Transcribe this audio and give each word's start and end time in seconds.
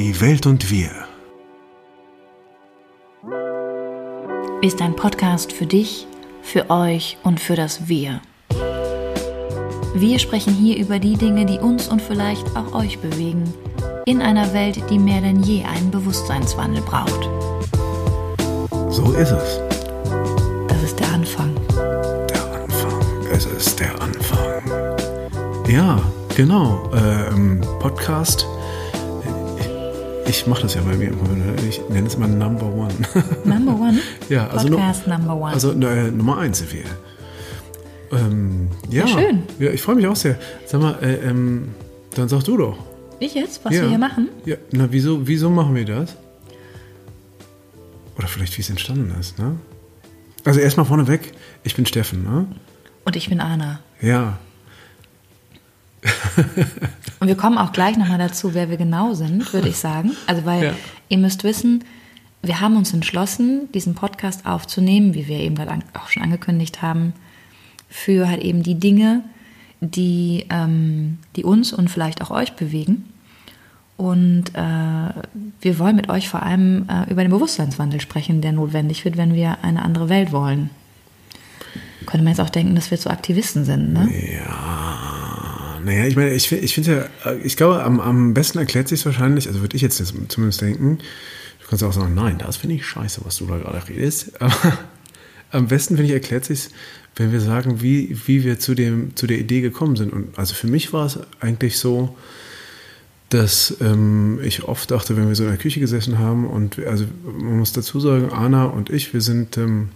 Die 0.00 0.18
Welt 0.22 0.46
und 0.46 0.70
wir. 0.70 0.88
Ist 4.62 4.80
ein 4.80 4.96
Podcast 4.96 5.52
für 5.52 5.66
dich, 5.66 6.06
für 6.40 6.70
euch 6.70 7.18
und 7.22 7.38
für 7.38 7.54
das 7.54 7.86
Wir. 7.86 8.22
Wir 9.94 10.18
sprechen 10.18 10.54
hier 10.54 10.78
über 10.78 10.98
die 10.98 11.18
Dinge, 11.18 11.44
die 11.44 11.58
uns 11.58 11.86
und 11.86 12.00
vielleicht 12.00 12.56
auch 12.56 12.72
euch 12.72 12.98
bewegen, 13.00 13.44
in 14.06 14.22
einer 14.22 14.54
Welt, 14.54 14.82
die 14.88 14.98
mehr 14.98 15.20
denn 15.20 15.42
je 15.42 15.64
einen 15.64 15.90
Bewusstseinswandel 15.90 16.80
braucht. 16.80 17.28
So 18.88 19.12
ist 19.12 19.32
es. 19.32 19.60
Das 20.66 20.82
ist 20.82 20.98
der 20.98 21.12
Anfang. 21.12 21.54
Der 21.68 22.62
Anfang. 22.62 23.26
Es 23.30 23.44
ist 23.44 23.78
der 23.78 24.00
Anfang. 24.00 24.62
Ja, 25.68 26.00
genau. 26.34 26.90
Ähm, 26.94 27.60
Podcast. 27.80 28.46
Ich, 30.30 30.46
mache 30.46 30.62
das 30.62 30.74
ja 30.74 30.82
bei 30.82 30.96
mir 30.96 31.08
immer. 31.08 31.28
ne? 31.28 31.56
Ich 31.68 31.80
nenne 31.88 32.06
es 32.06 32.16
mal 32.16 32.28
Number 32.28 32.72
One. 32.72 32.94
Number 33.44 33.72
one? 33.72 33.98
ja, 34.28 34.46
also 34.46 34.68
Podcast 34.68 35.08
Number 35.08 35.34
one. 35.34 35.52
Also 35.52 35.72
äh, 35.72 36.10
Nummer 36.12 36.38
eins 36.38 36.58
sind 36.58 36.72
wir. 36.72 36.84
Ähm, 38.12 38.68
ja, 38.88 39.06
Ja, 39.06 39.08
schön. 39.08 39.42
Ja, 39.58 39.70
ich 39.72 39.82
freue 39.82 39.96
mich 39.96 40.06
auch 40.06 40.14
sehr. 40.14 40.38
Sag 40.66 40.80
mal, 40.82 40.92
äh, 41.02 41.14
ähm, 41.28 41.70
dann 42.14 42.28
sag 42.28 42.44
du 42.44 42.56
doch. 42.56 42.78
ich 43.18 43.34
jetzt, 43.34 43.64
was 43.64 43.74
ja. 43.74 43.82
wir 43.82 43.88
hier 43.88 43.98
machen? 43.98 44.28
Ja, 44.44 44.54
na, 44.70 44.86
wieso, 44.92 45.26
wieso 45.26 45.50
machen 45.50 45.74
wir 45.74 45.84
das? 45.84 46.16
Oder 48.16 48.28
vielleicht, 48.28 48.56
wie 48.56 48.62
es 48.62 48.70
entstanden 48.70 49.12
ist, 49.18 49.36
ne? 49.36 49.56
Also 50.44 50.60
erstmal 50.60 50.86
vorneweg, 50.86 51.32
ich 51.64 51.74
bin 51.74 51.86
Steffen, 51.86 52.22
ne? 52.22 52.46
Und 53.04 53.16
ich 53.16 53.28
bin 53.28 53.40
Anna. 53.40 53.80
Ja. 54.00 54.38
Und 57.20 57.28
wir 57.28 57.36
kommen 57.36 57.58
auch 57.58 57.72
gleich 57.72 57.96
nochmal 57.96 58.18
dazu, 58.18 58.54
wer 58.54 58.70
wir 58.70 58.76
genau 58.76 59.14
sind, 59.14 59.52
würde 59.52 59.68
ich 59.68 59.76
sagen. 59.76 60.12
Also, 60.26 60.44
weil 60.44 60.64
Ja. 60.64 60.72
ihr 61.08 61.18
müsst 61.18 61.44
wissen, 61.44 61.84
wir 62.42 62.60
haben 62.60 62.76
uns 62.76 62.94
entschlossen, 62.94 63.68
diesen 63.72 63.94
Podcast 63.94 64.46
aufzunehmen, 64.46 65.12
wie 65.14 65.28
wir 65.28 65.38
eben 65.38 65.54
gerade 65.56 65.78
auch 65.94 66.08
schon 66.08 66.22
angekündigt 66.22 66.80
haben, 66.80 67.12
für 67.90 68.28
halt 68.28 68.42
eben 68.42 68.62
die 68.62 68.76
Dinge, 68.76 69.22
die, 69.80 70.46
ähm, 70.50 71.18
die 71.36 71.44
uns 71.44 71.72
und 71.72 71.90
vielleicht 71.90 72.22
auch 72.22 72.30
euch 72.30 72.52
bewegen. 72.54 73.04
Und 73.98 74.44
äh, 74.54 75.10
wir 75.60 75.78
wollen 75.78 75.96
mit 75.96 76.08
euch 76.08 76.28
vor 76.30 76.42
allem 76.42 76.86
äh, 76.88 77.10
über 77.10 77.20
den 77.22 77.30
Bewusstseinswandel 77.30 78.00
sprechen, 78.00 78.40
der 78.40 78.52
notwendig 78.52 79.04
wird, 79.04 79.18
wenn 79.18 79.34
wir 79.34 79.58
eine 79.62 79.82
andere 79.82 80.08
Welt 80.08 80.32
wollen. 80.32 80.70
Könnte 82.06 82.24
man 82.24 82.32
jetzt 82.32 82.40
auch 82.40 82.48
denken, 82.48 82.74
dass 82.74 82.90
wir 82.90 82.98
zu 82.98 83.10
Aktivisten 83.10 83.66
sind, 83.66 83.92
ne? 83.92 84.08
Naja, 85.84 86.06
ich 86.06 86.16
meine, 86.16 86.32
ich, 86.32 86.50
ich 86.50 86.74
finde 86.74 87.10
ja, 87.24 87.30
äh, 87.30 87.38
ich 87.38 87.56
glaube, 87.56 87.82
am, 87.82 88.00
am 88.00 88.34
besten 88.34 88.58
erklärt 88.58 88.88
sich 88.88 89.04
wahrscheinlich, 89.04 89.46
also 89.48 89.60
würde 89.60 89.76
ich 89.76 89.82
jetzt 89.82 90.02
zumindest 90.28 90.60
denken, 90.60 90.98
du 91.62 91.68
kannst 91.68 91.84
auch 91.84 91.92
sagen, 91.92 92.14
nein, 92.14 92.38
das 92.38 92.56
finde 92.56 92.76
ich 92.76 92.86
scheiße, 92.86 93.20
was 93.24 93.36
du 93.36 93.46
da 93.46 93.58
gerade 93.58 93.88
redest. 93.88 94.32
Aber 94.40 94.78
am 95.50 95.68
besten, 95.68 95.96
finde 95.96 96.08
ich, 96.08 96.14
erklärt 96.14 96.44
sich 96.44 96.70
wenn 97.16 97.32
wir 97.32 97.40
sagen, 97.40 97.82
wie, 97.82 98.16
wie 98.26 98.44
wir 98.44 98.58
zu, 98.58 98.74
dem, 98.74 99.14
zu 99.16 99.26
der 99.26 99.38
Idee 99.38 99.60
gekommen 99.60 99.96
sind. 99.96 100.12
Und 100.12 100.38
also 100.38 100.54
für 100.54 100.68
mich 100.68 100.92
war 100.92 101.06
es 101.06 101.18
eigentlich 101.40 101.78
so, 101.78 102.16
dass 103.28 103.76
ähm, 103.80 104.40
ich 104.42 104.62
oft 104.64 104.90
dachte, 104.90 105.16
wenn 105.16 105.28
wir 105.28 105.34
so 105.34 105.42
in 105.44 105.50
der 105.50 105.58
Küche 105.58 105.80
gesessen 105.80 106.18
haben 106.18 106.46
und 106.46 106.78
wir- 106.78 106.88
also 106.88 107.04
man 107.24 107.58
muss 107.58 107.72
dazu 107.72 108.00
sagen, 108.00 108.30
Anna 108.30 108.64
und 108.64 108.90
ich, 108.90 109.12
wir 109.12 109.20
sind 109.20 109.56
ähm, 109.58 109.90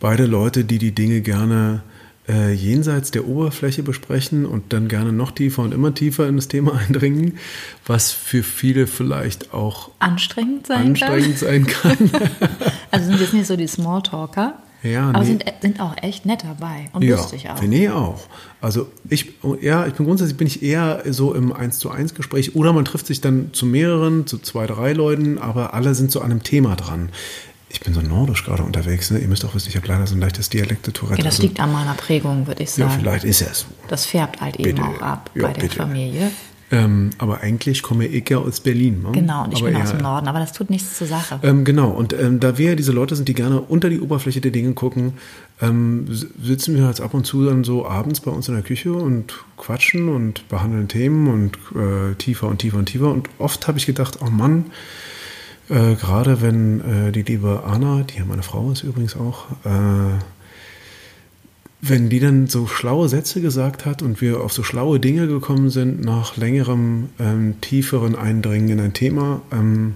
beide 0.00 0.26
Leute, 0.26 0.64
die 0.64 0.78
die 0.78 0.92
Dinge 0.92 1.20
gerne 1.20 1.82
äh, 2.28 2.52
jenseits 2.52 3.10
der 3.10 3.26
Oberfläche 3.26 3.82
besprechen 3.82 4.44
und 4.44 4.72
dann 4.72 4.88
gerne 4.88 5.12
noch 5.12 5.30
tiefer 5.30 5.62
und 5.62 5.72
immer 5.72 5.94
tiefer 5.94 6.28
in 6.28 6.36
das 6.36 6.48
Thema 6.48 6.74
eindringen, 6.88 7.38
was 7.86 8.12
für 8.12 8.42
viele 8.42 8.86
vielleicht 8.86 9.54
auch 9.54 9.90
Anstrengend 9.98 10.66
sein 10.66 10.88
anstrengend 10.88 11.38
sein 11.38 11.66
kann. 11.66 11.96
kann. 12.10 12.10
Also 12.90 13.10
sind 13.10 13.20
jetzt 13.20 13.34
nicht 13.34 13.46
so 13.46 13.54
die 13.56 13.66
Smalltalker, 13.66 14.54
Ja, 14.82 15.10
aber 15.10 15.20
nee. 15.20 15.26
sind, 15.26 15.44
sind 15.60 15.78
auch 15.80 15.94
echt 16.00 16.24
nett 16.24 16.42
dabei 16.42 16.86
und 16.94 17.04
lustig 17.04 17.48
auch. 17.50 17.60
Nee, 17.60 17.90
auch. 17.90 18.20
Also 18.62 18.88
ich, 19.08 19.34
ja, 19.60 19.86
ich 19.86 19.92
bin 19.92 20.06
grundsätzlich 20.06 20.36
bin 20.38 20.46
ich 20.46 20.62
eher 20.62 21.02
so 21.10 21.34
im 21.34 21.52
1 21.52 21.78
zu 21.78 21.90
1 21.90 22.14
Gespräch 22.14 22.56
oder 22.56 22.72
man 22.72 22.84
trifft 22.86 23.06
sich 23.06 23.20
dann 23.20 23.50
zu 23.52 23.66
mehreren, 23.66 24.26
zu 24.26 24.38
zwei, 24.38 24.66
drei 24.66 24.94
Leuten, 24.94 25.38
aber 25.38 25.74
alle 25.74 25.94
sind 25.94 26.10
so 26.10 26.20
an 26.20 26.30
einem 26.30 26.42
Thema 26.42 26.76
dran. 26.76 27.10
Ich 27.70 27.80
bin 27.80 27.92
so 27.92 28.00
nordisch 28.00 28.44
gerade 28.44 28.62
unterwegs, 28.62 29.10
ne? 29.10 29.18
Ihr 29.18 29.28
müsst 29.28 29.44
auch 29.44 29.54
wissen, 29.54 29.68
ich 29.68 29.76
habe 29.76 29.86
leider 29.86 30.06
so 30.06 30.14
ein 30.14 30.20
leichtes 30.20 30.48
Dialekte-Tourette. 30.48 31.14
Okay, 31.14 31.22
das 31.22 31.34
also, 31.34 31.42
liegt 31.42 31.60
an 31.60 31.72
meiner 31.72 31.94
Prägung, 31.94 32.46
würde 32.46 32.62
ich 32.62 32.76
ja, 32.76 32.88
sagen. 32.88 33.00
vielleicht 33.00 33.24
ist 33.24 33.42
es. 33.42 33.66
das 33.88 34.06
färbt 34.06 34.40
halt 34.40 34.56
eben 34.56 34.76
Bitte. 34.76 34.88
auch 34.88 35.02
ab 35.02 35.30
Ja, 35.34 35.48
bei 35.48 35.52
der 35.52 35.60
bitte. 35.62 35.76
Familie. 35.76 36.30
Ähm, 36.70 37.10
aber 37.16 37.40
eigentlich 37.40 37.82
komme 37.82 38.06
ich 38.06 38.28
ja 38.28 38.38
aus 38.38 38.60
Berlin. 38.60 39.02
Ne? 39.02 39.12
Genau, 39.12 39.44
und 39.44 39.52
ich 39.54 39.60
aber 39.60 39.70
bin 39.70 39.80
aus 39.80 39.90
dem 39.90 40.00
Norden, 40.00 40.28
aber 40.28 40.38
das 40.38 40.52
tut 40.52 40.68
nichts 40.68 40.98
zur 40.98 41.06
Sache. 41.06 41.40
Ähm, 41.42 41.64
genau, 41.64 41.88
und 41.88 42.12
ähm, 42.12 42.40
da 42.40 42.58
wir 42.58 42.70
ja 42.70 42.74
diese 42.74 42.92
Leute 42.92 43.16
sind, 43.16 43.26
die 43.26 43.32
gerne 43.32 43.60
unter 43.62 43.88
die 43.88 44.00
Oberfläche 44.00 44.42
der 44.42 44.50
Dinge 44.50 44.74
gucken, 44.74 45.14
ähm, 45.62 46.06
sitzen 46.42 46.76
wir 46.76 46.86
jetzt 46.86 47.00
ab 47.00 47.14
und 47.14 47.24
zu 47.24 47.46
dann 47.46 47.64
so 47.64 47.86
abends 47.86 48.20
bei 48.20 48.30
uns 48.30 48.48
in 48.48 48.54
der 48.54 48.62
Küche 48.62 48.92
und 48.92 49.32
quatschen 49.56 50.10
und 50.10 50.46
behandeln 50.48 50.88
Themen 50.88 51.28
und 51.28 51.58
äh, 51.74 52.14
tiefer 52.16 52.48
und 52.48 52.58
tiefer 52.58 52.76
und 52.76 52.86
tiefer. 52.86 53.10
Und 53.12 53.30
oft 53.38 53.66
habe 53.66 53.78
ich 53.78 53.86
gedacht, 53.86 54.18
oh 54.20 54.28
Mann, 54.28 54.66
äh, 55.68 55.94
gerade 55.94 56.40
wenn 56.40 56.80
äh, 57.08 57.12
die 57.12 57.22
liebe 57.22 57.64
Anna, 57.64 58.02
die 58.02 58.18
ja 58.18 58.24
meine 58.24 58.42
Frau 58.42 58.70
ist 58.70 58.82
übrigens 58.82 59.16
auch, 59.16 59.50
äh, 59.64 60.18
wenn 61.80 62.08
die 62.08 62.20
dann 62.20 62.48
so 62.48 62.66
schlaue 62.66 63.08
Sätze 63.08 63.40
gesagt 63.40 63.86
hat 63.86 64.02
und 64.02 64.20
wir 64.20 64.40
auf 64.40 64.52
so 64.52 64.62
schlaue 64.62 64.98
Dinge 64.98 65.28
gekommen 65.28 65.70
sind 65.70 66.00
nach 66.00 66.36
längerem, 66.36 67.10
ähm, 67.20 67.60
tieferen 67.60 68.16
Eindringen 68.16 68.70
in 68.70 68.80
ein 68.80 68.92
Thema, 68.94 69.42
ähm, 69.52 69.94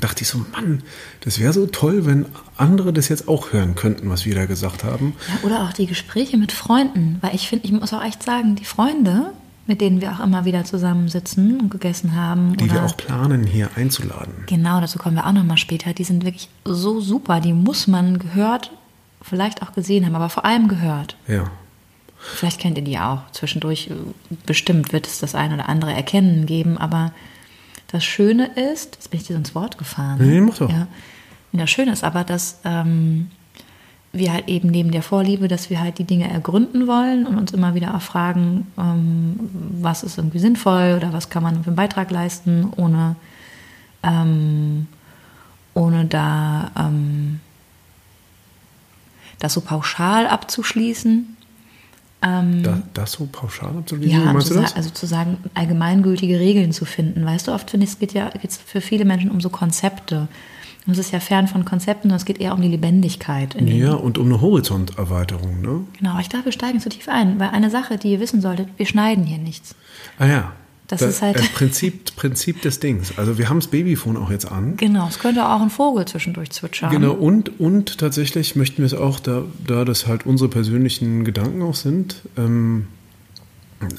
dachte 0.00 0.22
ich 0.22 0.28
so, 0.28 0.38
Mann, 0.52 0.82
das 1.20 1.38
wäre 1.38 1.52
so 1.52 1.66
toll, 1.66 2.06
wenn 2.06 2.26
andere 2.56 2.92
das 2.92 3.08
jetzt 3.08 3.28
auch 3.28 3.52
hören 3.52 3.74
könnten, 3.74 4.08
was 4.08 4.24
wir 4.24 4.34
da 4.34 4.46
gesagt 4.46 4.84
haben. 4.84 5.14
Ja, 5.28 5.46
oder 5.46 5.62
auch 5.64 5.72
die 5.72 5.86
Gespräche 5.86 6.36
mit 6.38 6.52
Freunden, 6.52 7.18
weil 7.20 7.34
ich 7.34 7.48
finde, 7.48 7.66
ich 7.66 7.72
muss 7.72 7.92
auch 7.92 8.04
echt 8.04 8.22
sagen, 8.22 8.56
die 8.56 8.64
Freunde, 8.64 9.32
mit 9.66 9.80
denen 9.80 10.00
wir 10.00 10.12
auch 10.12 10.20
immer 10.20 10.44
wieder 10.44 10.64
zusammensitzen 10.64 11.60
und 11.60 11.70
gegessen 11.70 12.14
haben, 12.14 12.56
Die 12.56 12.70
wir 12.70 12.84
auch 12.84 12.96
planen, 12.96 13.44
hier 13.44 13.70
einzuladen. 13.74 14.44
Genau, 14.46 14.80
dazu 14.80 14.98
kommen 14.98 15.16
wir 15.16 15.26
auch 15.26 15.32
nochmal 15.32 15.56
später. 15.56 15.92
Die 15.92 16.04
sind 16.04 16.24
wirklich 16.24 16.48
so 16.64 17.00
super. 17.00 17.40
Die 17.40 17.52
muss 17.52 17.86
man 17.86 18.18
gehört, 18.18 18.70
vielleicht 19.22 19.62
auch 19.62 19.72
gesehen 19.72 20.06
haben, 20.06 20.14
aber 20.14 20.28
vor 20.28 20.44
allem 20.44 20.68
gehört. 20.68 21.16
Ja. 21.26 21.50
Vielleicht 22.18 22.60
kennt 22.60 22.78
ihr 22.78 22.84
die 22.84 22.98
auch. 22.98 23.22
Zwischendurch 23.32 23.88
äh, 23.90 23.94
bestimmt 24.46 24.92
wird 24.92 25.06
es 25.06 25.18
das 25.18 25.34
ein 25.34 25.52
oder 25.52 25.68
andere 25.68 25.92
Erkennen 25.92 26.46
geben, 26.46 26.78
aber 26.78 27.12
das 27.88 28.04
Schöne 28.04 28.46
ist, 28.72 28.96
jetzt 28.96 29.10
bin 29.10 29.20
ich 29.20 29.26
dir 29.26 29.34
so 29.34 29.38
ins 29.38 29.54
Wort 29.54 29.78
gefahren. 29.78 30.18
Nee, 30.20 30.40
mach 30.40 30.58
doch. 30.58 30.70
Ja. 30.70 30.86
Und 31.52 31.60
das 31.60 31.70
Schöne 31.70 31.92
ist 31.92 32.04
aber, 32.04 32.24
dass 32.24 32.60
ähm, 32.64 33.30
wir 34.18 34.32
halt 34.32 34.48
eben 34.48 34.68
neben 34.68 34.90
der 34.90 35.02
Vorliebe, 35.02 35.48
dass 35.48 35.70
wir 35.70 35.80
halt 35.80 35.98
die 35.98 36.04
Dinge 36.04 36.30
ergründen 36.30 36.86
wollen 36.86 37.26
und 37.26 37.36
uns 37.38 37.52
immer 37.52 37.74
wieder 37.74 37.94
auch 37.94 38.02
fragen, 38.02 38.66
ähm, 38.78 39.38
was 39.80 40.02
ist 40.02 40.18
irgendwie 40.18 40.38
sinnvoll 40.38 40.94
oder 40.96 41.12
was 41.12 41.30
kann 41.30 41.42
man 41.42 41.62
für 41.62 41.68
einen 41.68 41.76
Beitrag 41.76 42.10
leisten, 42.10 42.72
ohne, 42.76 43.16
ähm, 44.02 44.86
ohne 45.74 46.06
da 46.06 46.70
ähm, 46.78 47.40
das 49.38 49.54
so 49.54 49.60
pauschal 49.60 50.26
abzuschließen. 50.26 51.36
Ähm, 52.22 52.62
Da, 52.62 52.82
das 52.94 53.12
so 53.12 53.28
pauschal 53.30 53.76
abzuschließen, 53.76 54.24
ja, 54.24 54.32
meinst 54.32 54.48
zu 54.48 54.54
das? 54.54 54.74
also 54.74 54.90
zu 54.90 55.06
sagen, 55.06 55.38
allgemeingültige 55.54 56.40
Regeln 56.40 56.72
zu 56.72 56.84
finden. 56.84 57.24
Weißt 57.24 57.48
du, 57.48 57.52
oft 57.52 57.70
finde 57.70 57.84
ich, 57.84 57.90
es 57.90 57.98
geht 57.98 58.14
ja 58.14 58.30
geht's 58.30 58.56
für 58.56 58.80
viele 58.80 59.04
Menschen 59.04 59.30
um 59.30 59.40
so 59.40 59.50
Konzepte. 59.50 60.28
Es 60.88 60.98
ist 60.98 61.10
ja 61.12 61.20
fern 61.20 61.48
von 61.48 61.64
Konzepten, 61.64 62.02
sondern 62.04 62.18
es 62.18 62.24
geht 62.24 62.38
eher 62.40 62.54
um 62.54 62.62
die 62.62 62.68
Lebendigkeit. 62.68 63.56
Ja, 63.60 63.94
und 63.94 64.18
um 64.18 64.26
eine 64.26 64.40
Horizonterweiterung, 64.40 65.60
ne? 65.60 65.80
Genau, 65.98 66.10
aber 66.10 66.20
ich 66.20 66.28
glaube, 66.28 66.46
wir 66.46 66.52
steigen 66.52 66.80
zu 66.80 66.88
tief 66.88 67.08
ein, 67.08 67.38
weil 67.40 67.48
eine 67.50 67.70
Sache, 67.70 67.98
die 67.98 68.12
ihr 68.12 68.20
wissen 68.20 68.40
solltet, 68.40 68.68
wir 68.76 68.86
schneiden 68.86 69.24
hier 69.24 69.38
nichts. 69.38 69.74
Ah 70.18 70.26
ja. 70.26 70.52
Das 70.88 71.02
ist 71.02 71.20
halt- 71.20 71.36
Das 71.36 71.48
Prinzip, 71.48 72.14
Prinzip 72.14 72.62
des 72.62 72.78
Dings. 72.78 73.18
Also 73.18 73.38
wir 73.38 73.48
haben 73.48 73.58
das 73.58 73.66
Babyphone 73.66 74.16
auch 74.16 74.30
jetzt 74.30 74.44
an. 74.52 74.76
Genau, 74.76 75.08
es 75.08 75.18
könnte 75.18 75.44
auch 75.48 75.60
ein 75.60 75.70
Vogel 75.70 76.04
zwischendurch 76.04 76.50
zwitschern. 76.50 76.90
Genau, 76.92 77.12
und, 77.12 77.58
und 77.58 77.98
tatsächlich 77.98 78.54
möchten 78.54 78.78
wir 78.78 78.86
es 78.86 78.94
auch, 78.94 79.18
da, 79.18 79.42
da 79.66 79.84
das 79.84 80.06
halt 80.06 80.26
unsere 80.26 80.48
persönlichen 80.48 81.24
Gedanken 81.24 81.62
auch 81.62 81.74
sind, 81.74 82.22
ähm, 82.38 82.86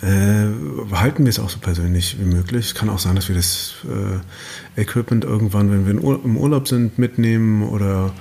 äh, 0.01 0.95
halten 0.95 1.25
wir 1.25 1.29
es 1.29 1.39
auch 1.39 1.49
so 1.49 1.59
persönlich 1.59 2.19
wie 2.19 2.25
möglich. 2.25 2.67
Es 2.67 2.75
kann 2.75 2.89
auch 2.89 2.97
sein, 2.97 3.15
dass 3.15 3.27
wir 3.27 3.35
das 3.35 3.75
äh, 3.85 4.81
Equipment 4.81 5.23
irgendwann, 5.23 5.71
wenn 5.71 5.85
wir 5.85 6.23
im 6.23 6.37
Urlaub 6.37 6.67
sind, 6.67 6.97
mitnehmen 6.97 7.61
oder 7.61 8.11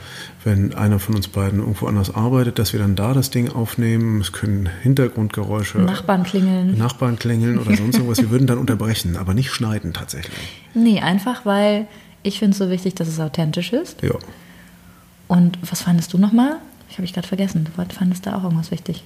wenn 0.44 0.74
einer 0.74 0.98
von 0.98 1.14
uns 1.14 1.28
beiden 1.28 1.60
irgendwo 1.60 1.86
anders 1.86 2.14
arbeitet, 2.14 2.58
dass 2.58 2.74
wir 2.74 2.80
dann 2.80 2.94
da 2.94 3.14
das 3.14 3.30
Ding 3.30 3.50
aufnehmen. 3.50 4.20
Es 4.20 4.32
können 4.32 4.68
Hintergrundgeräusche, 4.82 5.78
Nachbarn 5.78 6.24
klingeln. 6.24 6.76
Nachbarn 6.76 7.18
klingeln 7.18 7.58
oder 7.58 7.74
sonst 7.74 7.96
irgendwas. 7.96 8.20
Wir 8.20 8.30
würden 8.30 8.46
dann 8.46 8.58
unterbrechen, 8.58 9.16
aber 9.16 9.32
nicht 9.32 9.50
schneiden 9.50 9.94
tatsächlich. 9.94 10.38
Nee, 10.74 11.00
einfach 11.00 11.46
weil 11.46 11.86
ich 12.22 12.38
finde 12.38 12.52
es 12.52 12.58
so 12.58 12.68
wichtig, 12.68 12.94
dass 12.96 13.08
es 13.08 13.18
authentisch 13.18 13.72
ist. 13.72 14.02
Ja. 14.02 14.14
Und 15.26 15.58
was 15.62 15.82
fandest 15.82 16.12
du 16.12 16.18
nochmal? 16.18 16.56
Ich 16.90 16.98
habe 16.98 17.04
ich 17.04 17.14
gerade 17.14 17.26
vergessen. 17.26 17.64
Du 17.64 17.94
fandest 17.94 18.26
da 18.26 18.36
auch 18.36 18.44
irgendwas 18.44 18.70
wichtig. 18.70 19.04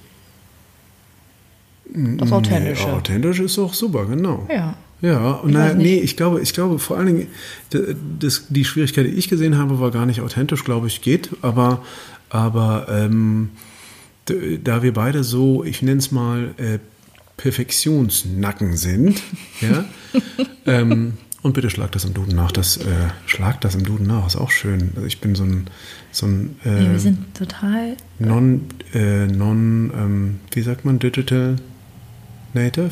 Das 1.93 2.31
Authentische. 2.31 2.87
Nee, 2.87 2.93
authentisch 2.93 3.39
ist 3.39 3.57
doch 3.57 3.73
super, 3.73 4.05
genau. 4.05 4.47
Ja. 4.49 4.75
Ja, 5.01 5.31
und 5.31 5.53
weiß 5.53 5.75
nicht. 5.75 5.83
nee, 5.83 5.99
ich 5.99 6.15
glaube, 6.15 6.41
ich 6.41 6.53
glaube 6.53 6.77
vor 6.77 6.97
allen 6.97 7.07
Dingen, 7.07 7.27
das, 8.19 8.45
die 8.49 8.63
Schwierigkeit, 8.63 9.07
die 9.07 9.11
ich 9.11 9.29
gesehen 9.29 9.57
habe, 9.57 9.79
war 9.79 9.89
gar 9.89 10.05
nicht 10.05 10.21
authentisch, 10.21 10.63
glaube 10.63 10.87
ich, 10.87 11.01
geht, 11.01 11.31
aber, 11.41 11.83
aber 12.29 12.85
ähm, 12.89 13.49
da 14.63 14.83
wir 14.83 14.93
beide 14.93 15.23
so, 15.23 15.63
ich 15.63 15.81
nenne 15.81 15.97
es 15.97 16.11
mal, 16.11 16.53
äh, 16.57 16.77
Perfektionsnacken 17.37 18.77
sind, 18.77 19.23
ja, 19.61 19.85
ähm, 20.67 21.13
und 21.41 21.53
bitte 21.53 21.71
schlag 21.71 21.91
das 21.93 22.05
im 22.05 22.13
Duden 22.13 22.35
nach, 22.35 22.51
das, 22.51 22.77
äh, 22.77 23.09
schlag 23.25 23.59
das 23.61 23.73
im 23.73 23.83
Duden 23.83 24.05
nach, 24.05 24.27
ist 24.27 24.35
auch 24.35 24.51
schön. 24.51 24.91
Also 24.95 25.07
ich 25.07 25.19
bin 25.19 25.33
so 25.33 25.43
ein, 25.43 25.65
so 26.11 26.27
ein 26.27 26.55
äh, 26.63 26.69
Nee, 26.69 26.91
wir 26.91 26.99
sind 26.99 27.33
total. 27.33 27.97
non, 28.19 28.65
äh, 28.93 29.25
non 29.25 29.91
ähm, 29.97 30.39
wie 30.51 30.61
sagt 30.61 30.85
man, 30.85 30.99
digital 30.99 31.55
native? 32.53 32.91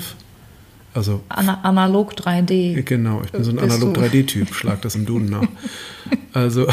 Also 0.93 1.21
Ana 1.29 1.61
analog 1.61 2.13
3D. 2.13 2.81
Genau, 2.83 3.21
ich 3.23 3.31
bin 3.31 3.43
so 3.43 3.51
ein 3.51 3.59
analog 3.59 3.93
du. 3.93 4.01
3D-Typ, 4.01 4.53
schlag 4.53 4.81
das 4.81 4.95
im 4.95 5.05
Duden 5.05 5.29
nach. 5.29 5.43
Also, 6.33 6.67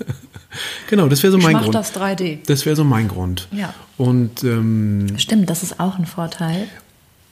genau, 0.88 1.08
das 1.08 1.22
wäre 1.22 1.30
so 1.30 1.38
Ich 1.38 1.44
mein 1.44 1.52
mach 1.54 1.62
Grund. 1.62 1.74
das 1.74 1.94
3D. 1.94 2.38
Das 2.46 2.64
wäre 2.66 2.76
so 2.76 2.84
mein 2.84 3.08
Grund. 3.08 3.48
Ja. 3.52 3.74
Und, 3.98 4.44
ähm, 4.44 5.06
Stimmt, 5.18 5.48
das 5.50 5.62
ist 5.62 5.78
auch 5.80 5.98
ein 5.98 6.06
Vorteil. 6.06 6.68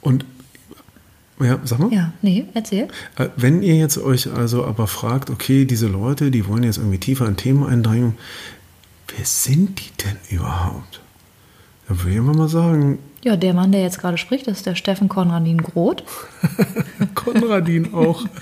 und, 0.00 0.24
ja, 1.40 1.58
sag 1.64 1.78
mal. 1.78 1.92
Ja, 1.92 2.12
nee, 2.22 2.44
erzähl. 2.54 2.88
Äh, 3.16 3.28
Wenn 3.36 3.62
ihr 3.62 3.76
jetzt 3.76 3.96
euch 3.98 4.30
also 4.30 4.64
aber 4.66 4.86
fragt, 4.86 5.30
okay, 5.30 5.64
diese 5.64 5.86
Leute, 5.86 6.30
die 6.30 6.46
wollen 6.46 6.62
jetzt 6.62 6.76
irgendwie 6.76 6.98
tiefer 6.98 7.26
in 7.26 7.36
Themen 7.36 7.64
eindringen, 7.64 8.14
wer 9.16 9.24
sind 9.24 9.78
die 9.80 10.04
denn 10.04 10.16
überhaupt? 10.38 11.00
Da 11.88 11.98
würde 11.98 12.10
ich 12.10 12.16
immer 12.16 12.34
mal 12.34 12.48
sagen, 12.48 12.98
Ja, 13.22 13.36
der 13.36 13.52
Mann, 13.52 13.70
der 13.72 13.82
jetzt 13.82 13.98
gerade 14.00 14.16
spricht, 14.16 14.46
das 14.46 14.58
ist 14.58 14.66
der 14.66 14.74
Steffen 14.74 15.08
Konradin 15.08 15.62
Groth. 15.62 16.02
Konradin 17.14 17.92
auch. 17.94 18.24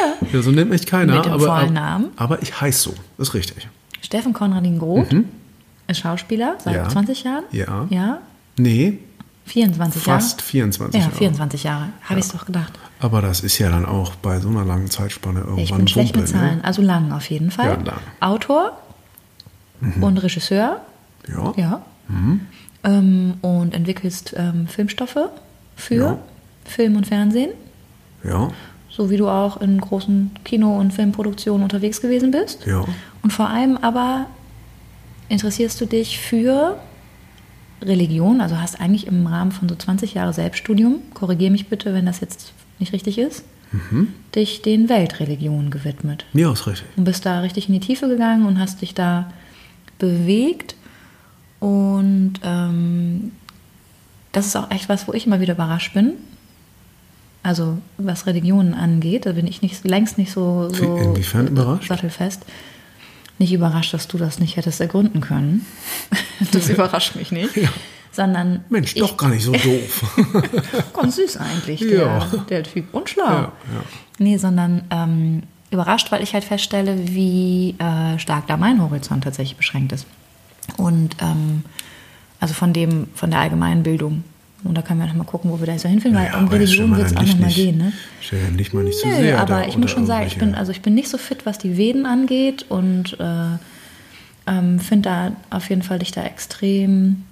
Ja. 0.00 0.28
Ja, 0.32 0.42
so 0.42 0.50
nennt 0.50 0.70
mich 0.70 0.86
keiner. 0.86 1.16
Mit 1.16 1.24
dem 1.26 1.32
aber, 1.32 1.46
vollen 1.46 1.72
Namen. 1.74 2.06
aber 2.16 2.40
ich 2.42 2.58
heiße 2.60 2.90
so, 2.90 2.94
das 3.18 3.28
ist 3.28 3.34
richtig. 3.34 3.68
Steffen 4.00 4.32
Konradin 4.32 4.78
Groth 4.78 5.14
ist 5.88 5.98
Schauspieler 6.00 6.56
seit 6.58 6.74
Mhm. 6.74 6.78
Ja. 6.82 6.88
20 6.88 7.24
Jahren. 7.24 7.44
Ja. 7.52 7.86
Ja, 7.90 8.18
Nee, 8.56 8.98
24 9.46 10.02
fast 10.02 10.40
Jahre. 10.40 10.42
24 10.50 10.94
Ja, 11.00 11.06
Jahre. 11.06 11.16
24 11.18 11.62
Jahre. 11.64 11.88
Habe 12.04 12.20
ich 12.20 12.26
es 12.26 12.32
doch 12.32 12.46
gedacht. 12.46 12.72
Aber 13.00 13.20
das 13.22 13.40
ist 13.40 13.58
ja 13.58 13.70
dann 13.70 13.84
auch 13.84 14.14
bei 14.16 14.38
so 14.40 14.48
einer 14.48 14.64
langen 14.64 14.88
Zeitspanne 14.90 15.40
irgendwann 15.40 15.58
Ich 15.64 15.74
bin 15.74 15.88
schlecht 15.88 16.16
mit 16.16 16.26
Wumpe, 16.28 16.38
ne? 16.38 16.48
Zahlen. 16.48 16.64
Also 16.64 16.80
lang 16.82 17.12
auf 17.12 17.28
jeden 17.28 17.50
Fall. 17.50 17.66
Ja, 17.66 17.74
lang. 17.82 17.98
Autor 18.20 18.78
und 20.00 20.16
Regisseur. 20.18 20.80
Ja. 21.28 21.52
Ja. 21.56 21.82
Ähm, 22.84 23.34
und 23.42 23.74
entwickelst 23.74 24.34
ähm, 24.36 24.66
Filmstoffe 24.66 25.18
für 25.76 25.94
Ja. 25.94 26.18
Film 26.64 26.96
und 26.96 27.06
Fernsehen. 27.06 27.50
Ja. 28.24 28.50
So 28.90 29.08
wie 29.10 29.16
du 29.16 29.28
auch 29.28 29.60
in 29.60 29.80
großen 29.80 30.32
Kino- 30.44 30.78
und 30.78 30.92
Filmproduktionen 30.92 31.62
unterwegs 31.62 32.00
gewesen 32.00 32.30
bist. 32.30 32.66
Ja. 32.66 32.84
Und 33.22 33.32
vor 33.32 33.48
allem 33.48 33.76
aber 33.78 34.26
interessierst 35.28 35.80
du 35.80 35.86
dich 35.86 36.18
für 36.18 36.76
Religion, 37.80 38.40
also 38.40 38.58
hast 38.60 38.80
eigentlich 38.80 39.06
im 39.06 39.26
Rahmen 39.26 39.50
von 39.52 39.68
so 39.68 39.74
20 39.74 40.14
Jahre 40.14 40.32
Selbststudium, 40.32 40.96
korrigier 41.14 41.50
mich 41.50 41.68
bitte, 41.68 41.94
wenn 41.94 42.06
das 42.06 42.20
jetzt 42.20 42.52
nicht 42.78 42.92
richtig 42.92 43.18
ist, 43.18 43.44
dich 44.34 44.60
den 44.62 44.88
Weltreligionen 44.88 45.70
gewidmet. 45.70 46.26
Ja, 46.34 46.52
ist 46.52 46.66
richtig. 46.66 46.86
Und 46.96 47.04
bist 47.04 47.24
da 47.24 47.40
richtig 47.40 47.68
in 47.68 47.74
die 47.74 47.80
Tiefe 47.80 48.08
gegangen 48.08 48.44
und 48.46 48.58
hast 48.58 48.82
dich 48.82 48.92
da 48.92 49.32
bewegt. 49.98 50.76
Und 51.62 52.34
ähm, 52.42 53.30
das 54.32 54.46
ist 54.46 54.56
auch 54.56 54.68
echt 54.72 54.88
was, 54.88 55.06
wo 55.06 55.12
ich 55.12 55.26
immer 55.28 55.38
wieder 55.38 55.54
überrascht 55.54 55.94
bin. 55.94 56.14
Also 57.44 57.78
was 57.98 58.26
Religionen 58.26 58.74
angeht, 58.74 59.26
da 59.26 59.32
bin 59.32 59.46
ich 59.46 59.62
nicht, 59.62 59.84
längst 59.84 60.18
nicht 60.18 60.32
so, 60.32 60.70
so 60.70 60.96
Inwiefern 60.96 61.46
überrascht? 61.46 61.88
sattelfest. 61.88 62.44
Nicht 63.38 63.52
überrascht, 63.52 63.94
dass 63.94 64.08
du 64.08 64.18
das 64.18 64.40
nicht 64.40 64.56
hättest 64.56 64.80
ergründen 64.80 65.20
können. 65.20 65.64
Das 66.52 66.68
überrascht 66.68 67.14
mich 67.14 67.30
nicht. 67.30 67.50
Sondern 68.10 68.64
Mensch, 68.68 68.94
doch 68.96 69.16
gar 69.16 69.28
nicht 69.30 69.44
so 69.44 69.52
doof. 69.52 70.18
Ganz 70.92 71.14
süß 71.16 71.36
eigentlich, 71.36 71.80
Ja. 71.80 72.26
der, 72.32 72.38
der 72.48 72.62
Typ. 72.64 72.92
Und 72.92 73.08
schlau. 73.08 73.24
Ja, 73.28 73.40
ja. 73.42 73.52
Nee, 74.18 74.36
sondern 74.36 74.82
ähm, 74.90 75.42
überrascht, 75.70 76.10
weil 76.10 76.22
ich 76.24 76.34
halt 76.34 76.42
feststelle, 76.42 76.96
wie 77.14 77.76
äh, 77.78 78.18
stark 78.18 78.48
da 78.48 78.56
mein 78.56 78.82
Horizont 78.82 79.22
tatsächlich 79.22 79.56
beschränkt 79.56 79.92
ist. 79.92 80.06
Und 80.76 81.16
ähm, 81.20 81.64
also 82.40 82.54
von 82.54 82.72
dem, 82.72 83.06
von 83.14 83.30
der 83.30 83.40
allgemeinen 83.40 83.82
Bildung. 83.82 84.24
Und 84.64 84.76
da 84.76 84.82
können 84.82 85.00
wir 85.00 85.06
nochmal 85.08 85.26
gucken, 85.26 85.50
wo 85.50 85.58
wir 85.58 85.66
da 85.66 85.76
so 85.78 85.88
hinfinden, 85.88 86.20
weil 86.20 86.28
Ja, 86.32 86.38
um 86.38 86.46
Religion 86.48 86.96
wird 86.96 87.08
es 87.08 87.16
auch 87.16 87.20
nicht- 87.22 87.32
nochmal 87.32 87.48
nicht- 87.48 87.56
gehen. 87.56 87.78
Ne? 87.78 87.92
Dich 88.56 88.72
mal 88.72 88.84
nicht 88.84 88.98
zu 88.98 89.08
Nö, 89.08 89.16
sehr. 89.16 89.40
aber 89.40 89.66
ich 89.66 89.76
muss 89.76 89.90
schon 89.90 90.06
sagen, 90.06 90.26
ich 90.26 90.38
bin, 90.38 90.54
also 90.54 90.70
ich 90.70 90.82
bin 90.82 90.94
nicht 90.94 91.08
so 91.08 91.18
fit, 91.18 91.44
was 91.46 91.58
die 91.58 91.76
Veden 91.76 92.06
angeht 92.06 92.66
und 92.68 93.18
äh, 93.18 93.56
ähm, 94.46 94.78
finde 94.80 95.08
da 95.08 95.32
auf 95.50 95.68
jeden 95.68 95.82
Fall 95.82 95.98
dich 95.98 96.12
da 96.12 96.22
extrem 96.24 97.24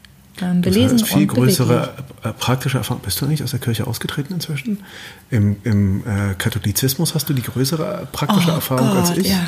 ähm, 0.43 0.63
Du 0.63 0.71
belesen 0.71 0.99
hast 1.01 1.09
viel 1.09 1.23
und 1.23 1.29
größere 1.29 1.95
äh, 2.25 2.33
praktische 2.33 2.79
Erfahrung. 2.79 3.03
Bist 3.05 3.21
du 3.21 3.27
eigentlich 3.27 3.43
aus 3.45 3.51
der 3.53 3.61
Kirche 3.61 3.87
ausgetreten 3.87 4.35
inzwischen? 4.35 4.79
Im, 5.31 5.57
im 5.65 6.01
äh, 6.01 6.35
Katholizismus 6.37 7.15
hast 7.15 7.29
du 7.29 7.33
die 7.33 7.43
größere 7.43 8.09
praktische 8.11 8.51
Oh 8.51 8.55
Erfahrung 8.55 8.89
als 8.89 9.11
Gott, 9.11 9.19
ich? 9.19 9.29
Ja, 9.31 9.39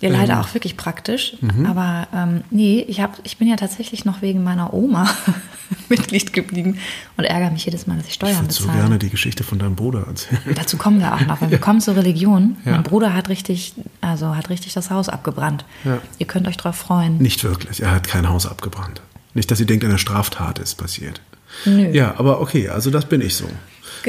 ja 0.00 0.10
leider 0.10 0.34
Ähm, 0.34 0.38
auch 0.40 0.54
wirklich 0.54 0.76
praktisch. 0.76 1.36
Aber 1.64 2.06
ähm, 2.14 2.42
nee, 2.50 2.84
ich, 2.86 3.00
hab, 3.00 3.18
ich 3.24 3.38
bin 3.38 3.48
ja 3.48 3.56
tatsächlich 3.56 4.04
noch 4.04 4.22
wegen 4.22 4.42
meiner 4.44 4.74
Oma 4.74 5.08
Mitglied 5.88 6.32
geblieben 6.32 6.78
und 7.16 7.24
ärgere 7.24 7.50
mich 7.50 7.64
jedes 7.64 7.86
Mal, 7.86 7.96
dass 7.96 8.04
ich 8.04 8.10
Ich 8.10 8.14
Steuern 8.14 8.40
würde 8.40 8.52
so 8.54 8.64
bezahle. 8.64 8.80
gerne 8.82 8.98
die 8.98 9.10
Geschichte 9.10 9.44
von 9.44 9.58
deinem 9.58 9.74
Bruder 9.76 10.06
erzählen. 10.06 10.40
Dazu 10.54 10.76
kommen 10.76 11.00
wir 11.00 11.14
auch 11.14 11.20
noch, 11.22 11.40
weil 11.40 11.50
wir 11.50 11.58
kommen 11.66 11.80
zur 11.80 11.96
Religion. 11.96 12.56
Ja. 12.64 12.72
Mein 12.72 12.82
Bruder 12.82 13.14
hat 13.14 13.28
richtig, 13.28 13.74
also 14.00 14.36
hat 14.36 14.48
richtig 14.50 14.74
das 14.74 14.90
Haus 14.90 15.08
abgebrannt. 15.08 15.64
Ja. 15.84 15.98
Ihr 16.18 16.26
könnt 16.26 16.46
euch 16.48 16.56
drauf 16.56 16.76
freuen. 16.76 17.18
Nicht 17.18 17.42
wirklich. 17.44 17.82
Er 17.82 17.92
hat 17.92 18.06
kein 18.06 18.28
Haus 18.28 18.46
abgebrannt. 18.46 19.00
Nicht, 19.34 19.50
dass 19.50 19.60
ihr 19.60 19.66
denkt, 19.66 19.84
eine 19.84 19.98
Straftat 19.98 20.58
ist 20.58 20.76
passiert. 20.76 21.20
Nö. 21.64 21.90
Ja, 21.90 22.14
aber 22.18 22.40
okay, 22.40 22.68
also 22.68 22.90
das 22.90 23.06
bin 23.06 23.20
ich 23.20 23.34
so. 23.34 23.46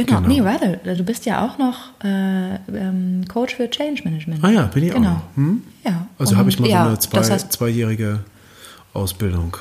Genau, 0.06 0.20
nee, 0.22 0.44
warte, 0.44 0.80
du 0.84 1.04
bist 1.04 1.26
ja 1.26 1.46
auch 1.46 1.58
noch 1.58 1.90
äh, 2.04 2.56
ähm, 2.74 3.26
Coach 3.28 3.56
für 3.56 3.70
Change 3.70 4.04
Management. 4.04 4.44
Ah 4.44 4.50
ja, 4.52 4.62
bin 4.68 4.84
ich 4.84 4.94
genau. 4.94 5.10
auch. 5.10 5.36
Hm? 5.38 5.64
Ja. 5.84 6.08
Also 6.20 6.38
habe 6.38 6.50
ich 6.50 6.60
mal 6.60 6.70
ja, 6.70 6.84
so 6.84 6.90
eine 6.90 7.00
zwei, 7.00 7.18
Das 7.18 7.32
heißt, 7.32 7.52
zweijährige 7.52 8.20
Ausbildung 8.94 9.58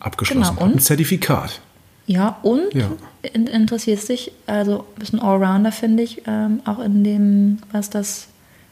abgeschlossen. 0.00 0.54
Genau, 0.56 0.66
und? 0.66 0.76
Ein 0.76 0.78
Zertifikat. 0.80 1.60
ja, 2.06 2.38
und 2.42 2.72
Ja. 2.74 2.88
in, 3.32 3.46
interessierst 3.46 4.08
dich, 4.08 4.32
also 4.46 4.84
bist 4.98 5.12
ein 5.14 5.20
Allrounder, 5.20 5.72
finde 5.72 6.02
ich, 6.02 6.22
ähm, 6.26 6.60
auch 6.64 6.78
in 6.78 7.04
dem, 7.04 7.58
was 7.72 7.90
das 7.90 8.28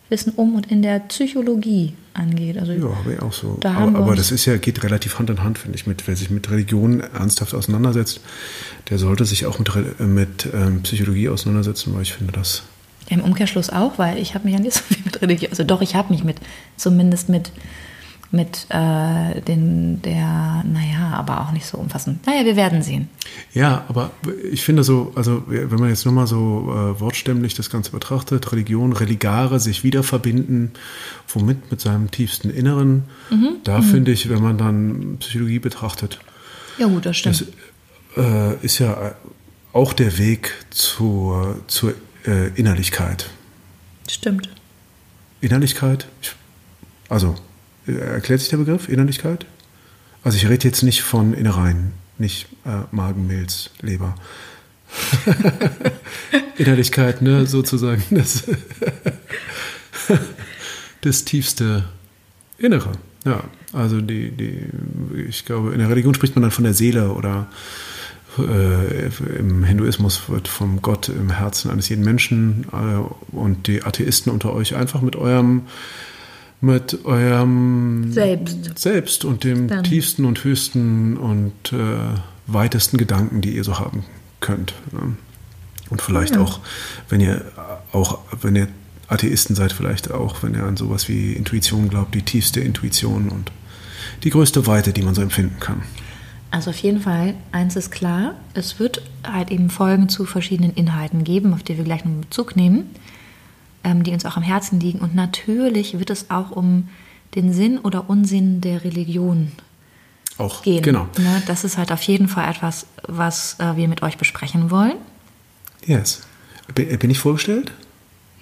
Wissen 0.08 0.32
um 0.36 0.54
und 0.54 0.70
in 0.70 0.82
der 0.82 0.98
Psychologie 1.00 1.94
angeht. 2.14 2.58
Also 2.58 2.72
Ja, 2.72 2.96
habe 2.96 3.14
ich 3.14 3.22
auch 3.22 3.32
so. 3.32 3.56
Da 3.60 3.74
aber 3.74 3.98
aber 3.98 4.16
das 4.16 4.30
ist 4.30 4.46
ja, 4.46 4.56
geht 4.56 4.82
relativ 4.82 5.18
Hand 5.18 5.30
in 5.30 5.42
Hand, 5.42 5.58
finde 5.58 5.76
ich, 5.76 5.86
mit 5.86 6.06
wer 6.06 6.16
sich 6.16 6.30
mit 6.30 6.50
Religion 6.50 7.00
ernsthaft 7.00 7.54
auseinandersetzt, 7.54 8.20
der 8.90 8.98
sollte 8.98 9.24
sich 9.24 9.46
auch 9.46 9.58
mit, 9.58 10.00
mit 10.00 10.48
ähm, 10.52 10.82
Psychologie 10.82 11.28
auseinandersetzen, 11.28 11.94
weil 11.94 12.02
ich 12.02 12.12
finde 12.12 12.32
das. 12.32 12.62
Ja, 13.08 13.16
Im 13.16 13.24
Umkehrschluss 13.24 13.70
auch, 13.70 13.98
weil 13.98 14.18
ich 14.18 14.34
habe 14.34 14.44
mich 14.44 14.54
ja 14.54 14.60
nicht 14.60 14.74
so 14.74 14.82
viel 14.82 15.04
mit 15.04 15.20
Religion, 15.22 15.50
also 15.50 15.64
doch, 15.64 15.82
ich 15.82 15.94
habe 15.94 16.12
mich 16.12 16.24
mit, 16.24 16.36
zumindest 16.76 17.28
mit, 17.28 17.50
mit 18.32 18.66
äh, 18.70 19.40
den, 19.42 20.00
der, 20.02 20.64
naja, 20.66 21.12
aber 21.14 21.42
auch 21.42 21.52
nicht 21.52 21.66
so 21.66 21.76
umfassend. 21.76 22.26
Naja, 22.26 22.46
wir 22.46 22.56
werden 22.56 22.82
sehen. 22.82 23.08
Ja, 23.52 23.84
aber 23.88 24.10
ich 24.50 24.64
finde 24.64 24.84
so, 24.84 25.12
also 25.14 25.44
wenn 25.46 25.78
man 25.78 25.90
jetzt 25.90 26.06
nur 26.06 26.14
mal 26.14 26.26
so 26.26 26.66
äh, 26.70 26.98
wortstämmlich 26.98 27.52
das 27.54 27.68
Ganze 27.68 27.90
betrachtet, 27.90 28.50
Religion, 28.50 28.94
Religare, 28.94 29.60
sich 29.60 29.84
wieder 29.84 30.02
verbinden, 30.02 30.72
womit? 31.28 31.70
Mit 31.70 31.82
seinem 31.82 32.10
tiefsten 32.10 32.48
Inneren. 32.48 33.04
Mhm. 33.30 33.56
Da 33.64 33.82
finde 33.82 34.10
ich, 34.12 34.30
wenn 34.30 34.42
man 34.42 34.56
dann 34.56 35.18
Psychologie 35.20 35.58
betrachtet, 35.58 36.18
Ja 36.78 36.86
gut, 36.86 37.04
das 37.04 37.18
stimmt. 37.18 37.46
das 38.16 38.24
äh, 38.24 38.56
ist 38.64 38.78
ja 38.78 39.14
auch 39.74 39.92
der 39.92 40.16
Weg 40.16 40.54
zur, 40.70 41.56
zur 41.66 41.92
äh, 42.26 42.48
Innerlichkeit. 42.54 43.28
stimmt. 44.08 44.48
Innerlichkeit, 45.42 46.06
ich, 46.22 46.32
also 47.10 47.34
erklärt 47.86 48.40
sich 48.40 48.50
der 48.50 48.58
Begriff 48.58 48.88
Innerlichkeit? 48.88 49.46
Also 50.24 50.36
ich 50.36 50.48
rede 50.48 50.66
jetzt 50.68 50.82
nicht 50.82 51.02
von 51.02 51.34
Innereien, 51.34 51.92
nicht 52.18 52.46
äh, 52.64 52.82
Magen, 52.90 53.26
Milz, 53.26 53.70
Leber. 53.80 54.14
Innerlichkeit, 56.56 57.22
ne, 57.22 57.46
sozusagen 57.46 58.02
das, 58.10 58.44
das 61.00 61.24
tiefste 61.24 61.84
Innere. 62.58 62.92
Ja, 63.24 63.44
also 63.72 64.00
die, 64.00 64.30
die, 64.30 64.66
ich 65.28 65.44
glaube, 65.44 65.72
in 65.72 65.78
der 65.78 65.88
Religion 65.88 66.14
spricht 66.14 66.36
man 66.36 66.42
dann 66.42 66.50
von 66.50 66.64
der 66.64 66.74
Seele 66.74 67.12
oder 67.12 67.48
äh, 68.38 69.06
im 69.38 69.64
Hinduismus 69.64 70.28
wird 70.28 70.48
vom 70.48 70.82
Gott 70.82 71.08
im 71.08 71.30
Herzen 71.30 71.70
eines 71.70 71.88
jeden 71.88 72.04
Menschen 72.04 72.66
äh, 72.72 73.34
und 73.34 73.66
die 73.66 73.82
Atheisten 73.82 74.32
unter 74.32 74.52
euch 74.52 74.74
einfach 74.74 75.02
mit 75.02 75.16
eurem 75.16 75.62
mit 76.62 77.04
eurem 77.04 78.12
Selbst. 78.12 78.78
Selbst 78.78 79.24
und 79.24 79.44
dem 79.44 79.66
Dann. 79.68 79.84
tiefsten 79.84 80.24
und 80.24 80.42
höchsten 80.44 81.16
und 81.16 81.72
äh, 81.72 81.76
weitesten 82.46 82.96
Gedanken, 82.96 83.40
die 83.40 83.50
ihr 83.50 83.64
so 83.64 83.78
haben 83.78 84.04
könnt. 84.40 84.72
Ne? 84.92 85.16
Und 85.90 86.00
vielleicht 86.00 86.38
auch, 86.38 86.60
wenn 87.08 87.20
ihr 87.20 87.44
auch, 87.92 88.20
wenn 88.40 88.56
ihr 88.56 88.68
Atheisten 89.08 89.56
seid, 89.56 89.72
vielleicht 89.72 90.10
auch, 90.10 90.42
wenn 90.42 90.54
ihr 90.54 90.62
an 90.62 90.76
sowas 90.76 91.08
wie 91.08 91.32
Intuition 91.32 91.90
glaubt, 91.90 92.14
die 92.14 92.22
tiefste 92.22 92.60
Intuition 92.60 93.28
und 93.28 93.50
die 94.22 94.30
größte 94.30 94.66
Weite, 94.66 94.92
die 94.92 95.02
man 95.02 95.14
so 95.14 95.20
empfinden 95.20 95.58
kann. 95.58 95.82
Also 96.52 96.70
auf 96.70 96.76
jeden 96.76 97.00
Fall, 97.00 97.34
eins 97.50 97.76
ist 97.76 97.90
klar, 97.90 98.36
es 98.54 98.78
wird 98.78 99.02
halt 99.24 99.50
eben 99.50 99.68
Folgen 99.68 100.08
zu 100.08 100.26
verschiedenen 100.26 100.72
Inhalten 100.74 101.24
geben, 101.24 101.54
auf 101.54 101.62
die 101.62 101.76
wir 101.76 101.84
gleich 101.84 102.04
noch 102.04 102.12
Bezug 102.12 102.56
nehmen, 102.56 102.90
ähm, 103.84 104.02
die 104.02 104.12
uns 104.12 104.24
auch 104.24 104.36
am 104.36 104.42
Herzen 104.42 104.80
liegen. 104.80 105.00
Und 105.00 105.14
natürlich 105.14 105.98
wird 105.98 106.10
es 106.10 106.30
auch 106.30 106.50
um 106.50 106.88
den 107.34 107.52
Sinn 107.52 107.78
oder 107.78 108.08
Unsinn 108.10 108.60
der 108.60 108.84
Religion 108.84 109.52
Auch, 110.38 110.62
gehen. 110.62 110.82
genau. 110.82 111.08
Ne? 111.18 111.42
Das 111.46 111.64
ist 111.64 111.78
halt 111.78 111.92
auf 111.92 112.02
jeden 112.02 112.28
Fall 112.28 112.50
etwas, 112.50 112.86
was 113.06 113.58
äh, 113.58 113.76
wir 113.76 113.88
mit 113.88 114.02
euch 114.02 114.18
besprechen 114.18 114.70
wollen. 114.70 114.94
Yes. 115.84 116.22
Bin, 116.74 117.10
ich 117.10 117.18
vorgestellt? 117.18 117.72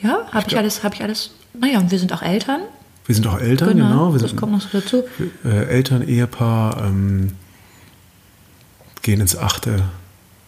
Ja, 0.02 0.26
habe 0.30 0.40
ich, 0.40 0.46
glaub- 0.48 0.60
alles, 0.60 0.82
habe 0.82 0.94
ich 0.94 1.02
alles. 1.02 1.30
Naja, 1.58 1.78
und 1.78 1.90
wir 1.90 1.98
sind 1.98 2.12
auch 2.12 2.22
Eltern. 2.22 2.60
Wir 3.06 3.14
sind 3.14 3.26
auch 3.26 3.40
Eltern, 3.40 3.76
genau. 3.76 4.12
wir 4.12 4.20
das 4.20 4.30
sind 4.30 4.38
kommt 4.38 4.52
noch 4.52 4.60
so 4.60 4.68
dazu. 4.72 5.02
äh, 5.44 5.64
Eltern, 5.66 6.06
Ehepaar, 6.06 6.84
ähm, 6.84 7.32
gehen 9.02 9.20
ins 9.20 9.36
achte 9.36 9.82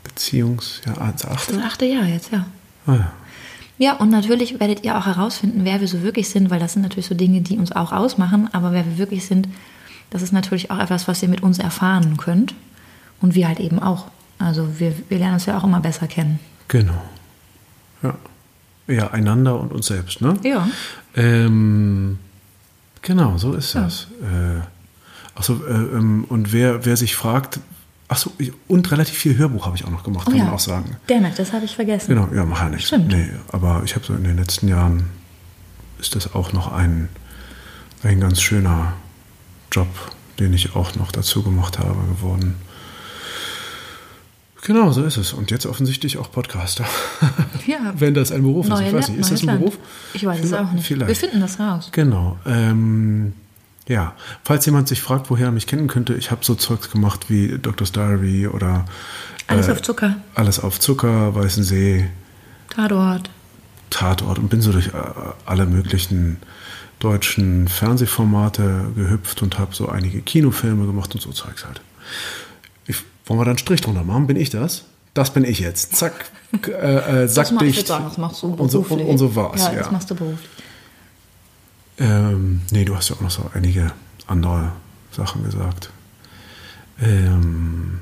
Beziehungs... 0.05 0.81
Ja, 0.87 1.09
ins 1.09 1.25
achte? 1.25 1.55
Das 1.55 1.65
achte 1.65 1.87
Jahr 1.87 2.05
jetzt, 2.05 2.31
ja. 2.31 2.47
Ah, 2.87 2.95
ja. 2.95 3.13
Ja, 3.83 3.95
und 3.95 4.11
natürlich 4.11 4.61
werdet 4.61 4.85
ihr 4.85 4.97
auch 4.97 5.07
herausfinden, 5.07 5.65
wer 5.65 5.81
wir 5.81 5.89
so 5.89 6.03
wirklich 6.03 6.29
sind, 6.29 6.51
weil 6.51 6.61
das 6.61 6.75
sind 6.75 6.83
natürlich 6.83 7.09
so 7.09 7.17
Dinge, 7.17 7.41
die 7.41 7.59
uns 7.59 7.73
auch 7.73 7.91
ausmachen. 7.91 8.49
Aber 8.53 8.71
wer 8.71 8.87
wir 8.87 8.97
wirklich 8.97 9.27
sind, 9.27 9.49
das 10.11 10.23
ist 10.23 10.33
natürlich 10.33 10.71
auch 10.71 10.79
etwas, 10.79 11.09
was 11.09 11.21
ihr 11.21 11.29
mit 11.29 11.43
uns 11.43 11.59
erfahren 11.59 12.17
könnt. 12.17 12.55
Und 13.21 13.35
wir 13.35 13.49
halt 13.49 13.59
eben 13.59 13.81
auch. 13.81 14.07
Also 14.39 14.79
wir, 14.79 14.95
wir 15.09 15.19
lernen 15.19 15.35
uns 15.35 15.47
ja 15.47 15.59
auch 15.59 15.65
immer 15.65 15.81
besser 15.81 16.07
kennen. 16.07 16.39
Genau. 16.69 17.03
Ja. 18.05 18.15
Ja, 18.87 19.11
einander 19.11 19.59
und 19.59 19.73
uns 19.73 19.87
selbst, 19.87 20.21
ne? 20.21 20.37
Ja. 20.45 20.69
Ähm, 21.17 22.21
genau, 23.01 23.37
so 23.37 23.53
ist 23.53 23.75
das. 23.75 24.07
Äh, 24.23 24.61
achso, 25.35 25.55
äh, 25.67 25.73
ähm, 25.73 26.25
und 26.29 26.53
wer, 26.53 26.85
wer 26.85 26.97
sich 26.97 27.17
fragt, 27.17 27.59
achso, 28.13 28.31
und 28.69 28.91
relativ 28.91 29.17
viel 29.17 29.37
Hörbuch 29.37 29.67
habe 29.67 29.77
ich 29.77 29.85
auch 29.85 29.91
noch 29.91 30.05
gemacht, 30.05 30.27
kann 30.29 30.39
man 30.39 30.51
auch 30.51 30.61
sagen. 30.61 30.97
Dammit, 31.07 31.39
das 31.39 31.53
habe 31.53 31.65
ich 31.65 31.75
vergessen. 31.75 32.15
Genau, 32.15 32.29
ja, 32.35 32.45
mach 32.45 32.63
ja 32.63 32.69
nichts. 32.69 32.89
Stimmt. 32.89 33.09
Nee, 33.09 33.31
aber 33.51 33.83
ich 33.85 33.95
habe 33.95 34.05
so 34.05 34.15
in 34.15 34.25
den 34.25 34.37
letzten 34.37 34.69
Jahren 34.69 35.11
ist 35.99 36.15
das 36.15 36.35
auch 36.35 36.53
noch 36.53 36.73
ein, 36.73 37.09
ein 38.03 38.21
ganz 38.21 38.41
schöner 38.41 38.93
Job, 39.71 39.89
den 40.39 40.53
ich 40.53 40.77
auch 40.77 40.95
noch 40.97 41.11
dazu 41.11 41.43
gemacht 41.43 41.79
habe, 41.79 42.01
geworden. 42.09 42.57
Genau, 44.65 44.93
so 44.93 45.03
ist 45.03 45.17
es. 45.17 45.33
Und 45.33 45.51
jetzt 45.51 45.67
offensichtlich 45.67 46.19
auch 46.19 46.31
Podcaster. 46.31 46.85
Ja. 47.67 47.95
Wenn 47.97 48.15
das 48.15 48.33
ein 48.33 48.43
Beruf 48.43 48.67
ist. 48.67 48.71
Neue 48.71 48.89
Ich 48.89 48.93
weiß 48.93 49.09
nicht, 49.11 49.21
ist 49.21 49.31
das 49.31 49.43
ein 49.43 49.47
Land. 49.47 49.61
Beruf? 49.61 49.79
Ich 50.15 50.27
weiß 50.27 50.43
es 50.43 50.53
auch 50.53 50.73
nicht. 50.73 50.85
Vielleicht. 50.85 51.09
Wir 51.09 51.15
finden 51.15 51.41
das 51.41 51.61
raus. 51.61 51.91
Genau. 51.93 52.37
Ähm, 52.45 53.35
ja, 53.89 54.15
falls 54.45 54.65
jemand 54.67 54.89
sich 54.89 55.01
fragt, 55.03 55.29
woher 55.31 55.47
er 55.47 55.53
mich 55.53 55.67
kennen 55.67 55.89
könnte, 55.89 56.15
ich 56.15 56.31
habe 56.31 56.45
so 56.45 56.55
Zeugs 56.55 56.91
gemacht 56.91 57.29
wie 57.29 57.59
Doctor's 57.59 57.93
Diary 57.93 58.47
oder 58.47 58.85
Alles 59.49 59.69
äh, 59.69 59.73
auf 59.73 59.83
Zucker. 59.83 60.17
Alles 60.35 60.61
auf 60.61 60.79
Zucker, 60.81 61.35
Weißen 61.35 61.65
See, 61.65 62.09
Tatort. 62.75 63.29
Tatort 63.91 64.39
und 64.39 64.49
bin 64.49 64.63
so 64.63 64.73
durch 64.73 64.89
äh, 64.89 64.93
alle 65.45 65.67
möglichen 65.67 66.39
deutschen 67.01 67.69
Fernsehformate 67.69 68.87
gehüpft 68.95 69.43
und 69.43 69.59
habe 69.59 69.75
so 69.75 69.89
einige 69.89 70.23
Kinofilme 70.23 70.87
gemacht 70.87 71.15
und 71.15 71.21
so 71.21 71.33
Zeugs 71.33 71.67
halt. 71.67 71.81
Ich, 72.87 72.97
wollen 73.27 73.41
wir 73.41 73.45
da 73.45 73.51
einen 73.51 73.59
Strich 73.59 73.81
drunter 73.81 74.05
machen? 74.05 74.27
Bin 74.29 74.37
ich 74.37 74.51
das? 74.51 74.85
Das 75.13 75.31
bin 75.35 75.45
ich 75.45 75.59
jetzt. 75.59 75.97
Zack, 75.97 76.31
äh, 76.67 76.71
äh, 76.71 77.27
Das 77.27 77.53
mach, 77.53 77.63
ich 77.63 77.75
sackdicht. 77.75 77.77
würde 77.79 77.89
sagen, 77.89 78.05
das 78.05 78.19
machst 78.19 78.43
du 78.43 78.47
und 78.47 78.71
so, 78.71 78.79
und, 78.79 78.89
beruflich. 78.89 79.09
und 79.09 79.19
so 79.19 79.35
war's. 79.37 79.61
Ja, 79.61 79.73
Ja, 79.73 79.79
das 79.81 79.91
machst 79.91 80.11
du 80.11 80.15
beruflich. 80.15 80.49
Ähm, 81.99 82.63
nee, 82.71 82.85
du 82.85 82.97
hast 82.97 83.11
ja 83.11 83.17
auch 83.17 83.21
noch 83.21 83.31
so 83.31 83.51
einige 83.55 83.93
andere 84.27 84.73
Sachen 85.11 85.45
gesagt. 85.45 85.91
Ähm, 87.01 88.01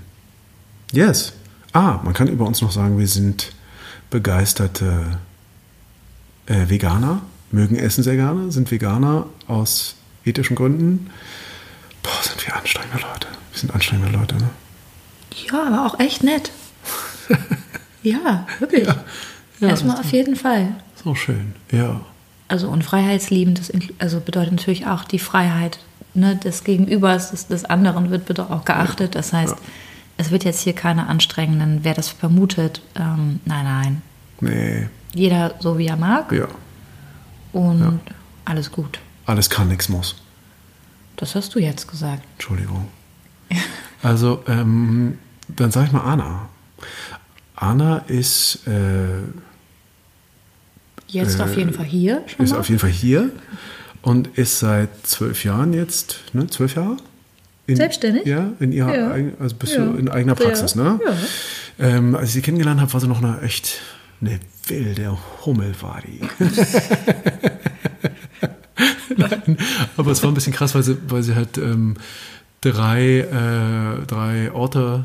yes. 0.92 1.32
Ah, 1.72 2.00
man 2.02 2.14
kann 2.14 2.28
über 2.28 2.46
uns 2.46 2.60
noch 2.62 2.72
sagen, 2.72 2.98
wir 2.98 3.08
sind 3.08 3.52
begeisterte 4.10 5.18
äh, 6.46 6.68
Veganer, 6.68 7.22
mögen 7.52 7.76
Essen 7.76 8.02
sehr 8.02 8.16
gerne, 8.16 8.50
sind 8.50 8.70
Veganer 8.70 9.26
aus 9.46 9.94
ethischen 10.24 10.56
Gründen. 10.56 11.10
Boah, 12.02 12.22
sind 12.22 12.44
wir 12.46 12.56
anstrengende 12.56 12.98
Leute. 12.98 13.28
Wir 13.52 13.58
sind 13.60 13.74
anstrengende 13.74 14.16
Leute, 14.16 14.36
ne? 14.36 14.50
Ja, 15.50 15.66
aber 15.66 15.86
auch 15.86 15.98
echt 16.00 16.24
nett. 16.24 16.50
ja, 18.02 18.46
wirklich. 18.58 18.88
Ja, 19.60 19.68
Erstmal 19.68 19.96
das 19.96 20.06
auf 20.06 20.12
jeden 20.12 20.36
Fall. 20.36 20.74
auch 21.04 21.16
schön. 21.16 21.54
Ja. 21.70 22.00
Also 22.50 22.68
und 22.68 22.82
freiheitsliebend, 22.82 23.60
das 23.60 23.72
also 24.00 24.18
bedeutet 24.18 24.50
natürlich 24.50 24.84
auch 24.86 25.04
die 25.04 25.20
Freiheit 25.20 25.78
ne, 26.14 26.34
des 26.34 26.64
Gegenübers, 26.64 27.30
des, 27.30 27.46
des 27.46 27.64
anderen 27.64 28.10
wird 28.10 28.26
bitte 28.26 28.50
auch 28.50 28.64
geachtet. 28.64 29.14
Das 29.14 29.32
heißt, 29.32 29.54
es 30.16 30.32
wird 30.32 30.42
jetzt 30.42 30.60
hier 30.60 30.72
keine 30.72 31.06
anstrengenden, 31.06 31.84
wer 31.84 31.94
das 31.94 32.08
vermutet, 32.08 32.82
ähm, 32.96 33.38
nein, 33.44 33.64
nein. 33.64 34.02
Nee, 34.40 34.88
Jeder 35.14 35.54
so 35.60 35.78
wie 35.78 35.86
er 35.86 35.96
mag 35.96 36.32
ja. 36.32 36.48
und 37.52 38.00
alles 38.44 38.72
gut. 38.72 38.98
Alles 39.26 39.48
kann, 39.48 39.68
nix 39.68 39.88
muss. 39.88 40.16
Das 41.18 41.36
hast 41.36 41.54
du 41.54 41.60
jetzt 41.60 41.86
gesagt. 41.88 42.24
Entschuldigung. 42.34 42.88
Also, 44.02 44.42
ähm, 44.48 45.18
dann 45.46 45.70
sag 45.70 45.84
ich 45.84 45.92
mal 45.92 46.00
Anna. 46.00 46.48
Anna 47.54 47.98
ist, 47.98 48.66
äh, 48.66 49.20
Jetzt 51.10 51.38
Äh, 51.38 51.42
auf 51.42 51.56
jeden 51.56 51.72
Fall 51.72 51.84
hier 51.86 52.22
schon 52.26 52.44
ist 52.44 52.52
mal. 52.52 52.58
auf 52.58 52.68
jeden 52.68 52.78
Fall 52.80 52.90
hier 52.90 53.30
und 54.02 54.28
ist 54.38 54.58
seit 54.60 54.88
zwölf 55.06 55.44
Jahren 55.44 55.72
jetzt, 55.72 56.20
ne, 56.32 56.46
zwölf 56.48 56.74
Jahre? 56.76 56.96
In, 57.66 57.76
Selbstständig? 57.76 58.26
Ja, 58.26 58.52
in 58.60 58.72
ihrer 58.72 58.96
Ja. 58.96 59.10
eigen- 59.12 59.34
also 59.40 59.54
bist 59.56 59.74
Ja. 59.74 59.84
du 59.84 59.94
in 59.96 60.08
eigener 60.08 60.34
Praxis, 60.34 60.74
Ja. 60.74 60.82
ne? 60.82 61.00
Ja. 61.78 61.86
Ähm, 61.86 62.14
als 62.14 62.28
ich 62.28 62.34
sie 62.34 62.42
kennengelernt 62.42 62.80
habe, 62.80 62.92
war 62.92 63.00
sie 63.00 63.08
noch 63.08 63.22
eine 63.22 63.40
echt 63.42 63.80
eine 64.20 64.38
wilde 64.66 65.16
Hummel 65.46 65.74
war 65.80 66.00
die. 66.06 66.20
Nein, 69.16 69.56
aber 69.96 70.10
es 70.12 70.22
war 70.22 70.30
ein 70.30 70.34
bisschen 70.34 70.52
krass, 70.52 70.74
weil 70.74 70.82
sie, 70.82 70.96
weil 71.08 71.22
sie 71.22 71.34
halt 71.34 71.58
ähm, 71.58 71.96
drei, 72.60 73.20
äh, 73.20 74.06
drei 74.06 74.52
Orte 74.52 75.04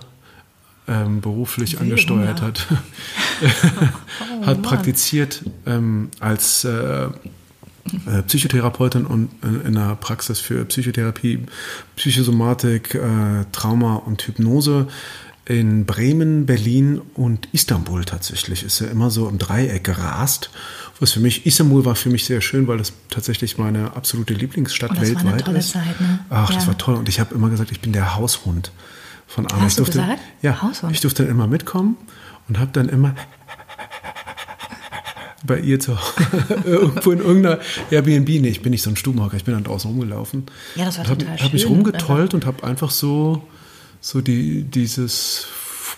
ähm, 0.88 1.22
beruflich 1.22 1.74
Wilde 1.74 1.84
angesteuert 1.84 2.42
Hummel. 2.42 2.48
hat. 2.54 2.68
Oh, 3.42 4.46
hat 4.46 4.56
Mann. 4.58 4.62
praktiziert 4.62 5.44
ähm, 5.66 6.10
als 6.22 6.64
äh, 6.64 7.06
äh, 7.06 7.10
Psychotherapeutin 8.28 9.06
und 9.06 9.30
äh, 9.44 9.68
in 9.68 9.78
einer 9.78 9.96
Praxis 9.96 10.40
für 10.40 10.64
Psychotherapie, 10.66 11.40
Psychosomatik, 11.98 12.96
äh, 12.96 13.46
Trauma 13.52 13.96
und 13.96 14.22
Hypnose 14.26 14.88
in 15.48 15.86
Bremen, 15.86 16.46
Berlin 16.46 17.02
und 17.14 17.48
Istanbul 17.52 18.04
tatsächlich. 18.06 18.64
Ist 18.64 18.80
ja 18.80 18.88
immer 18.88 19.12
so 19.12 19.28
im 19.30 19.38
Dreieck 19.38 19.84
gerast. 19.84 20.50
Was 21.00 21.12
für 21.12 21.20
mich, 21.20 21.46
Istanbul 21.46 21.86
war 21.86 21.96
für 21.96 22.10
mich 22.10 22.26
sehr 22.26 22.42
schön, 22.42 22.68
weil 22.68 22.78
das 22.80 22.94
tatsächlich 23.10 23.58
meine 23.58 23.96
absolute 23.96 24.34
Lieblingsstadt 24.34 24.92
Oh, 24.92 24.94
das 24.96 25.02
war 25.02 25.08
weltweit 25.10 25.34
eine 25.34 25.44
tolle 25.44 25.60
ist. 25.60 25.72
Zeit, 25.72 26.00
ne? 26.02 26.20
Ach, 26.30 26.52
das 26.54 26.64
Ja. 26.64 26.68
war 26.70 26.78
toll. 26.78 26.96
Und 26.96 27.10
ich 27.10 27.20
habe 27.20 27.36
immer 27.36 27.50
gesagt, 27.50 27.72
ich 27.72 27.82
bin 27.82 27.92
der 27.94 28.16
Haushund 28.16 28.72
von 29.28 29.48
Anna. 29.48 29.62
Hast 29.62 29.74
ich 29.74 29.76
du 29.78 29.84
durfte, 29.84 30.00
gesagt? 30.02 30.22
Ja, 30.42 30.62
Haushund? 30.62 30.94
ich 30.94 31.02
durfte 31.02 31.24
dann 31.24 31.32
immer 31.32 31.48
mitkommen 31.48 31.98
und 32.48 32.60
habe 32.60 32.72
dann 32.74 32.90
immer 32.90 33.16
bei 35.46 35.60
ihr 35.60 35.80
zu 35.80 35.98
irgendwo 36.66 37.12
in 37.12 37.20
irgendeiner 37.20 37.60
Airbnb, 37.92 38.28
nee, 38.28 38.50
ich 38.50 38.62
bin 38.62 38.72
nicht 38.72 38.82
so 38.82 38.90
ein 38.90 38.96
Stubenhocker, 38.96 39.38
ich 39.38 39.44
bin 39.44 39.54
dann 39.54 39.64
draußen 39.64 39.90
rumgelaufen. 39.90 40.46
Ja, 40.76 40.86
das 40.86 40.98
war 40.98 41.06
und 41.06 41.12
hab, 41.12 41.20
total 41.20 41.38
hab 41.38 41.54
mich 41.54 41.62
schön. 41.62 41.72
rumgetollt 41.72 42.34
und 42.34 42.46
habe 42.46 42.64
einfach 42.64 42.90
so, 42.90 43.44
so 44.02 44.22
die, 44.22 44.64
dieses 44.64 45.46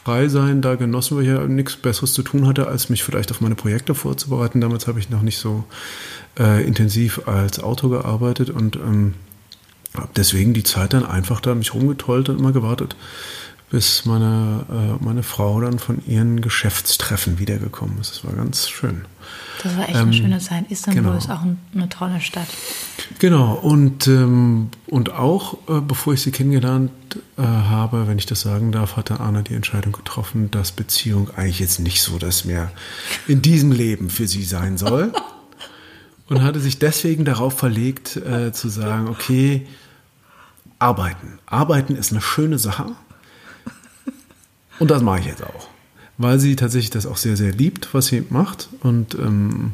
Freisein 0.08 0.62
da 0.62 0.76
genossen, 0.76 1.18
weil 1.18 1.24
ich 1.24 1.30
ja 1.30 1.46
nichts 1.46 1.76
Besseres 1.76 2.14
zu 2.14 2.24
tun 2.24 2.48
hatte, 2.48 2.68
als 2.68 2.90
mich 2.90 3.04
vielleicht 3.04 3.32
auf 3.32 3.42
meine 3.42 3.56
Projekte 3.56 3.96
vorzubereiten. 3.96 4.62
Damals 4.62 4.88
habe 4.88 5.00
ich 5.00 5.10
noch 5.10 5.22
nicht 5.22 5.38
so 5.38 5.66
äh, 6.40 6.66
intensiv 6.66 7.28
als 7.28 7.60
Autor 7.60 7.90
gearbeitet 7.90 8.50
und 8.50 8.76
ähm, 8.76 9.16
habe 9.98 10.10
deswegen 10.16 10.54
die 10.54 10.64
Zeit 10.64 10.94
dann 10.94 11.06
einfach 11.06 11.42
da 11.42 11.56
mich 11.56 11.74
rumgetollt 11.74 12.30
und 12.30 12.40
immer 12.40 12.52
gewartet, 12.52 12.96
bis 13.70 14.06
meine, 14.06 14.66
äh, 14.70 15.04
meine 15.04 15.24
Frau 15.24 15.60
dann 15.60 15.80
von 15.80 16.02
ihren 16.06 16.42
Geschäftstreffen 16.42 17.40
wiedergekommen 17.40 18.00
ist. 18.00 18.12
Das 18.12 18.26
war 18.26 18.34
ganz 18.34 18.70
schön. 18.70 19.06
Das 19.62 19.76
war 19.76 19.84
echt 19.90 19.96
Ähm, 19.96 20.04
eine 20.04 20.14
schöne 20.14 20.40
Zeit. 20.40 20.72
Istanbul 20.72 21.04
genau. 21.04 21.18
ist 21.18 21.30
auch 21.30 21.42
ein, 21.42 21.58
eine 21.74 21.90
tolle 21.90 22.22
Stadt. 22.22 22.48
Genau, 23.20 23.54
und, 23.56 24.08
ähm, 24.08 24.70
und 24.86 25.12
auch 25.12 25.56
äh, 25.68 25.82
bevor 25.82 26.14
ich 26.14 26.22
sie 26.22 26.32
kennengelernt 26.32 26.92
äh, 27.38 27.42
habe, 27.42 28.08
wenn 28.08 28.18
ich 28.18 28.26
das 28.26 28.42
sagen 28.42 28.72
darf, 28.72 28.96
hatte 28.96 29.20
Anna 29.20 29.42
die 29.42 29.56
Entscheidung 29.56 29.92
getroffen, 29.92 30.50
dass 30.52 30.72
Beziehung 30.72 31.30
eigentlich 31.36 31.60
jetzt 31.60 31.80
nicht 31.80 32.02
so 32.02 32.20
das 32.20 32.46
mehr 32.46 32.72
in 33.28 33.42
diesem 33.42 33.72
Leben 33.72 34.10
für 34.10 34.28
sie 34.28 34.44
sein 34.44 34.78
soll. 34.78 35.12
und 36.30 36.44
hatte 36.44 36.60
sich 36.60 36.80
deswegen 36.80 37.26
darauf 37.26 37.58
verlegt, 37.58 38.18
äh, 38.18 38.52
zu 38.52 38.70
sagen, 38.70 39.08
okay, 39.08 39.66
arbeiten. 40.80 41.40
Arbeiten 41.46 41.96
ist 41.96 42.12
eine 42.12 42.22
schöne 42.22 42.60
Sache. 42.60 42.86
Und 44.80 44.92
das 44.92 45.02
mache 45.02 45.20
ich 45.20 45.26
jetzt 45.26 45.44
auch. 45.44 45.68
weil 46.18 46.40
sie 46.40 46.56
tatsächlich 46.56 46.90
das 46.90 47.06
auch 47.06 47.18
sehr, 47.18 47.38
sehr 47.38 47.52
liebt, 47.52 47.94
was 47.94 48.08
sie 48.08 48.24
macht 48.30 48.70
und 48.82 49.16
ähm, 49.16 49.74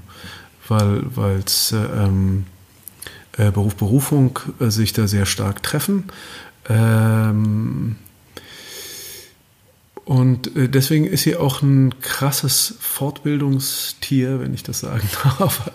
weil 0.67 1.39
es 1.45 1.71
äh, 1.71 2.07
äh, 3.37 3.51
Beruf, 3.51 3.75
Berufung 3.75 4.39
äh, 4.59 4.69
sich 4.69 4.93
da 4.93 5.07
sehr 5.07 5.25
stark 5.25 5.63
treffen. 5.63 6.05
Ähm, 6.69 7.97
und 10.05 10.53
äh, 10.57 10.67
deswegen 10.67 11.05
ist 11.05 11.23
sie 11.23 11.37
auch 11.37 11.61
ein 11.61 11.99
krasses 12.01 12.75
Fortbildungstier, 12.79 14.41
wenn 14.41 14.53
ich 14.53 14.63
das 14.63 14.79
sagen 14.79 15.07
darf. 15.39 15.71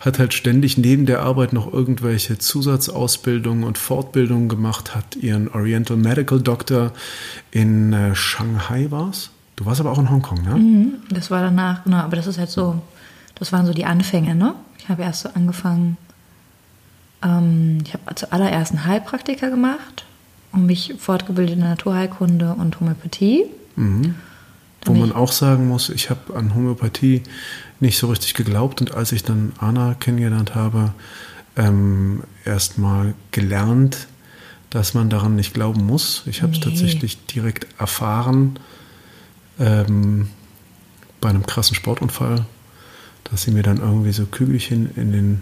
Hat 0.00 0.18
halt 0.18 0.34
ständig 0.34 0.76
neben 0.76 1.06
der 1.06 1.22
Arbeit 1.22 1.52
noch 1.52 1.72
irgendwelche 1.72 2.38
Zusatzausbildungen 2.38 3.64
und 3.64 3.78
Fortbildungen 3.78 4.48
gemacht, 4.48 4.94
hat 4.94 5.16
ihren 5.16 5.48
Oriental 5.48 5.96
Medical 5.96 6.40
Doctor 6.40 6.92
in 7.50 7.92
äh, 7.92 8.14
Shanghai 8.14 8.90
war's. 8.90 9.30
Du 9.56 9.64
warst 9.64 9.80
aber 9.80 9.92
auch 9.92 9.98
in 9.98 10.10
Hongkong, 10.10 10.42
ne? 10.42 10.54
Mhm, 10.54 10.94
das 11.10 11.30
war 11.30 11.40
danach, 11.40 11.84
genau, 11.84 11.98
aber 11.98 12.16
das 12.16 12.26
ist 12.26 12.38
halt 12.38 12.50
so, 12.50 12.80
das 13.36 13.52
waren 13.52 13.64
so 13.64 13.72
die 13.72 13.84
Anfänge, 13.84 14.34
ne? 14.34 14.54
Ich 14.78 14.88
habe 14.88 15.02
erst 15.02 15.22
so 15.22 15.30
angefangen, 15.30 15.96
ähm, 17.22 17.78
ich 17.84 17.94
habe 17.94 18.14
zuallererst 18.14 18.72
einen 18.72 18.84
Heilpraktiker 18.84 19.50
gemacht 19.50 20.04
und 20.52 20.66
mich 20.66 20.94
fortgebildet 20.98 21.56
in 21.56 21.62
Naturheilkunde 21.62 22.54
und 22.54 22.80
Homöopathie. 22.80 23.46
Mhm. 23.76 24.14
Wo 24.84 24.94
man 24.94 25.12
auch 25.12 25.30
sagen 25.30 25.68
muss, 25.68 25.90
ich 25.90 26.10
habe 26.10 26.34
an 26.34 26.54
Homöopathie 26.54 27.22
nicht 27.78 27.98
so 27.98 28.08
richtig 28.08 28.34
geglaubt 28.34 28.80
und 28.80 28.94
als 28.94 29.12
ich 29.12 29.22
dann 29.22 29.52
Anna 29.58 29.94
kennengelernt 29.94 30.56
habe, 30.56 30.92
ähm, 31.56 32.24
erstmal 32.44 33.14
gelernt, 33.30 34.08
dass 34.70 34.94
man 34.94 35.08
daran 35.08 35.36
nicht 35.36 35.54
glauben 35.54 35.84
muss. 35.86 36.22
Ich 36.26 36.42
habe 36.42 36.52
es 36.52 36.58
nee. 36.58 36.64
tatsächlich 36.64 37.26
direkt 37.26 37.66
erfahren 37.78 38.58
ähm, 39.60 40.30
bei 41.20 41.28
einem 41.28 41.46
krassen 41.46 41.76
Sportunfall, 41.76 42.46
dass 43.24 43.42
sie 43.42 43.52
mir 43.52 43.62
dann 43.62 43.78
irgendwie 43.78 44.12
so 44.12 44.26
Kügelchen 44.26 44.90
in 44.96 45.12
den, 45.12 45.40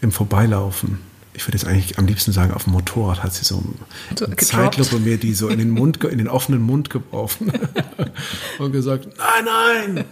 im 0.00 0.12
Vorbeilaufen 0.12 1.07
ich 1.38 1.46
würde 1.46 1.56
jetzt 1.56 1.66
eigentlich 1.68 1.98
am 1.98 2.06
liebsten 2.06 2.32
sagen, 2.32 2.52
auf 2.52 2.64
dem 2.64 2.72
Motorrad 2.72 3.22
hat 3.22 3.32
sie 3.32 3.44
so, 3.44 3.62
so 4.16 4.24
eine 4.24 4.34
Zeitlupe 4.34 4.98
mir 4.98 5.18
die 5.18 5.34
so 5.34 5.46
in 5.46 5.60
den 5.60 5.70
Mund, 5.70 6.02
in 6.02 6.18
den 6.18 6.26
offenen 6.26 6.60
Mund 6.60 6.90
geworfen 6.90 7.52
und 8.58 8.72
gesagt, 8.72 9.06
nein, 9.16 9.44
nein, 9.94 10.04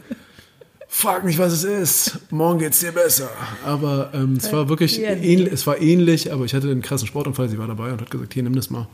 frag 0.86 1.24
mich, 1.24 1.36
was 1.38 1.52
es 1.52 1.64
ist. 1.64 2.30
Morgen 2.30 2.60
geht 2.60 2.74
es 2.74 2.78
dir 2.78 2.92
besser. 2.92 3.28
Aber 3.64 4.10
ähm, 4.14 4.36
es 4.36 4.52
war 4.52 4.68
wirklich 4.68 5.02
ähnlich, 5.02 5.52
es 5.52 5.66
war 5.66 5.80
ähnlich, 5.80 6.32
aber 6.32 6.44
ich 6.44 6.54
hatte 6.54 6.70
einen 6.70 6.80
krassen 6.80 7.08
Sportunfall. 7.08 7.48
Sie 7.48 7.58
war 7.58 7.66
dabei 7.66 7.92
und 7.92 8.00
hat 8.00 8.10
gesagt, 8.10 8.32
hier, 8.34 8.44
nimm 8.44 8.54
das 8.54 8.70
mal. 8.70 8.86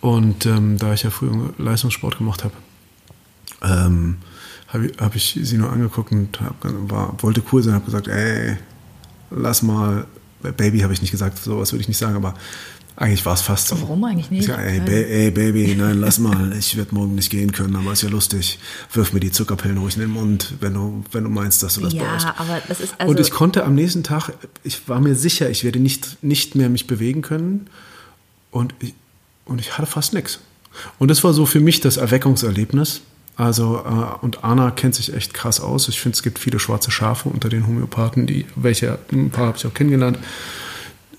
Und 0.00 0.46
ähm, 0.46 0.78
da 0.78 0.94
ich 0.94 1.02
ja 1.02 1.10
früher 1.10 1.52
Leistungssport 1.58 2.16
gemacht 2.16 2.42
habe, 2.42 2.54
ähm, 3.62 4.16
habe 4.68 4.86
ich, 4.86 4.98
hab 4.98 5.14
ich 5.14 5.38
sie 5.42 5.58
nur 5.58 5.70
angeguckt 5.70 6.10
und 6.10 6.40
hab, 6.40 6.56
war, 6.62 7.14
wollte 7.22 7.42
cool 7.52 7.62
sein, 7.62 7.74
habe 7.74 7.84
gesagt, 7.84 8.08
ey, 8.08 8.56
lass 9.30 9.60
mal, 9.60 10.06
Baby 10.42 10.80
habe 10.80 10.92
ich 10.92 11.00
nicht 11.00 11.10
gesagt, 11.10 11.38
sowas 11.38 11.72
würde 11.72 11.82
ich 11.82 11.88
nicht 11.88 11.98
sagen, 11.98 12.16
aber 12.16 12.34
eigentlich 12.96 13.24
war 13.24 13.32
es 13.32 13.40
fast 13.40 13.68
so. 13.68 13.80
Warum 13.80 14.04
eigentlich 14.04 14.30
nicht? 14.30 14.48
Ja, 14.48 14.56
ey, 14.56 14.80
ba 14.80 14.92
ey, 14.92 15.30
Baby, 15.30 15.74
nein, 15.74 16.00
lass 16.00 16.18
mal. 16.18 16.52
Ich 16.58 16.76
werde 16.76 16.94
morgen 16.94 17.14
nicht 17.14 17.30
gehen 17.30 17.50
können, 17.50 17.74
aber 17.76 17.92
ist 17.92 18.02
ja 18.02 18.10
lustig. 18.10 18.58
Wirf 18.92 19.14
mir 19.14 19.20
die 19.20 19.32
Zuckerpillen 19.32 19.78
ruhig 19.78 19.94
in 19.94 20.02
den 20.02 20.10
Mund, 20.10 20.54
wenn 20.60 20.74
du, 20.74 21.02
wenn 21.10 21.24
du 21.24 21.30
meinst, 21.30 21.62
dass 21.62 21.76
du 21.76 21.80
das 21.80 21.94
ja, 21.94 22.04
brauchst. 22.04 22.26
Ja, 22.26 22.34
aber 22.36 22.60
das 22.68 22.80
ist 22.80 22.94
also 22.98 23.10
Und 23.10 23.18
ich 23.18 23.30
konnte 23.30 23.64
am 23.64 23.74
nächsten 23.74 24.02
Tag, 24.02 24.32
ich 24.64 24.86
war 24.86 25.00
mir 25.00 25.14
sicher, 25.14 25.48
ich 25.48 25.64
werde 25.64 25.80
nicht, 25.80 26.22
nicht 26.22 26.56
mehr 26.56 26.68
mich 26.68 26.86
bewegen 26.86 27.22
können. 27.22 27.70
Und 28.50 28.74
ich, 28.80 28.94
und 29.46 29.60
ich 29.60 29.78
hatte 29.78 29.90
fast 29.90 30.12
nichts. 30.12 30.40
Und 30.98 31.08
das 31.08 31.24
war 31.24 31.32
so 31.32 31.46
für 31.46 31.60
mich 31.60 31.80
das 31.80 31.96
Erweckungserlebnis. 31.96 33.00
Also, 33.40 33.78
äh, 33.78 34.22
und 34.22 34.44
Anna 34.44 34.70
kennt 34.70 34.94
sich 34.94 35.14
echt 35.14 35.32
krass 35.32 35.62
aus. 35.62 35.88
Ich 35.88 35.98
finde, 35.98 36.14
es 36.14 36.22
gibt 36.22 36.38
viele 36.38 36.58
schwarze 36.58 36.90
Schafe 36.90 37.30
unter 37.30 37.48
den 37.48 37.66
Homöopathen, 37.66 38.26
die, 38.26 38.44
welche, 38.54 38.98
ein 39.10 39.30
paar 39.30 39.46
habe 39.46 39.56
ich 39.56 39.66
auch 39.66 39.72
kennengelernt. 39.72 40.18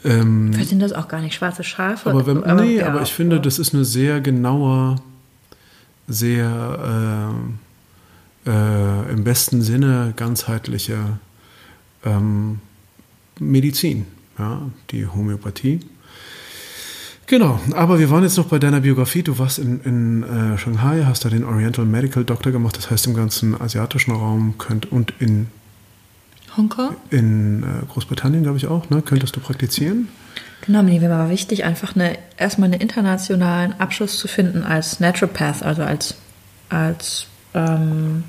Ähm, 0.06 0.54
Vielleicht 0.54 0.70
sind 0.70 0.84
das 0.84 0.94
auch 0.94 1.08
gar 1.08 1.20
nicht 1.22 1.34
schwarze 1.34 1.64
Schafe. 1.64 2.12
Aber, 2.12 2.28
wenn, 2.28 2.44
aber 2.44 2.62
nee, 2.62 2.78
ja, 2.78 2.88
aber 2.90 3.02
ich 3.02 3.12
finde, 3.12 3.42
das 3.42 3.58
ist 3.58 3.74
eine 3.74 3.86
sehr 3.86 4.22
genaue, 4.22 4.98
sehr 6.08 7.34
äh, 8.46 8.50
äh, 8.52 9.12
im 9.12 9.24
besten 9.24 9.64
Sinne 9.64 10.14
ganzheitliche 10.16 10.98
ähm, 12.06 12.60
Medizin, 13.40 14.06
ja, 14.38 14.62
die 14.92 15.08
Homöopathie. 15.08 15.80
Genau, 17.32 17.62
aber 17.72 17.98
wir 17.98 18.10
waren 18.10 18.24
jetzt 18.24 18.36
noch 18.36 18.48
bei 18.48 18.60
deiner 18.60 18.82
Biografie. 18.82 19.24
Du 19.24 19.40
warst 19.40 19.58
in, 19.58 19.80
in 19.86 20.24
äh, 20.24 20.58
Shanghai, 20.58 21.04
hast 21.06 21.24
da 21.24 21.30
den 21.30 21.46
Oriental 21.46 21.86
Medical 21.86 22.26
Doctor 22.26 22.52
gemacht, 22.52 22.76
das 22.76 22.92
heißt 22.92 23.08
im 23.08 23.14
ganzen 23.14 23.60
asiatischen 23.60 24.12
Raum 24.12 24.56
könnt, 24.58 24.92
und 24.92 25.14
in 25.20 25.48
Hongkong? 26.58 26.98
In 27.10 27.64
äh, 27.64 27.86
Großbritannien, 27.88 28.44
glaube 28.44 28.58
ich 28.58 28.68
auch, 28.68 28.90
ne? 28.90 29.02
könntest 29.02 29.34
du 29.34 29.40
praktizieren. 29.40 30.10
Genau, 30.66 30.84
mir 30.84 31.02
war 31.10 31.30
wichtig, 31.30 31.64
einfach 31.64 31.96
eine, 31.96 32.18
erstmal 32.36 32.70
einen 32.70 32.82
internationalen 32.82 33.80
Abschluss 33.80 34.20
zu 34.20 34.28
finden 34.28 34.64
als 34.64 35.00
Naturopath, 35.00 35.64
also 35.64 35.84
als, 35.84 36.16
als 36.68 37.28
ähm, 37.54 38.26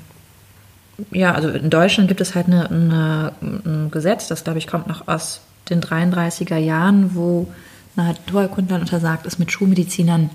ja, 1.11 1.33
also 1.33 1.49
in 1.49 1.69
Deutschland 1.69 2.07
gibt 2.07 2.21
es 2.21 2.35
halt 2.35 2.47
eine, 2.47 2.69
eine, 2.69 3.33
ein 3.41 3.91
Gesetz, 3.91 4.29
das 4.29 4.45
glaube 4.45 4.59
ich 4.59 4.67
kommt 4.67 4.87
noch 4.87 5.09
aus 5.09 5.41
den 5.69 5.81
33er 5.81 6.55
Jahren, 6.55 7.15
wo 7.15 7.49
Naturheilkundlern 7.95 8.81
untersagt 8.81 9.25
ist, 9.25 9.39
mit 9.39 9.51
Schulmedizinern 9.51 10.29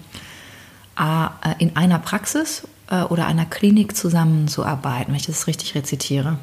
äh, 0.99 1.29
in 1.59 1.77
einer 1.77 1.99
Praxis 1.99 2.67
äh, 2.91 3.03
oder 3.03 3.27
einer 3.27 3.47
Klinik 3.47 3.97
zusammenzuarbeiten, 3.97 5.09
wenn 5.09 5.21
ich 5.21 5.27
das 5.27 5.47
richtig 5.47 5.75
rezitiere. 5.75 6.39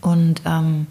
Und 0.00 0.42
ähm, 0.44 0.86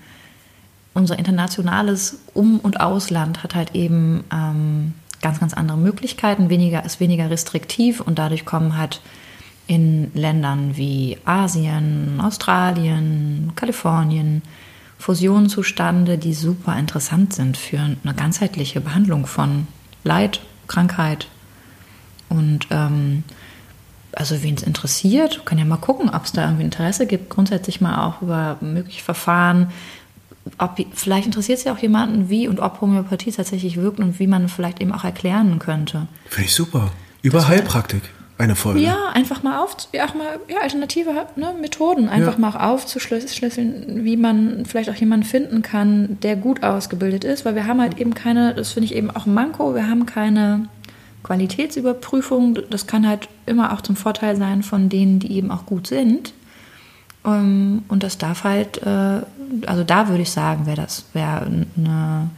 unser 0.93 1.19
internationales 1.19 2.19
Um- 2.33 2.59
und 2.59 2.79
Ausland 2.79 3.43
hat 3.43 3.53
halt 3.53 3.75
eben 3.75 4.23
ähm, 4.33 4.93
ganz, 5.21 5.39
ganz 5.39 5.53
andere 5.53 5.77
Möglichkeiten, 5.77 6.49
weniger, 6.49 6.83
ist 6.83 6.99
weniger 6.99 7.29
restriktiv 7.29 8.01
und 8.01 8.17
dadurch 8.17 8.45
kommen 8.45 8.77
halt 8.77 9.01
in 9.67 10.11
Ländern 10.13 10.77
wie 10.77 11.17
Asien, 11.25 12.19
Australien, 12.21 13.51
Kalifornien, 13.55 14.41
Fusionen 14.97 15.49
zustande, 15.49 16.17
die 16.17 16.33
super 16.33 16.77
interessant 16.77 17.33
sind 17.33 17.57
für 17.57 17.79
eine 17.79 18.13
ganzheitliche 18.15 18.81
Behandlung 18.81 19.27
von 19.27 19.67
Leid, 20.03 20.41
Krankheit. 20.67 21.27
Und 22.29 22.67
ähm, 22.71 23.23
also 24.12 24.41
wen 24.41 24.55
es 24.55 24.63
interessiert, 24.63 25.45
kann 25.45 25.60
ja 25.60 25.65
mal 25.65 25.77
gucken, 25.77 26.10
ob 26.10 26.25
es 26.25 26.31
da 26.31 26.45
irgendwie 26.45 26.63
Interesse 26.63 27.05
gibt, 27.05 27.29
grundsätzlich 27.29 27.81
mal 27.81 28.05
auch 28.05 28.21
über 28.21 28.57
mögliche 28.62 29.03
Verfahren. 29.03 29.71
Ob, 30.57 30.79
vielleicht 30.93 31.27
interessiert 31.27 31.60
es 31.60 31.65
ja 31.65 31.73
auch 31.73 31.77
jemanden, 31.77 32.29
wie 32.29 32.47
und 32.47 32.60
ob 32.60 32.81
Homöopathie 32.81 33.31
tatsächlich 33.31 33.77
wirkt 33.77 33.99
und 33.99 34.19
wie 34.19 34.27
man 34.27 34.49
vielleicht 34.49 34.81
eben 34.81 34.93
auch 34.93 35.03
erklären 35.03 35.60
könnte. 35.60 36.07
Finde 36.29 36.47
ich 36.47 36.55
super. 36.55 36.91
Über 37.21 37.47
Heilpraktik 37.47 38.01
eine 38.38 38.56
Folge. 38.56 38.82
Ja, 38.82 39.10
einfach 39.13 39.41
mal 39.43 39.60
auf, 39.60 39.76
ja, 39.93 40.06
auch 40.06 40.13
mal 40.13 40.39
ja, 40.47 40.60
alternative 40.62 41.12
ne, 41.36 41.54
Methoden, 41.60 42.08
einfach 42.08 42.34
ja. 42.34 42.39
mal 42.39 42.56
aufzuschlüsseln, 42.56 44.04
wie 44.06 44.17
man 44.17 44.65
vielleicht 44.65 44.89
auch 44.89 44.95
jemanden 44.95 45.26
finden 45.26 45.62
kann, 45.63 46.19
der 46.21 46.36
gut 46.36 46.63
ausgebildet 46.63 47.23
ist, 47.23 47.45
weil 47.45 47.56
wir 47.56 47.65
haben 47.65 47.82
halt 47.82 48.00
eben 48.00 48.13
keine, 48.13 48.54
das 48.54 48.73
finde 48.73 48.86
ich 48.86 48.95
eben 48.95 49.10
auch 49.10 49.26
ein 49.26 49.34
Manko, 49.34 49.73
wir 49.73 49.88
haben 49.88 50.06
keine 50.06 50.67
Qualitätsüberprüfung. 51.23 52.60
Das 52.69 52.88
kann 52.88 53.08
halt 53.08 53.28
immer 53.45 53.73
auch 53.73 53.82
zum 53.82 53.95
Vorteil 53.95 54.36
sein 54.38 54.63
von 54.63 54.89
denen, 54.89 55.19
die 55.19 55.34
eben 55.34 55.52
auch 55.52 55.65
gut 55.65 55.88
sind. 55.88 56.34
Ähm, 57.26 57.84
und 57.88 58.04
das 58.04 58.17
darf 58.17 58.43
halt, 58.43 58.82
äh, 58.84 59.21
also 59.65 59.84
da 59.84 60.10
würde 60.10 60.21
ich 60.21 60.32
sagen, 60.32 60.65
wäre 60.65 60.78
das 60.78 61.06
wäre 61.13 61.41
eine, 61.41 61.65
eine 61.76 62.30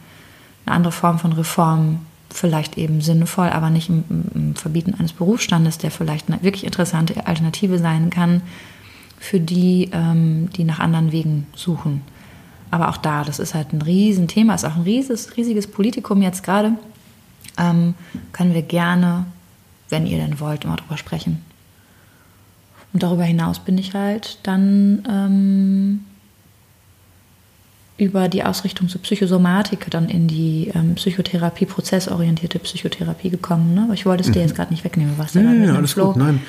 andere 0.66 0.92
Form 0.92 1.18
von 1.18 1.32
Reform 1.32 2.00
vielleicht 2.32 2.78
eben 2.78 3.00
sinnvoll, 3.00 3.48
aber 3.48 3.70
nicht 3.70 3.88
im, 3.88 4.04
im, 4.34 4.56
Verbieten 4.56 4.94
eines 4.94 5.12
Berufsstandes, 5.12 5.78
der 5.78 5.90
vielleicht 5.90 6.28
eine 6.28 6.42
wirklich 6.42 6.64
interessante 6.64 7.26
Alternative 7.26 7.78
sein 7.78 8.10
kann 8.10 8.42
für 9.18 9.40
die, 9.40 9.90
ähm, 9.92 10.48
die 10.56 10.64
nach 10.64 10.78
anderen 10.78 11.12
Wegen 11.12 11.46
suchen. 11.54 12.02
Aber 12.70 12.88
auch 12.88 12.96
da, 12.96 13.24
das 13.24 13.38
ist 13.38 13.54
halt 13.54 13.72
ein 13.72 13.82
Riesenthema, 13.82 14.54
ist 14.54 14.64
auch 14.64 14.76
ein 14.76 14.82
riesiges, 14.82 15.36
riesiges 15.36 15.66
Politikum 15.66 16.22
jetzt 16.22 16.42
gerade. 16.42 16.72
Ähm, 17.58 17.94
können 18.32 18.54
wir 18.54 18.62
gerne, 18.62 19.26
wenn 19.88 20.06
ihr 20.06 20.18
denn 20.18 20.40
wollt, 20.40 20.64
mal 20.64 20.76
drüber 20.76 20.96
sprechen. 20.96 21.44
Und 22.92 23.02
darüber 23.02 23.24
hinaus 23.24 23.58
bin 23.58 23.78
ich 23.78 23.94
halt 23.94 24.38
dann 24.44 25.04
ähm, 25.08 26.04
über 28.00 28.28
die 28.28 28.42
Ausrichtung 28.42 28.88
zur 28.88 29.02
Psychosomatik 29.02 29.86
dann 29.90 30.08
in 30.08 30.26
die 30.26 30.72
ähm, 30.74 30.94
Psychotherapie, 30.94 31.66
prozessorientierte 31.66 32.58
Psychotherapie 32.58 33.30
gekommen. 33.30 33.74
Ne? 33.74 33.82
Aber 33.84 33.94
ich 33.94 34.06
wollte 34.06 34.22
es 34.22 34.30
dir 34.30 34.40
mhm. 34.40 34.46
jetzt 34.46 34.56
gerade 34.56 34.72
nicht 34.72 34.84
wegnehmen. 34.84 35.14
Was 35.18 35.34
ja, 35.34 35.42
ja, 35.42 35.74
alles 35.74 35.92
Flow. 35.92 36.12
gut, 36.12 36.16
nein. 36.16 36.40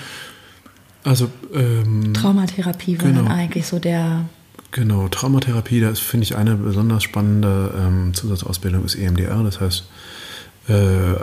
Also 1.03 1.29
ähm, 1.53 2.13
Traumatherapie 2.13 2.99
war 2.99 3.09
genau. 3.09 3.23
dann 3.23 3.31
eigentlich 3.31 3.65
so 3.67 3.79
der. 3.79 4.25
Genau, 4.71 5.09
Traumatherapie, 5.09 5.81
das 5.81 5.99
finde 5.99 6.23
ich 6.23 6.35
eine 6.37 6.55
besonders 6.55 7.03
spannende 7.03 7.73
ähm, 7.77 8.13
Zusatzausbildung 8.13 8.85
ist 8.85 8.95
EMDR, 8.95 9.43
das 9.43 9.59
heißt 9.59 9.83
äh, 10.69 10.73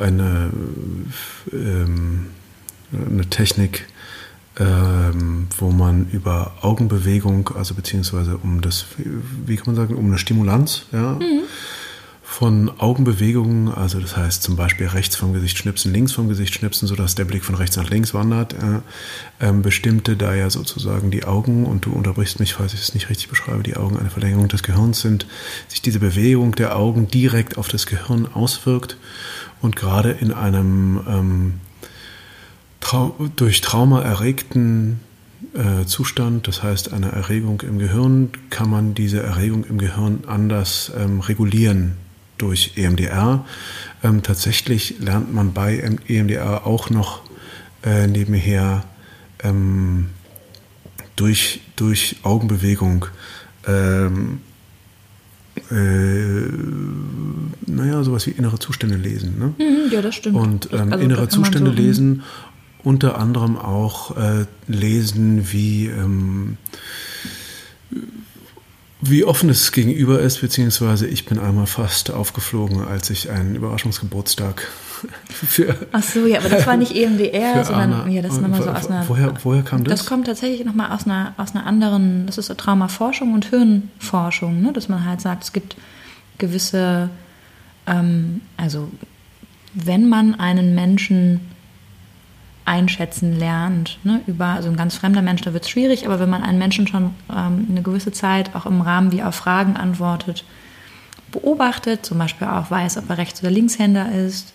eine, 0.02 0.50
ähm, 1.50 2.26
eine 2.92 3.26
Technik, 3.30 3.86
ähm, 4.58 5.46
wo 5.58 5.70
man 5.70 6.08
über 6.10 6.52
Augenbewegung, 6.62 7.50
also 7.54 7.74
beziehungsweise 7.74 8.36
um 8.38 8.60
das, 8.60 8.86
wie 8.96 9.56
kann 9.56 9.66
man 9.66 9.76
sagen, 9.76 9.94
um 9.94 10.06
eine 10.06 10.18
Stimulanz, 10.18 10.86
ja, 10.92 11.12
mhm. 11.12 11.42
von 12.22 12.70
Augenbewegungen, 12.78 13.72
also 13.72 14.00
das 14.00 14.16
heißt 14.16 14.42
zum 14.42 14.56
Beispiel 14.56 14.88
rechts 14.88 15.14
vom 15.14 15.32
Gesicht 15.32 15.58
schnipsen, 15.58 15.92
links 15.92 16.12
vom 16.12 16.28
Gesicht 16.28 16.54
schnipsen, 16.54 16.88
sodass 16.88 17.14
der 17.14 17.24
Blick 17.24 17.44
von 17.44 17.54
rechts 17.54 17.76
nach 17.76 17.88
links 17.88 18.14
wandert, 18.14 18.54
äh, 18.54 18.80
ähm, 19.40 19.62
bestimmte 19.62 20.16
da 20.16 20.34
ja 20.34 20.50
sozusagen 20.50 21.12
die 21.12 21.24
Augen, 21.24 21.64
und 21.64 21.84
du 21.84 21.92
unterbrichst 21.92 22.40
mich, 22.40 22.54
falls 22.54 22.74
ich 22.74 22.80
es 22.80 22.94
nicht 22.94 23.10
richtig 23.10 23.28
beschreibe, 23.28 23.62
die 23.62 23.76
Augen 23.76 23.96
eine 23.96 24.10
Verlängerung 24.10 24.48
des 24.48 24.64
Gehirns 24.64 25.00
sind, 25.00 25.26
sich 25.68 25.82
diese 25.82 26.00
Bewegung 26.00 26.52
der 26.52 26.76
Augen 26.76 27.06
direkt 27.06 27.58
auf 27.58 27.68
das 27.68 27.86
Gehirn 27.86 28.26
auswirkt 28.26 28.96
und 29.60 29.76
gerade 29.76 30.10
in 30.10 30.32
einem 30.32 31.00
ähm, 31.08 31.54
Trau 32.88 33.14
durch 33.36 33.60
Trauma 33.60 34.00
erregten 34.00 35.00
äh, 35.52 35.84
Zustand, 35.84 36.48
das 36.48 36.62
heißt 36.62 36.94
eine 36.94 37.12
Erregung 37.12 37.60
im 37.60 37.78
Gehirn, 37.78 38.30
kann 38.48 38.70
man 38.70 38.94
diese 38.94 39.22
Erregung 39.22 39.64
im 39.64 39.76
Gehirn 39.76 40.20
anders 40.26 40.90
ähm, 40.96 41.20
regulieren 41.20 41.98
durch 42.38 42.72
EMDR. 42.76 43.44
Ähm, 44.02 44.22
tatsächlich 44.22 45.00
lernt 45.00 45.34
man 45.34 45.52
bei 45.52 45.76
EMDR 46.06 46.66
auch 46.66 46.88
noch 46.88 47.20
äh, 47.84 48.06
nebenher 48.06 48.84
ähm, 49.44 50.06
durch, 51.14 51.60
durch 51.76 52.16
Augenbewegung 52.22 53.04
ähm, 53.66 54.40
äh, 55.70 56.48
naja, 57.66 58.02
sowas 58.02 58.26
wie 58.26 58.30
innere 58.30 58.58
Zustände 58.58 58.96
lesen. 58.96 59.38
Ne? 59.38 59.54
Mhm, 59.58 59.92
ja, 59.92 60.02
das 60.02 60.14
stimmt. 60.14 60.36
Und 60.36 60.68
ähm, 60.72 60.92
also, 60.92 61.04
innere 61.04 61.28
Zustände 61.28 61.70
so 61.70 61.76
lesen 61.76 62.22
unter 62.84 63.18
anderem 63.18 63.56
auch 63.56 64.16
äh, 64.16 64.46
lesen, 64.66 65.52
wie, 65.52 65.86
ähm, 65.86 66.56
wie 69.00 69.24
offen 69.24 69.50
es 69.50 69.72
gegenüber 69.72 70.20
ist, 70.20 70.40
beziehungsweise 70.40 71.06
ich 71.06 71.26
bin 71.26 71.38
einmal 71.38 71.66
fast 71.66 72.10
aufgeflogen, 72.10 72.82
als 72.82 73.10
ich 73.10 73.30
einen 73.30 73.54
Überraschungsgeburtstag 73.54 74.68
für. 75.28 75.74
Ach 75.92 76.02
so, 76.02 76.26
ja, 76.26 76.40
aber 76.40 76.48
das 76.48 76.66
war 76.66 76.76
nicht 76.76 76.94
EMDR, 76.94 77.64
sondern 77.64 77.92
Anna, 77.92 78.12
ja, 78.12 78.22
das 78.22 78.34
ist 78.34 78.40
nochmal 78.40 78.62
so 78.62 78.70
aus 78.70 78.86
einer. 78.88 79.08
Woher, 79.08 79.34
woher 79.42 79.62
kam 79.62 79.84
das? 79.84 80.00
Das 80.00 80.06
kommt 80.06 80.26
tatsächlich 80.26 80.64
nochmal 80.64 80.92
aus 80.92 81.04
einer, 81.04 81.34
aus 81.36 81.54
einer 81.54 81.66
anderen, 81.66 82.26
das 82.26 82.38
ist 82.38 82.48
Traumaforschung 82.56 83.34
und 83.34 83.46
Hirnforschung, 83.46 84.62
ne? 84.62 84.72
dass 84.72 84.88
man 84.88 85.04
halt 85.04 85.20
sagt, 85.20 85.44
es 85.44 85.52
gibt 85.52 85.76
gewisse, 86.38 87.10
ähm, 87.86 88.40
also 88.56 88.88
wenn 89.74 90.08
man 90.08 90.34
einen 90.34 90.74
Menschen 90.74 91.40
einschätzen 92.68 93.38
lernt. 93.38 93.98
Ne? 94.04 94.20
Über, 94.26 94.46
also 94.46 94.68
ein 94.68 94.76
ganz 94.76 94.94
fremder 94.94 95.22
Mensch, 95.22 95.40
da 95.42 95.52
wird 95.52 95.64
es 95.64 95.70
schwierig, 95.70 96.06
aber 96.06 96.20
wenn 96.20 96.30
man 96.30 96.42
einen 96.42 96.58
Menschen 96.58 96.86
schon 96.86 97.14
ähm, 97.34 97.66
eine 97.70 97.82
gewisse 97.82 98.12
Zeit 98.12 98.54
auch 98.54 98.66
im 98.66 98.80
Rahmen, 98.80 99.10
wie 99.10 99.20
er 99.20 99.28
auf 99.28 99.34
Fragen 99.34 99.76
antwortet, 99.76 100.44
beobachtet, 101.32 102.04
zum 102.04 102.18
Beispiel 102.18 102.46
auch 102.46 102.70
weiß, 102.70 102.98
ob 102.98 103.10
er 103.10 103.18
Rechts- 103.18 103.42
oder 103.42 103.50
Linkshänder 103.50 104.12
ist 104.12 104.52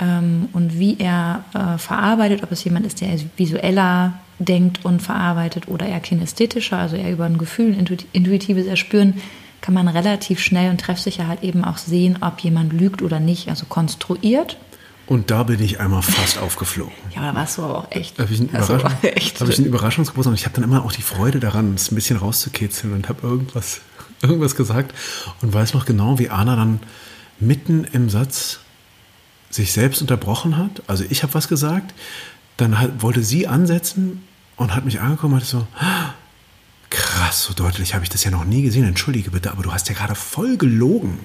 ähm, 0.00 0.48
und 0.52 0.78
wie 0.78 0.98
er 0.98 1.44
äh, 1.54 1.78
verarbeitet, 1.78 2.42
ob 2.42 2.52
es 2.52 2.64
jemand 2.64 2.86
ist, 2.86 3.00
der 3.00 3.08
visueller 3.36 4.14
denkt 4.40 4.84
und 4.84 5.00
verarbeitet 5.00 5.68
oder 5.68 5.86
eher 5.86 6.00
kinästhetischer, 6.00 6.78
also 6.78 6.96
eher 6.96 7.12
über 7.12 7.24
ein 7.24 7.38
Gefühl, 7.38 7.76
intuitives 8.12 8.66
Erspüren, 8.66 9.14
kann 9.60 9.74
man 9.74 9.88
relativ 9.88 10.38
schnell 10.40 10.70
und 10.70 10.80
treffsicher 10.80 11.26
halt 11.26 11.42
eben 11.42 11.64
auch 11.64 11.78
sehen, 11.78 12.18
ob 12.20 12.38
jemand 12.40 12.72
lügt 12.72 13.02
oder 13.02 13.18
nicht, 13.18 13.48
also 13.48 13.66
konstruiert 13.66 14.56
und 15.08 15.30
da 15.30 15.42
bin 15.44 15.60
ich 15.62 15.80
einmal 15.80 16.02
fast 16.02 16.38
aufgeflogen. 16.38 16.92
Ja, 17.14 17.22
da 17.22 17.34
warst 17.34 17.56
du 17.56 17.62
aber 17.62 17.78
auch 17.78 17.90
echt. 17.90 18.18
Da 18.18 18.24
habe 18.24 18.32
ich, 18.32 18.40
einen 18.40 18.50
Überraschung, 18.50 18.84
hab 18.84 19.48
ich 19.48 19.58
einen 19.58 19.66
Überraschungsgeburtstag 19.66 20.30
und 20.32 20.38
ich 20.38 20.44
habe 20.44 20.54
dann 20.54 20.64
immer 20.64 20.84
auch 20.84 20.92
die 20.92 21.02
Freude 21.02 21.40
daran, 21.40 21.74
es 21.74 21.90
ein 21.90 21.94
bisschen 21.94 22.18
rauszukitzeln 22.18 22.92
und 22.92 23.08
habe 23.08 23.26
irgendwas, 23.26 23.80
irgendwas 24.22 24.54
gesagt 24.54 24.94
und 25.40 25.52
weiß 25.52 25.72
noch 25.72 25.86
genau, 25.86 26.18
wie 26.18 26.28
Anna 26.28 26.56
dann 26.56 26.80
mitten 27.40 27.84
im 27.84 28.10
Satz 28.10 28.60
sich 29.48 29.72
selbst 29.72 30.02
unterbrochen 30.02 30.58
hat. 30.58 30.82
Also 30.86 31.04
ich 31.08 31.22
habe 31.22 31.32
was 31.32 31.48
gesagt, 31.48 31.94
dann 32.58 32.78
hat, 32.78 33.02
wollte 33.02 33.22
sie 33.22 33.46
ansetzen 33.46 34.22
und 34.56 34.74
hat 34.74 34.84
mich 34.84 35.00
angekommen 35.00 35.34
und 35.34 35.40
hat 35.40 35.46
so, 35.46 35.66
krass, 36.90 37.44
so 37.44 37.54
deutlich 37.54 37.94
habe 37.94 38.04
ich 38.04 38.10
das 38.10 38.24
ja 38.24 38.30
noch 38.30 38.44
nie 38.44 38.60
gesehen. 38.60 38.84
Entschuldige 38.84 39.30
bitte, 39.30 39.52
aber 39.52 39.62
du 39.62 39.72
hast 39.72 39.88
ja 39.88 39.94
gerade 39.94 40.14
voll 40.14 40.58
gelogen. 40.58 41.18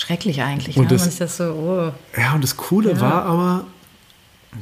Schrecklich 0.00 0.40
eigentlich. 0.40 0.78
Und 0.78 0.84
ne? 0.84 0.96
das, 0.96 1.18
das 1.18 1.36
so, 1.36 1.44
oh. 1.44 1.92
Ja, 2.18 2.34
und 2.34 2.42
das 2.42 2.56
Coole 2.56 2.92
ja. 2.92 3.00
war 3.00 3.24
aber, 3.26 3.66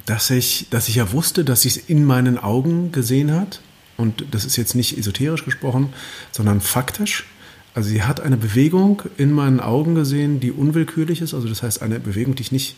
dass 0.04 0.30
ich, 0.30 0.66
dass 0.70 0.88
ich 0.88 0.96
ja 0.96 1.12
wusste, 1.12 1.44
dass 1.44 1.60
sie 1.60 1.68
es 1.68 1.76
in 1.76 2.04
meinen 2.04 2.38
Augen 2.38 2.90
gesehen 2.90 3.32
hat. 3.32 3.60
Und 3.96 4.24
das 4.32 4.44
ist 4.44 4.56
jetzt 4.56 4.74
nicht 4.74 4.98
esoterisch 4.98 5.44
gesprochen, 5.44 5.92
sondern 6.32 6.60
faktisch. 6.60 7.24
Also 7.72 7.90
sie 7.90 8.02
hat 8.02 8.20
eine 8.20 8.36
Bewegung 8.36 9.02
in 9.16 9.30
meinen 9.30 9.60
Augen 9.60 9.94
gesehen, 9.94 10.40
die 10.40 10.50
unwillkürlich 10.50 11.20
ist. 11.20 11.34
Also 11.34 11.48
das 11.48 11.62
heißt 11.62 11.82
eine 11.82 12.00
Bewegung, 12.00 12.34
die 12.34 12.42
ich 12.42 12.50
nicht 12.50 12.74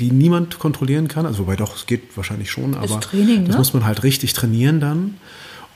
die 0.00 0.10
niemand 0.10 0.58
kontrollieren 0.58 1.08
kann. 1.08 1.26
Also 1.26 1.40
wobei 1.40 1.56
doch, 1.56 1.76
es 1.76 1.84
geht 1.84 2.16
wahrscheinlich 2.16 2.50
schon, 2.50 2.74
aber 2.74 3.00
Training, 3.00 3.44
das 3.44 3.56
ne? 3.56 3.58
muss 3.58 3.74
man 3.74 3.84
halt 3.84 4.02
richtig 4.02 4.32
trainieren 4.32 4.80
dann. 4.80 5.18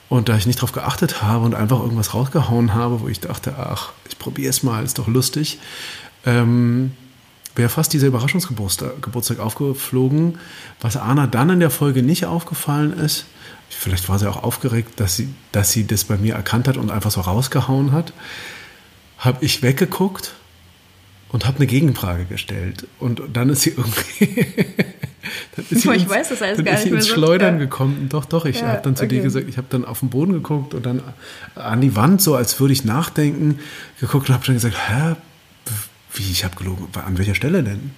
Und 0.08 0.28
da 0.28 0.36
ich 0.36 0.46
nicht 0.46 0.60
drauf 0.60 0.72
geachtet 0.72 1.22
habe 1.22 1.44
und 1.44 1.54
einfach 1.54 1.80
irgendwas 1.80 2.14
rausgehauen 2.14 2.74
habe, 2.74 3.00
wo 3.00 3.08
ich 3.08 3.20
dachte, 3.20 3.54
ach, 3.58 3.90
ich 4.08 4.18
probiere 4.18 4.50
es 4.50 4.62
mal, 4.62 4.82
ist 4.84 4.98
doch 4.98 5.06
lustig, 5.06 5.58
ähm, 6.24 6.92
wäre 7.54 7.68
fast 7.68 7.92
dieser 7.92 8.06
Überraschungsgeburtstag 8.06 9.02
Geburtstag 9.02 9.38
aufgeflogen. 9.40 10.38
Was 10.80 10.96
Anna 10.96 11.26
dann 11.26 11.50
in 11.50 11.60
der 11.60 11.70
Folge 11.70 12.02
nicht 12.02 12.24
aufgefallen 12.24 12.92
ist, 12.98 13.26
vielleicht 13.68 14.08
war 14.08 14.18
sie 14.18 14.30
auch 14.30 14.42
aufgeregt, 14.42 14.98
dass 15.00 15.16
sie, 15.16 15.28
dass 15.52 15.72
sie 15.72 15.86
das 15.86 16.04
bei 16.04 16.16
mir 16.16 16.34
erkannt 16.34 16.68
hat 16.68 16.76
und 16.76 16.90
einfach 16.90 17.10
so 17.10 17.20
rausgehauen 17.20 17.92
hat, 17.92 18.12
habe 19.18 19.44
ich 19.44 19.62
weggeguckt 19.62 20.34
und 21.30 21.46
habe 21.46 21.56
eine 21.56 21.66
Gegenfrage 21.66 22.24
gestellt. 22.24 22.86
Und 22.98 23.20
dann 23.32 23.50
ist 23.50 23.62
sie 23.62 23.70
irgendwie 23.76 24.34
dann 25.56 25.64
ist 25.70 25.84
ich 25.84 26.02
ins, 26.02 26.08
weiß 26.08 26.28
das 26.28 26.42
alles 26.42 26.64
gar 26.64 26.74
nicht 26.74 26.86
mehr 26.86 26.94
ins 26.94 27.08
Schleudern 27.08 27.54
so. 27.54 27.60
gekommen. 27.60 28.08
Doch, 28.08 28.24
doch, 28.24 28.44
ich 28.44 28.60
ja, 28.60 28.68
habe 28.68 28.82
dann 28.82 28.96
zu 28.96 29.04
okay. 29.04 29.16
dir 29.16 29.22
gesagt, 29.22 29.48
ich 29.48 29.56
habe 29.56 29.66
dann 29.70 29.84
auf 29.84 30.00
den 30.00 30.10
Boden 30.10 30.32
geguckt 30.32 30.74
und 30.74 30.84
dann 30.86 31.02
an 31.54 31.80
die 31.80 31.96
Wand, 31.96 32.22
so 32.22 32.34
als 32.34 32.60
würde 32.60 32.72
ich 32.72 32.84
nachdenken, 32.84 33.58
geguckt 34.00 34.28
und 34.28 34.34
habe 34.34 34.44
dann 34.46 34.54
gesagt, 34.54 34.76
hä, 34.88 35.16
wie, 36.14 36.30
ich 36.30 36.44
habe 36.44 36.56
gelogen, 36.56 36.88
an 37.04 37.18
welcher 37.18 37.34
Stelle 37.34 37.62
denn? 37.62 37.90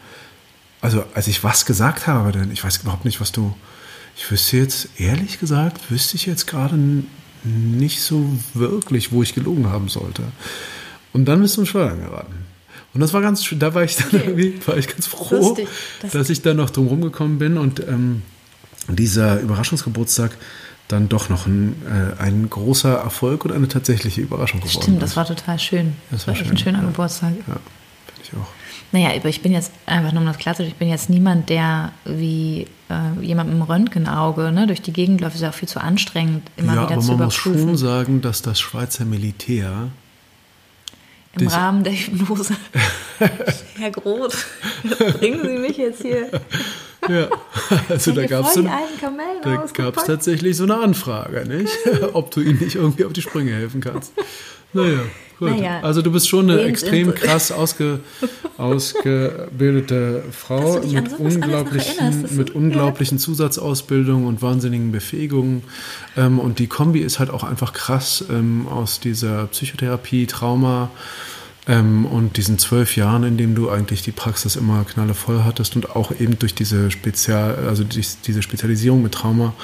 Also, 0.81 1.05
als 1.15 1.29
ich 1.29 1.45
was 1.45 1.67
gesagt 1.67 2.07
habe, 2.07 2.33
denn 2.33 2.51
ich 2.51 2.65
weiß 2.65 2.79
überhaupt 2.79 3.05
nicht, 3.05 3.21
was 3.21 3.33
du, 3.33 3.55
ich 4.17 4.31
wüsste 4.31 4.57
jetzt, 4.57 4.89
ehrlich 4.99 5.39
gesagt, 5.39 5.91
wüsste 5.91 6.17
ich 6.17 6.27
jetzt 6.27 6.47
gerade 6.47 6.77
nicht 7.45 8.03
so 8.03 8.27
wirklich, 8.55 9.13
wo 9.13 9.23
ich 9.23 9.35
gelogen 9.35 9.69
haben 9.69 9.89
sollte. 9.89 10.25
Und 11.13 11.27
dann 11.27 11.41
bist 11.41 11.57
du 11.57 11.63
ins 11.63 11.71
Schleudern 11.71 12.01
geraten. 12.01 12.40
Und 12.93 13.01
das 13.01 13.13
war 13.13 13.21
ganz 13.21 13.45
schön, 13.45 13.59
da 13.59 13.75
war 13.75 13.85
ich 13.85 13.97
dann 13.97 14.09
okay. 14.09 14.23
irgendwie, 14.25 14.67
war 14.67 14.77
ich 14.77 14.89
ganz 14.89 15.07
froh, 15.07 15.37
Lustig, 15.37 15.69
das 16.03 16.13
dass 16.13 16.31
ich 16.31 16.43
dann 16.43 16.57
noch 16.57 16.71
drum 16.71 16.89
rumgekommen 16.89 17.39
bin 17.39 17.57
und 17.57 17.81
ähm, 17.81 18.23
dieser 18.89 19.41
Überraschungsgeburtstag 19.41 20.37
dann 20.89 21.09
doch 21.09 21.29
noch 21.29 21.47
ein, 21.47 21.77
äh, 21.87 22.21
ein 22.21 22.51
großer 22.51 22.95
Erfolg 22.95 23.45
und 23.45 23.53
eine 23.53 23.69
tatsächliche 23.69 24.21
Überraschung 24.21 24.61
geworden 24.61 24.83
Stimmt, 24.83 25.03
das 25.03 25.17
war 25.17 25.25
total 25.25 25.59
schön. 25.59 25.95
Das, 26.11 26.21
das 26.21 26.27
war, 26.27 26.35
war 26.35 26.45
schön, 26.45 26.51
ein 26.51 26.59
schöner 26.59 26.81
ja. 26.81 26.87
Geburtstag. 26.87 27.33
Ja, 27.37 27.45
finde 27.45 28.23
ich 28.25 28.33
auch. 28.35 28.49
Naja, 28.93 29.11
aber 29.15 29.29
ich 29.29 29.41
bin 29.41 29.53
jetzt, 29.53 29.71
einfach 29.87 30.11
nur 30.13 30.23
um 30.23 30.27
das 30.27 30.39
klarzustellen, 30.39 30.73
ich 30.73 30.79
bin 30.79 30.89
jetzt 30.89 31.09
niemand, 31.11 31.49
der 31.49 31.93
wie 32.05 32.67
äh, 32.89 33.25
jemand 33.25 33.51
mit 33.51 33.61
einem 33.61 33.63
Röntgenauge 33.63 34.51
ne, 34.51 34.67
durch 34.67 34.83
die 34.83 34.93
Gegend 34.93 35.21
läuft, 35.21 35.37
ist 35.37 35.43
ja 35.43 35.51
auch 35.51 35.55
viel 35.55 35.69
zu 35.69 35.81
anstrengend, 35.81 36.51
immer 36.57 36.75
ja, 36.75 36.83
wieder 36.83 36.95
aber 36.95 37.01
zu 37.01 37.09
man 37.09 37.17
überprüfen. 37.19 37.53
muss 37.53 37.63
schon 37.63 37.77
sagen, 37.77 38.21
dass 38.21 38.43
das 38.43 38.59
Schweizer 38.59 39.05
Militär 39.05 39.91
im 41.35 41.39
Dich 41.39 41.53
Rahmen 41.53 41.85
der 41.85 41.93
Hypnose. 41.93 42.57
Herr 43.79 43.91
Groth, 43.91 44.47
bringen 45.19 45.43
Sie 45.45 45.59
mich 45.59 45.77
jetzt 45.77 46.03
hier. 46.03 46.31
Ja, 47.09 47.29
also 47.89 48.13
da 48.13 48.27
gab 48.27 48.47
es 48.47 48.55
so, 48.55 48.63
da 48.63 49.91
tatsächlich 49.93 50.57
so 50.57 50.65
eine 50.65 50.77
Anfrage, 50.77 51.49
nicht? 51.49 51.73
ob 52.13 52.31
du 52.31 52.41
ihnen 52.41 52.59
nicht 52.59 52.77
irgendwie 52.77 53.05
auf 53.05 53.13
die 53.13 53.23
Sprünge 53.23 53.53
helfen 53.53 53.81
kannst. 53.81 54.13
Naja, 54.73 55.01
gut. 55.39 55.51
Naja, 55.51 55.81
also 55.81 56.01
du 56.01 56.13
bist 56.13 56.29
schon 56.29 56.49
eine 56.49 56.63
extrem 56.63 57.13
krass 57.15 57.51
ausge, 57.51 58.01
ausgebildete 58.57 60.23
Frau 60.31 60.81
mit 60.81 61.19
unglaublichen, 61.19 62.37
mit 62.37 62.51
unglaublichen. 62.55 63.19
Zusatzausbildungen 63.19 64.27
und 64.27 64.43
wahnsinnigen 64.43 64.93
Befähigungen. 64.93 65.63
Ähm, 66.17 66.39
und 66.39 66.61
die 66.61 66.69
Kombi 66.69 67.01
ist 67.01 67.19
halt 67.19 67.31
auch 67.31 67.43
einfach 67.43 67.73
krass 67.73 68.25
ähm, 68.31 68.69
aus 68.69 69.01
dieser 69.01 69.47
Psychotherapie, 69.47 70.27
Trauma 70.27 70.91
ähm, 71.67 72.07
und 72.07 72.37
diesen 72.37 72.59
zwölf 72.59 72.97
Jahren, 72.97 73.25
in 73.25 73.37
denen 73.37 73.55
du 73.55 73.71
eigentlich 73.71 74.03
die 74.03 74.13
Praxis 74.13 74.57
immer 74.57 74.85
knallevoll 74.85 75.45
hattest 75.45 75.77
und 75.77 75.95
auch 75.95 76.13
eben 76.19 76.39
durch 76.39 76.55
diese 76.55 76.91
Spezial, 76.91 77.67
also 77.69 77.85
diese 77.85 78.43
Spezialisierung 78.43 79.03
mit 79.03 79.13
Trauma 79.13 79.55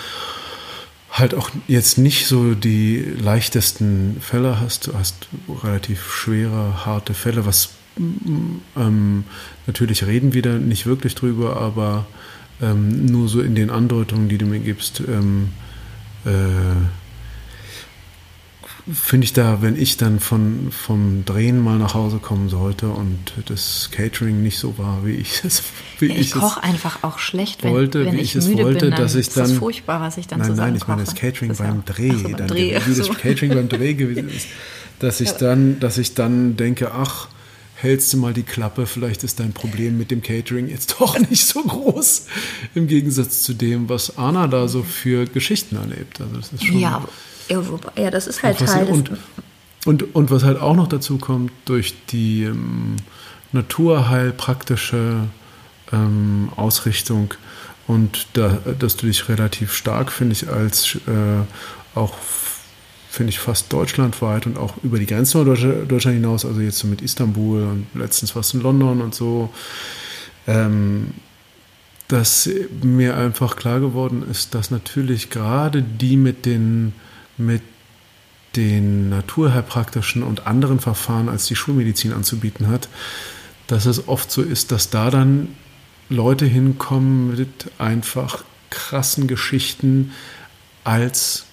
halt 1.11 1.35
auch 1.35 1.51
jetzt 1.67 1.97
nicht 1.99 2.27
so 2.27 2.55
die 2.55 2.99
leichtesten 2.99 4.19
Fälle 4.21 4.61
hast. 4.61 4.89
Du 4.89 4.95
hast 4.95 5.29
relativ 5.63 6.13
schwere, 6.13 6.85
harte 6.85 7.15
Fälle, 7.15 7.47
was 7.47 7.71
ähm, 8.77 9.25
natürlich 9.67 10.05
reden 10.05 10.35
wir 10.35 10.43
da 10.43 10.59
nicht 10.59 10.85
wirklich 10.85 11.15
drüber, 11.15 11.57
aber 11.57 12.07
ähm, 12.61 13.07
nur 13.07 13.29
so 13.29 13.41
in 13.41 13.55
den 13.55 13.71
Andeutungen, 13.71 14.29
die 14.29 14.39
du 14.39 14.47
mir 14.47 14.61
gibst, 14.61 15.01
ähm, 15.01 15.53
äh, 16.27 16.31
finde 18.93 19.25
ich 19.25 19.33
da, 19.33 19.63
wenn 19.63 19.81
ich 19.81 19.97
dann 19.97 20.21
von, 20.21 20.71
vom 20.71 21.25
Drehen 21.25 21.61
mal 21.63 21.77
nach 21.79 21.95
Hause 21.95 22.19
kommen 22.19 22.49
sollte 22.49 22.89
und 22.89 23.19
das 23.47 23.91
Catering 23.91 24.43
nicht 24.43 24.59
so 24.59 24.79
war, 24.79 25.05
wie 25.05 25.13
ich 25.15 25.43
es 25.45 25.63
wie 25.99 26.07
Ja, 26.07 26.15
ich 26.15 26.21
ich 26.21 26.33
koche 26.33 26.63
einfach 26.63 27.03
auch 27.03 27.19
schlecht, 27.19 27.65
wenn, 27.65 27.73
wollte, 27.73 28.05
wenn 28.05 28.13
wie 28.15 28.19
ich, 28.21 28.31
ich 28.31 28.37
es 28.37 28.47
müde 28.47 28.63
wollte, 28.65 28.81
bin, 28.81 28.91
dann 28.93 29.01
dass 29.01 29.15
ich 29.15 29.23
ist 29.23 29.37
das 29.37 29.49
dann- 29.51 29.59
furchtbar, 29.59 30.01
was 30.01 30.17
ich 30.19 30.29
dann 30.29 30.39
Nein, 30.41 30.55
nein, 30.55 30.77
ich 30.77 30.87
meine 30.87 31.05
das 31.05 31.15
Catering 31.17 31.49
Das 31.49 31.59
ist 31.61 31.67
beim 31.67 31.85
Dreh, 31.85 32.13
so, 32.13 32.23
beim 32.25 32.37
dann, 32.37 32.49
Dreh, 32.49 32.79
wie 32.87 32.95
das 32.95 33.07
so. 33.07 33.13
Catering 33.15 33.55
beim 33.55 33.69
Dreh 33.69 33.95
gewesen 33.95 34.29
ist, 34.29 34.47
dass 35.01 35.21
ich 35.21 35.33
dann, 35.33 35.81
dass 35.81 35.99
ich 35.99 36.15
dann 36.15 36.57
denke, 36.57 36.93
ach, 36.93 37.29
hältst 37.75 38.13
du 38.13 38.19
mal 38.19 38.33
die 38.33 38.45
Klappe, 38.45 38.87
vielleicht 38.87 39.25
ist 39.25 39.41
dein 39.41 39.53
Problem 39.53 39.99
mit 39.99 40.11
dem 40.11 40.23
Catering 40.23 40.69
jetzt 40.69 40.97
doch 41.01 41.19
nicht 41.31 41.45
so 41.45 41.63
groß 41.63 42.27
im 42.77 42.87
Gegensatz 42.87 43.43
zu 43.43 43.53
dem, 43.53 43.89
was 43.89 44.17
Anna 44.17 44.47
da 44.47 44.69
so 44.69 44.83
für 44.85 45.25
Geschichten 45.27 45.77
erlebt. 45.77 46.21
Also 46.21 46.37
das 46.37 46.53
ist 46.53 46.65
schon 46.65 46.79
Ja, 46.79 47.05
ja, 47.49 47.67
wobei- 47.69 48.03
ja, 48.03 48.11
das 48.11 48.27
ist 48.27 48.43
halt 48.43 48.59
Teil 48.59 48.87
des, 48.87 48.97
und, 48.97 49.11
und, 49.87 50.15
und 50.15 50.31
was 50.31 50.43
halt 50.45 50.61
auch 50.61 50.75
noch 50.77 50.89
dazu 50.89 51.19
kommt, 51.19 51.53
durch 51.65 51.95
die 52.11 52.45
ähm, 52.45 52.97
naturheilpraktische 53.53 55.29
ähm, 55.93 56.49
Ausrichtung 56.57 57.35
und 57.87 58.27
da, 58.33 58.59
dass 58.79 58.97
du 58.97 59.07
dich 59.07 59.29
relativ 59.29 59.73
stark, 59.73 60.11
finde 60.11 60.33
ich, 60.33 60.49
als 60.49 60.97
äh, 61.07 61.99
auch, 61.99 62.15
finde 63.09 63.31
ich, 63.31 63.39
fast 63.39 63.73
deutschlandweit 63.73 64.47
und 64.47 64.59
auch 64.59 64.75
über 64.83 64.99
die 64.99 65.07
Grenzen 65.07 65.33
von 65.39 65.47
Deutsch- 65.47 65.87
Deutschland 65.89 66.17
hinaus, 66.17 66.45
also 66.45 66.61
jetzt 66.61 66.79
so 66.79 66.89
mit 66.89 67.01
Istanbul 67.03 67.63
und 67.63 67.87
letztens 67.95 68.35
was 68.35 68.53
in 68.55 68.61
London 68.63 69.01
und 69.01 69.15
so, 69.15 69.51
ähm, 70.49 71.13
dass 72.09 72.49
mir 72.83 73.17
einfach 73.17 73.57
klar 73.57 73.81
geworden 73.81 74.25
ist, 74.31 74.55
dass 74.55 74.71
natürlich 74.71 75.31
gerade 75.31 75.83
die 75.83 76.17
mit 76.17 76.45
den, 76.47 76.93
mit 77.39 77.63
den 78.57 79.11
naturheilpraktischen 79.11 80.23
und 80.23 80.47
anderen 80.47 80.81
Verfahren 80.81 81.29
als 81.29 81.47
die 81.47 81.57
Schulmedizin 81.57 82.13
anzubieten 82.13 82.69
hat, 82.69 82.89
dass 83.67 83.87
es 83.87 84.09
oft 84.09 84.31
so 84.31 84.43
ist, 84.43 84.73
dass 84.73 84.91
da 84.91 85.11
dann 85.11 85.49
Leute 86.09 86.47
hinkommen 86.47 87.37
mit 87.37 87.71
einfach 87.79 88.45
krassen 88.71 89.27
Geschichten 89.27 90.13
als 90.85 91.45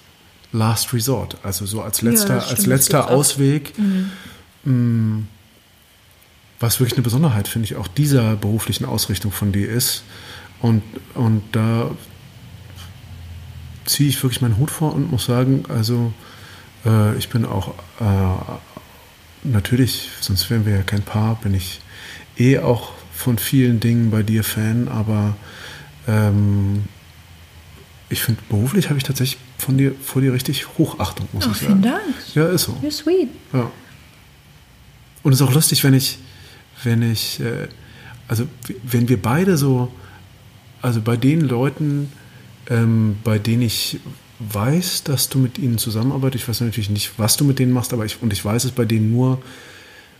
Last 0.52 0.94
Resort, 0.94 1.38
also 1.42 1.66
so 1.66 1.82
als 1.82 2.00
letzter, 2.02 2.36
das 2.36 2.44
stimmt, 2.44 2.58
als 2.58 2.66
letzter. 2.66 3.10
Ausweg. 3.10 3.72
Mm, 4.64 5.22
Was 6.60 6.78
wirklich 6.78 6.96
eine 6.96 7.02
Besonderheit, 7.02 7.48
finde 7.48 7.66
ich, 7.66 7.76
auch 7.76 7.88
dieser 7.88 8.36
beruflichen 8.36 8.84
Ausrichtung 8.84 9.32
von 9.32 9.50
dir 9.50 9.68
ist. 9.68 10.04
Und, 10.60 10.82
und 11.14 11.42
da 11.52 11.90
ziehe 13.84 14.08
ich 14.08 14.22
wirklich 14.22 14.40
meinen 14.40 14.56
Hut 14.58 14.70
vor 14.70 14.94
und 14.94 15.10
muss 15.10 15.26
sagen, 15.26 15.64
also 15.68 16.12
äh, 16.84 17.16
ich 17.16 17.28
bin 17.28 17.44
auch 17.44 17.74
äh, 18.00 19.44
natürlich, 19.44 20.10
sonst 20.20 20.48
wären 20.50 20.66
wir 20.66 20.74
ja 20.76 20.82
kein 20.82 21.02
Paar, 21.02 21.36
bin 21.42 21.54
ich 21.54 21.80
eh 22.38 22.58
auch 22.58 22.92
von 23.12 23.38
vielen 23.38 23.80
Dingen 23.80 24.10
bei 24.10 24.22
dir 24.22 24.42
Fan, 24.44 24.88
aber 24.88 25.36
ähm, 26.08 26.84
ich 28.10 28.22
finde, 28.22 28.40
beruflich 28.48 28.88
habe 28.88 28.98
ich 28.98 29.04
tatsächlich 29.04 29.40
von 29.58 29.78
dir, 29.78 29.94
vor 30.02 30.20
dir 30.22 30.32
richtig 30.32 30.66
Hochachtung, 30.78 31.28
muss 31.32 31.46
Oh, 31.46 31.50
ich 31.52 31.58
vielen 31.58 31.82
sagen. 31.82 32.02
Dank. 32.04 32.34
Ja, 32.34 32.48
ist 32.48 32.64
so. 32.64 32.72
You're 32.82 32.90
sweet. 32.90 33.28
Ja. 33.52 33.70
Und 35.22 35.32
es 35.32 35.40
ist 35.40 35.46
auch 35.46 35.54
lustig, 35.54 35.82
wenn 35.84 35.94
ich, 35.94 36.18
wenn 36.82 37.02
ich, 37.02 37.40
äh, 37.40 37.68
also 38.28 38.46
wenn 38.82 39.08
wir 39.08 39.20
beide 39.20 39.56
so, 39.56 39.90
also 40.82 41.00
bei 41.00 41.16
den 41.16 41.40
Leuten, 41.40 42.12
ähm, 42.68 43.16
bei 43.24 43.38
denen 43.38 43.62
ich 43.62 44.00
weiß, 44.40 45.04
dass 45.04 45.28
du 45.28 45.38
mit 45.38 45.58
ihnen 45.58 45.78
zusammenarbeitest, 45.78 46.44
ich 46.44 46.48
weiß 46.48 46.60
natürlich 46.62 46.90
nicht, 46.90 47.12
was 47.18 47.36
du 47.36 47.44
mit 47.44 47.58
denen 47.58 47.72
machst, 47.72 47.92
aber 47.92 48.04
ich, 48.04 48.20
und 48.22 48.32
ich 48.32 48.44
weiß 48.44 48.64
es 48.64 48.72
bei 48.72 48.84
denen 48.84 49.12
nur, 49.12 49.40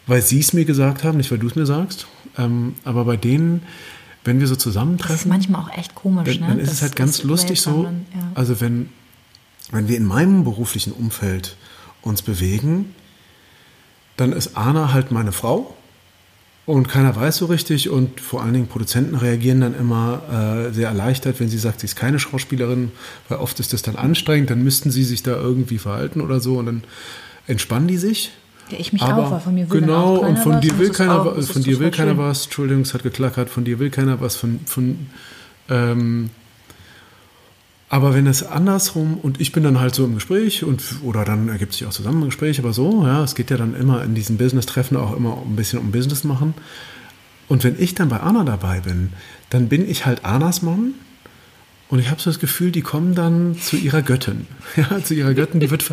weil 0.07 0.22
sie 0.22 0.40
es 0.40 0.52
mir 0.52 0.64
gesagt 0.64 1.04
haben, 1.04 1.16
nicht 1.16 1.30
weil 1.30 1.38
du 1.38 1.48
es 1.48 1.57
mir 1.57 1.66
sagst, 1.66 2.07
ähm, 2.38 2.74
aber 2.85 3.04
bei 3.04 3.16
denen, 3.16 3.62
wenn 4.24 4.40
wir 4.40 4.46
so 4.46 4.54
Das 4.54 4.61
ist 4.61 4.64
zusammentreffen, 4.64 5.28
manchmal 5.28 5.62
auch 5.62 5.76
echt 5.76 5.94
komisch, 5.94 6.38
dann, 6.38 6.40
ne? 6.40 6.46
dann 6.48 6.59
ist 6.59 6.68
Das 6.68 6.76
es 6.76 6.83
halt 6.83 6.96
ganz 6.96 7.22
lustig 7.22 7.61
so. 7.61 7.85
dann, 7.85 8.07
ja. 8.14 8.30
Also 8.35 8.61
wenn, 8.61 8.88
wenn 9.70 9.88
wir 9.88 9.96
in 9.96 10.04
meinem 10.04 10.44
beruflichen 10.44 10.92
Umfeld 10.92 11.57
uns 12.02 12.22
bewegen, 12.22 12.94
dann 14.16 14.33
ist 14.33 14.57
Anna 14.57 14.92
halt 14.92 15.11
meine 15.11 15.33
Frau 15.33 15.74
und 16.66 16.88
keiner 16.88 17.14
weiß 17.14 17.37
so 17.37 17.46
richtig 17.46 17.90
und 17.90 18.20
vor 18.20 18.42
allen 18.42 18.55
Dingen 18.55 18.66
Produzenten 18.68 19.14
reagieren 19.16 19.61
dann 19.61 19.74
immer 19.74 20.22
äh, 20.68 20.72
sehr 20.72 20.88
erleichtert, 20.88 21.38
wenn 21.40 21.48
sie 21.48 21.59
sagt, 21.59 21.81
sie 21.81 21.87
ist 21.87 21.96
keine 21.96 22.18
Schauspielerin, 22.18 22.90
weil 23.29 23.38
oft 23.38 23.61
ist 23.61 23.72
das 23.72 23.83
dann 23.83 23.96
anstrengend, 23.96 24.50
dann 24.50 24.64
müssten 24.64 24.90
sie 24.90 25.05
sich 25.05 25.22
da 25.22 25.33
irgendwie 25.33 25.79
verhalten 25.79 26.20
oder 26.20 26.40
so 26.40 26.59
und 26.59 26.66
dann 26.66 26.85
entspannen 27.46 27.88
die 27.88 27.98
sich. 27.98 28.33
Ja, 28.70 28.79
ich 28.79 28.94
mich 28.94 29.03
Aber 29.03 29.27
auch, 29.27 29.31
weil 29.33 29.40
von 29.40 29.55
mir 29.55 29.70
will 29.70 29.81
genau 29.81 30.16
und 30.16 30.38
von 30.38 30.55
was 30.55 30.61
dir 30.62 30.79
will 30.79 30.90
keiner 30.90 31.24
was, 31.27 31.50
von 31.50 31.62
dir 31.62 31.79
will 31.79 31.90
keiner 31.90 32.16
was. 32.16 32.44
Entschuldigung, 32.44 32.83
es 32.83 32.94
hat 32.94 33.03
geklackert. 33.03 33.50
Von 33.50 33.64
dir 33.64 33.79
will 33.79 33.90
keiner 33.90 34.22
was. 34.22 34.37
Von 34.37 34.61
von 34.64 35.07
ähm, 35.68 36.31
aber 37.94 38.12
wenn 38.12 38.26
es 38.26 38.42
andersrum 38.42 39.18
und 39.22 39.40
ich 39.40 39.52
bin 39.52 39.62
dann 39.62 39.78
halt 39.78 39.94
so 39.94 40.04
im 40.04 40.14
Gespräch 40.14 40.64
und 40.64 40.83
oder 41.04 41.24
dann 41.24 41.48
ergibt 41.48 41.74
sich 41.74 41.87
auch 41.87 41.92
zusammen 41.92 42.22
ein 42.22 42.24
Gespräch, 42.24 42.59
aber 42.59 42.72
so, 42.72 43.07
ja, 43.07 43.22
es 43.22 43.37
geht 43.37 43.52
ja 43.52 43.57
dann 43.57 43.76
immer 43.76 44.02
in 44.02 44.16
diesen 44.16 44.37
Business-Treffen 44.37 44.96
auch 44.96 45.16
immer 45.16 45.40
ein 45.46 45.54
bisschen 45.54 45.78
um 45.78 45.92
Business 45.92 46.24
machen. 46.24 46.54
Und 47.46 47.62
wenn 47.62 47.80
ich 47.80 47.94
dann 47.94 48.09
bei 48.09 48.18
Anna 48.18 48.42
dabei 48.42 48.80
bin, 48.80 49.12
dann 49.50 49.68
bin 49.68 49.88
ich 49.88 50.07
halt 50.07 50.24
Annas 50.24 50.61
Mann 50.61 50.94
und 51.88 52.00
ich 52.00 52.11
habe 52.11 52.20
so 52.20 52.30
das 52.30 52.40
Gefühl, 52.40 52.72
die 52.72 52.83
kommen 52.83 53.14
dann 53.14 53.57
zu 53.61 53.76
ihrer 53.76 54.02
Göttin. 54.02 54.48
Ja, 54.76 55.00
zu 55.00 55.14
ihrer 55.14 55.35
Göttin, 55.35 55.61
die 55.61 55.70
wird, 55.70 55.85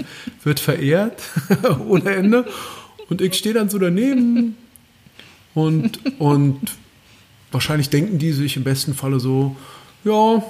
wird 0.44 0.60
verehrt 0.60 1.22
ohne 1.88 2.16
Ende. 2.16 2.48
Und 3.12 3.22
ich 3.22 3.36
stehe 3.36 3.54
dann 3.54 3.70
so 3.70 3.78
daneben 3.78 4.56
und, 5.54 6.00
und 6.20 6.62
wahrscheinlich 7.52 7.92
denken 7.92 8.18
die 8.18 8.32
sich 8.32 8.58
im 8.58 8.64
besten 8.64 8.96
Falle 8.96 9.20
so, 9.20 9.56
ja, 10.04 10.42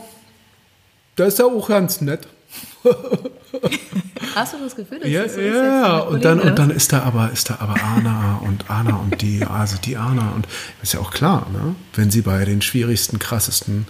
das 1.26 1.34
ist 1.34 1.40
ja 1.40 1.46
auch 1.46 1.68
ganz 1.68 2.02
nett. 2.02 2.28
Hast 4.36 4.54
du 4.54 4.58
das 4.60 4.76
Gefühl, 4.76 5.00
dass 5.00 5.10
Ja, 5.10 5.24
das 5.24 5.34
so 5.34 5.40
ist 5.42 5.56
ja, 5.56 6.04
mit 6.06 6.14
Und 6.14 6.26
dann, 6.26 6.40
und 6.40 6.60
dann 6.60 6.70
ist 6.70 6.94
da 6.94 7.04
aber, 7.04 7.32
ist 7.32 7.50
da 7.50 7.58
aber 7.60 7.76
Anna 7.84 8.42
und 8.46 8.70
Anna 8.70 8.96
und 8.96 9.22
die, 9.22 9.44
also 9.44 9.78
die 9.78 9.98
Anna. 9.98 10.32
Und 10.32 10.48
ist 10.82 10.94
ja 10.94 11.00
auch 11.00 11.12
klar, 11.12 11.48
ne? 11.52 11.76
wenn 11.96 12.12
sie 12.12 12.22
bei 12.22 12.44
den 12.46 12.62
schwierigsten, 12.62 13.20
krassesten, 13.20 13.88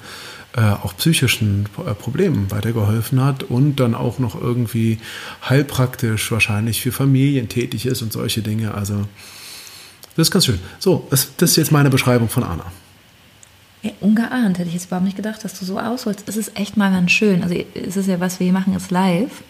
äh, 0.53 0.61
auch 0.61 0.95
psychischen 0.97 1.67
äh, 1.85 1.93
Problemen 1.93 2.51
weitergeholfen 2.51 3.23
hat 3.23 3.43
und 3.43 3.77
dann 3.77 3.95
auch 3.95 4.19
noch 4.19 4.39
irgendwie 4.39 4.99
heilpraktisch 5.47 6.31
wahrscheinlich 6.31 6.81
für 6.81 6.91
Familien 6.91 7.47
tätig 7.47 7.85
ist 7.85 8.01
und 8.01 8.11
solche 8.11 8.41
Dinge. 8.41 8.73
Also, 8.73 9.05
das 10.17 10.27
ist 10.27 10.31
ganz 10.31 10.45
schön. 10.45 10.59
So, 10.79 11.07
das, 11.09 11.29
das 11.37 11.51
ist 11.51 11.55
jetzt 11.55 11.71
meine 11.71 11.89
Beschreibung 11.89 12.27
von 12.27 12.43
Anna. 12.43 12.65
Was? 13.81 13.91
Ja, 13.91 13.97
ungeahnt, 13.99 14.59
hätte 14.59 14.67
ich 14.67 14.75
jetzt 14.75 14.85
überhaupt 14.85 15.05
nicht 15.05 15.17
gedacht, 15.17 15.43
dass 15.43 15.57
du 15.57 15.65
so 15.65 15.79
ausholst. 15.79 16.23
Es 16.27 16.37
ist 16.37 16.57
echt 16.57 16.77
mal 16.77 16.91
ganz 16.91 17.11
schön. 17.11 17.43
Also 17.43 17.55
es 17.73 17.97
ist 17.97 18.07
ja, 18.07 18.19
was 18.19 18.39
wir 18.39 18.45
hier 18.45 18.53
machen, 18.53 18.75
ist 18.75 18.91
live. 18.91 19.43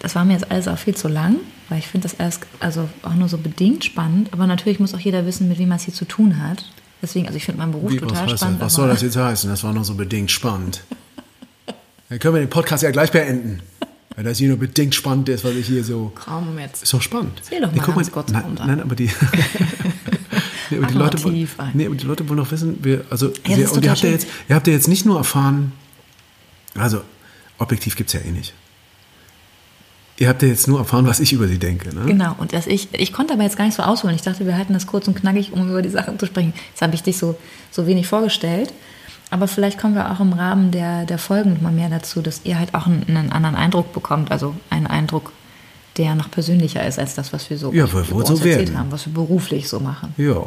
Das 0.00 0.14
war 0.14 0.24
mir 0.24 0.34
jetzt 0.34 0.50
alles 0.50 0.68
auch 0.68 0.78
viel 0.78 0.94
zu 0.94 1.08
lang, 1.08 1.36
weil 1.68 1.78
ich 1.78 1.86
finde 1.86 2.08
das 2.08 2.14
erst, 2.14 2.46
also 2.60 2.88
auch 3.02 3.14
nur 3.14 3.28
so 3.28 3.38
bedingt 3.38 3.84
spannend. 3.84 4.32
Aber 4.32 4.46
natürlich 4.46 4.80
muss 4.80 4.94
auch 4.94 5.00
jeder 5.00 5.26
wissen, 5.26 5.48
mit 5.48 5.58
wem 5.58 5.68
man 5.68 5.76
es 5.76 5.84
hier 5.84 5.94
zu 5.94 6.04
tun 6.04 6.42
hat. 6.42 6.64
Deswegen, 7.02 7.26
also 7.26 7.36
ich 7.36 7.44
finde 7.44 7.58
meinen 7.58 7.72
Beruf 7.72 7.90
Wie, 7.90 8.00
was 8.00 8.08
total 8.08 8.26
das? 8.26 8.40
spannend. 8.40 8.60
Was 8.60 8.74
soll 8.74 8.88
das 8.88 9.02
jetzt 9.02 9.16
heißen? 9.16 9.50
Das 9.50 9.64
war 9.64 9.72
nur 9.72 9.84
so 9.84 9.94
bedingt 9.94 10.30
spannend. 10.30 10.84
Dann 12.08 12.18
können 12.18 12.34
wir 12.34 12.40
den 12.40 12.50
Podcast 12.50 12.82
ja 12.82 12.90
gleich 12.90 13.10
beenden. 13.10 13.60
Weil 14.16 14.24
das 14.24 14.38
hier 14.38 14.48
nur 14.48 14.58
bedingt 14.58 14.94
spannend 14.94 15.28
ist, 15.28 15.44
was 15.44 15.54
ich 15.54 15.66
hier 15.66 15.84
so. 15.84 16.12
Komm 16.14 16.58
jetzt. 16.58 16.82
Ist 16.82 16.92
doch 16.92 17.00
spannend. 17.00 17.32
Erzähl 17.38 17.60
doch 17.60 17.72
mal 17.74 17.82
guck 17.82 17.94
ganz 17.94 18.10
kurz 18.12 18.32
nein, 18.32 18.42
runter. 18.42 18.66
nein, 18.66 18.80
aber 18.80 18.96
die. 18.96 19.10
nee, 20.70 20.78
aber 20.78 20.86
die 20.86 20.94
Leute, 20.94 21.30
nee, 21.74 21.86
aber 21.86 21.94
die 21.94 22.06
Leute 22.06 22.28
wollen 22.28 22.38
doch 22.38 22.50
wissen, 22.50 22.78
wir, 22.82 23.04
also, 23.10 23.28
das 23.28 23.44
wir, 23.44 23.72
und 23.72 23.84
ihr 23.84 23.90
habt, 23.90 24.00
ja 24.02 24.10
jetzt, 24.10 24.26
ihr 24.48 24.54
habt 24.54 24.66
ja 24.66 24.72
jetzt 24.72 24.88
nicht 24.88 25.06
nur 25.06 25.18
erfahren, 25.18 25.72
also 26.74 27.02
objektiv 27.58 27.96
gibt 27.96 28.12
es 28.12 28.14
ja 28.14 28.20
eh 28.20 28.30
nicht. 28.30 28.54
Ihr 30.20 30.28
habt 30.28 30.42
ja 30.42 30.48
jetzt 30.48 30.68
nur 30.68 30.78
erfahren, 30.78 31.06
was 31.06 31.18
ich 31.18 31.32
über 31.32 31.48
sie 31.48 31.58
denke. 31.58 31.94
Ne? 31.94 32.04
Genau, 32.04 32.34
und 32.36 32.52
dass 32.52 32.66
ich, 32.66 32.88
ich 32.92 33.14
konnte 33.14 33.32
aber 33.32 33.42
jetzt 33.42 33.56
gar 33.56 33.64
nicht 33.64 33.74
so 33.74 33.82
ausholen. 33.82 34.14
Ich 34.14 34.20
dachte, 34.20 34.44
wir 34.44 34.54
halten 34.54 34.74
das 34.74 34.86
kurz 34.86 35.08
und 35.08 35.14
knackig, 35.14 35.52
um 35.52 35.66
über 35.70 35.80
die 35.80 35.88
Sachen 35.88 36.18
zu 36.18 36.26
sprechen. 36.26 36.52
Jetzt 36.68 36.82
habe 36.82 36.94
ich 36.94 37.02
dich 37.02 37.16
so, 37.16 37.38
so 37.70 37.86
wenig 37.86 38.06
vorgestellt. 38.06 38.70
Aber 39.30 39.48
vielleicht 39.48 39.78
kommen 39.78 39.94
wir 39.94 40.10
auch 40.10 40.20
im 40.20 40.34
Rahmen 40.34 40.72
der, 40.72 41.06
der 41.06 41.16
Folgen 41.16 41.62
mal 41.62 41.72
mehr 41.72 41.88
dazu, 41.88 42.20
dass 42.20 42.42
ihr 42.44 42.58
halt 42.58 42.74
auch 42.74 42.86
einen, 42.86 43.04
einen 43.06 43.32
anderen 43.32 43.56
Eindruck 43.56 43.94
bekommt. 43.94 44.30
Also 44.30 44.54
einen 44.68 44.86
Eindruck, 44.86 45.32
der 45.96 46.14
noch 46.14 46.30
persönlicher 46.30 46.86
ist 46.86 46.98
als 46.98 47.14
das, 47.14 47.32
was 47.32 47.50
wir 47.50 47.58
so, 47.58 47.72
Ja, 47.72 47.90
wohl 47.92 48.00
uns 48.00 48.28
so 48.28 48.34
erzählt 48.36 48.58
werden. 48.68 48.78
haben, 48.78 48.92
was 48.92 49.06
wir 49.06 49.12
beruflich 49.12 49.68
so 49.68 49.80
machen. 49.80 50.14
Ja. 50.16 50.46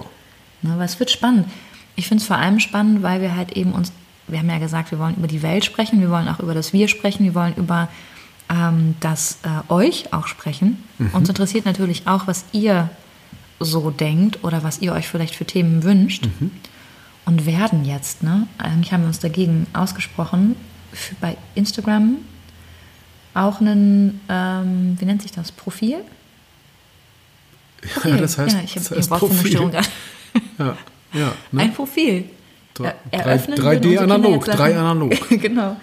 Ne, 0.61 0.73
aber 0.73 0.83
es 0.83 0.99
wird 0.99 1.11
spannend. 1.11 1.47
Ich 1.95 2.07
finde 2.07 2.21
es 2.21 2.27
vor 2.27 2.37
allem 2.37 2.59
spannend, 2.59 3.03
weil 3.03 3.21
wir 3.21 3.35
halt 3.35 3.51
eben 3.51 3.73
uns, 3.73 3.91
wir 4.27 4.39
haben 4.39 4.49
ja 4.49 4.57
gesagt, 4.57 4.91
wir 4.91 4.99
wollen 4.99 5.15
über 5.15 5.27
die 5.27 5.43
Welt 5.43 5.65
sprechen, 5.65 5.99
wir 5.99 6.09
wollen 6.09 6.27
auch 6.27 6.39
über 6.39 6.53
das 6.53 6.73
Wir 6.73 6.87
sprechen, 6.87 7.25
wir 7.25 7.35
wollen 7.35 7.53
über 7.55 7.89
ähm, 8.49 8.95
das 8.99 9.37
äh, 9.43 9.71
Euch 9.71 10.13
auch 10.13 10.27
sprechen. 10.27 10.81
Uns 11.11 11.27
interessiert 11.29 11.65
natürlich 11.65 12.07
auch, 12.07 12.25
was 12.27 12.45
ihr 12.51 12.89
so 13.59 13.91
denkt 13.91 14.43
oder 14.43 14.63
was 14.63 14.79
ihr 14.79 14.93
euch 14.93 15.07
vielleicht 15.07 15.35
für 15.35 15.45
Themen 15.45 15.83
wünscht. 15.83 16.27
und 17.25 17.45
werden 17.45 17.85
jetzt, 17.85 18.23
ne? 18.23 18.47
Eigentlich 18.57 18.91
haben 18.91 19.01
wir 19.01 19.07
uns 19.07 19.19
dagegen 19.19 19.67
ausgesprochen, 19.73 20.55
für, 20.91 21.15
bei 21.15 21.37
Instagram 21.55 22.15
auch 23.33 23.59
einen, 23.61 24.21
ähm, 24.29 24.95
wie 24.99 25.05
nennt 25.05 25.21
sich 25.21 25.31
das, 25.31 25.51
Profil? 25.51 25.97
Ja, 28.05 28.17
das 28.17 28.37
heißt, 28.37 28.55
ja, 28.55 28.61
ich 28.63 28.73
das 28.75 28.89
habe 28.89 28.99
heißt 28.99 29.09
Wortfindungsstörung 29.11 29.71
Profil. 29.71 29.91
Ja, 30.57 30.77
ja. 31.13 31.33
Ne? 31.51 31.61
Ein 31.61 31.73
Profil. 31.73 32.25
Drei- 32.73 32.95
Er- 33.11 33.19
eröffnen 33.25 33.55
drei- 33.57 33.73
würden 33.75 33.83
3D 33.83 33.87
unsere 33.87 33.99
Kinder 33.99 34.15
analog, 34.15 34.35
jetzt 34.35 34.45
sagen. 34.45 34.57
drei 34.57 34.77
analog. 34.79 35.29
genau. 35.41 35.77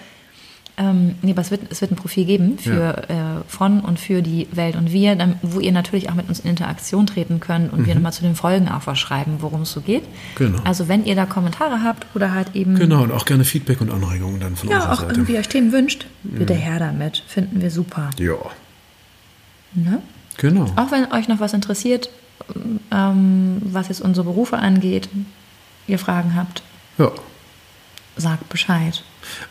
Ähm, 0.83 1.17
nee, 1.21 1.33
aber 1.33 1.43
es 1.43 1.51
wird, 1.51 1.61
es 1.69 1.83
wird 1.83 1.91
ein 1.93 1.97
Profil 1.97 2.25
geben 2.25 2.57
für, 2.59 3.07
äh, 3.11 3.15
von 3.49 3.81
und 3.81 4.01
für 4.01 4.23
die 4.23 4.49
Welt 4.53 4.77
und 4.77 4.93
wir, 4.93 5.15
dann, 5.15 5.35
wo 5.43 5.61
ihr 5.61 5.73
natürlich 5.73 6.09
auch 6.09 6.15
mit 6.15 6.27
uns 6.31 6.41
in 6.41 6.49
Interaktion 6.49 7.07
treten 7.07 7.39
könnt 7.39 7.71
und 7.71 7.87
wir 7.87 7.95
nochmal 7.95 8.15
zu 8.15 8.23
den 8.23 8.35
Folgen 8.35 8.67
auch 8.69 8.87
was 8.87 8.99
schreiben, 8.99 9.37
worum 9.41 9.63
es 9.63 9.73
so 9.73 9.83
geht. 9.83 10.05
Mhm. 10.05 10.15
Genau. 10.37 10.59
Also 10.65 10.89
wenn 10.89 11.05
ihr 11.05 11.15
da 11.17 11.27
Kommentare 11.27 11.83
habt 11.83 12.07
oder 12.15 12.33
halt 12.33 12.55
eben 12.57 12.77
Genau, 12.77 13.03
und 13.03 13.13
auch 13.13 13.27
gerne 13.27 13.45
Feedback 13.45 13.83
und 13.83 13.91
Anregungen 13.91 14.41
dann 14.41 14.57
von 14.57 14.71
ja, 14.71 14.77
unserer 14.77 14.93
auch 14.95 15.01
Seite. 15.01 15.13
irgendwie 15.13 15.37
euch 15.39 15.49
Themen 15.49 15.71
wünscht, 15.71 16.07
bitte 16.23 16.55
her 16.55 16.79
damit. 16.79 17.25
Finden 17.27 17.61
wir 17.61 17.71
super. 17.71 18.09
Ja, 18.19 18.37
Ne? 19.75 20.01
genau. 20.39 20.65
Auch 20.77 20.91
wenn 20.91 21.13
euch 21.13 21.29
noch 21.29 21.41
was 21.41 21.53
interessiert, 21.53 22.09
ähm, 22.91 23.59
was 23.67 23.89
jetzt 23.89 24.01
unsere 24.01 24.25
Berufe 24.25 24.57
angeht, 24.57 25.09
ihr 25.87 25.99
Fragen 25.99 26.35
habt, 26.35 26.63
Ja. 26.99 27.11
sagt 28.17 28.49
Bescheid. 28.49 29.05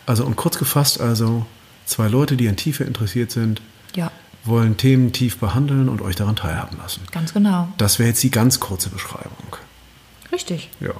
Also 0.06 0.24
und 0.24 0.36
kurz 0.36 0.58
gefasst, 0.58 1.00
also 1.00 1.46
zwei 1.86 2.08
Leute, 2.08 2.36
die 2.36 2.48
an 2.48 2.56
Tiefe 2.56 2.84
interessiert 2.84 3.30
sind, 3.30 3.60
Ja, 3.94 4.10
wollen 4.44 4.76
Themen 4.76 5.12
tief 5.12 5.38
behandeln 5.38 5.88
und 5.88 6.00
euch 6.00 6.16
daran 6.16 6.36
teilhaben 6.36 6.78
lassen. 6.78 7.02
ganz 7.12 7.32
genau. 7.34 7.68
Das 7.78 7.98
wäre 7.98 8.08
jetzt 8.08 8.22
die 8.22 8.30
ganz 8.30 8.58
kurze 8.60 8.88
Beschreibung. 8.90 9.56
Richtig. 10.32 10.70
Ja. 10.80 10.92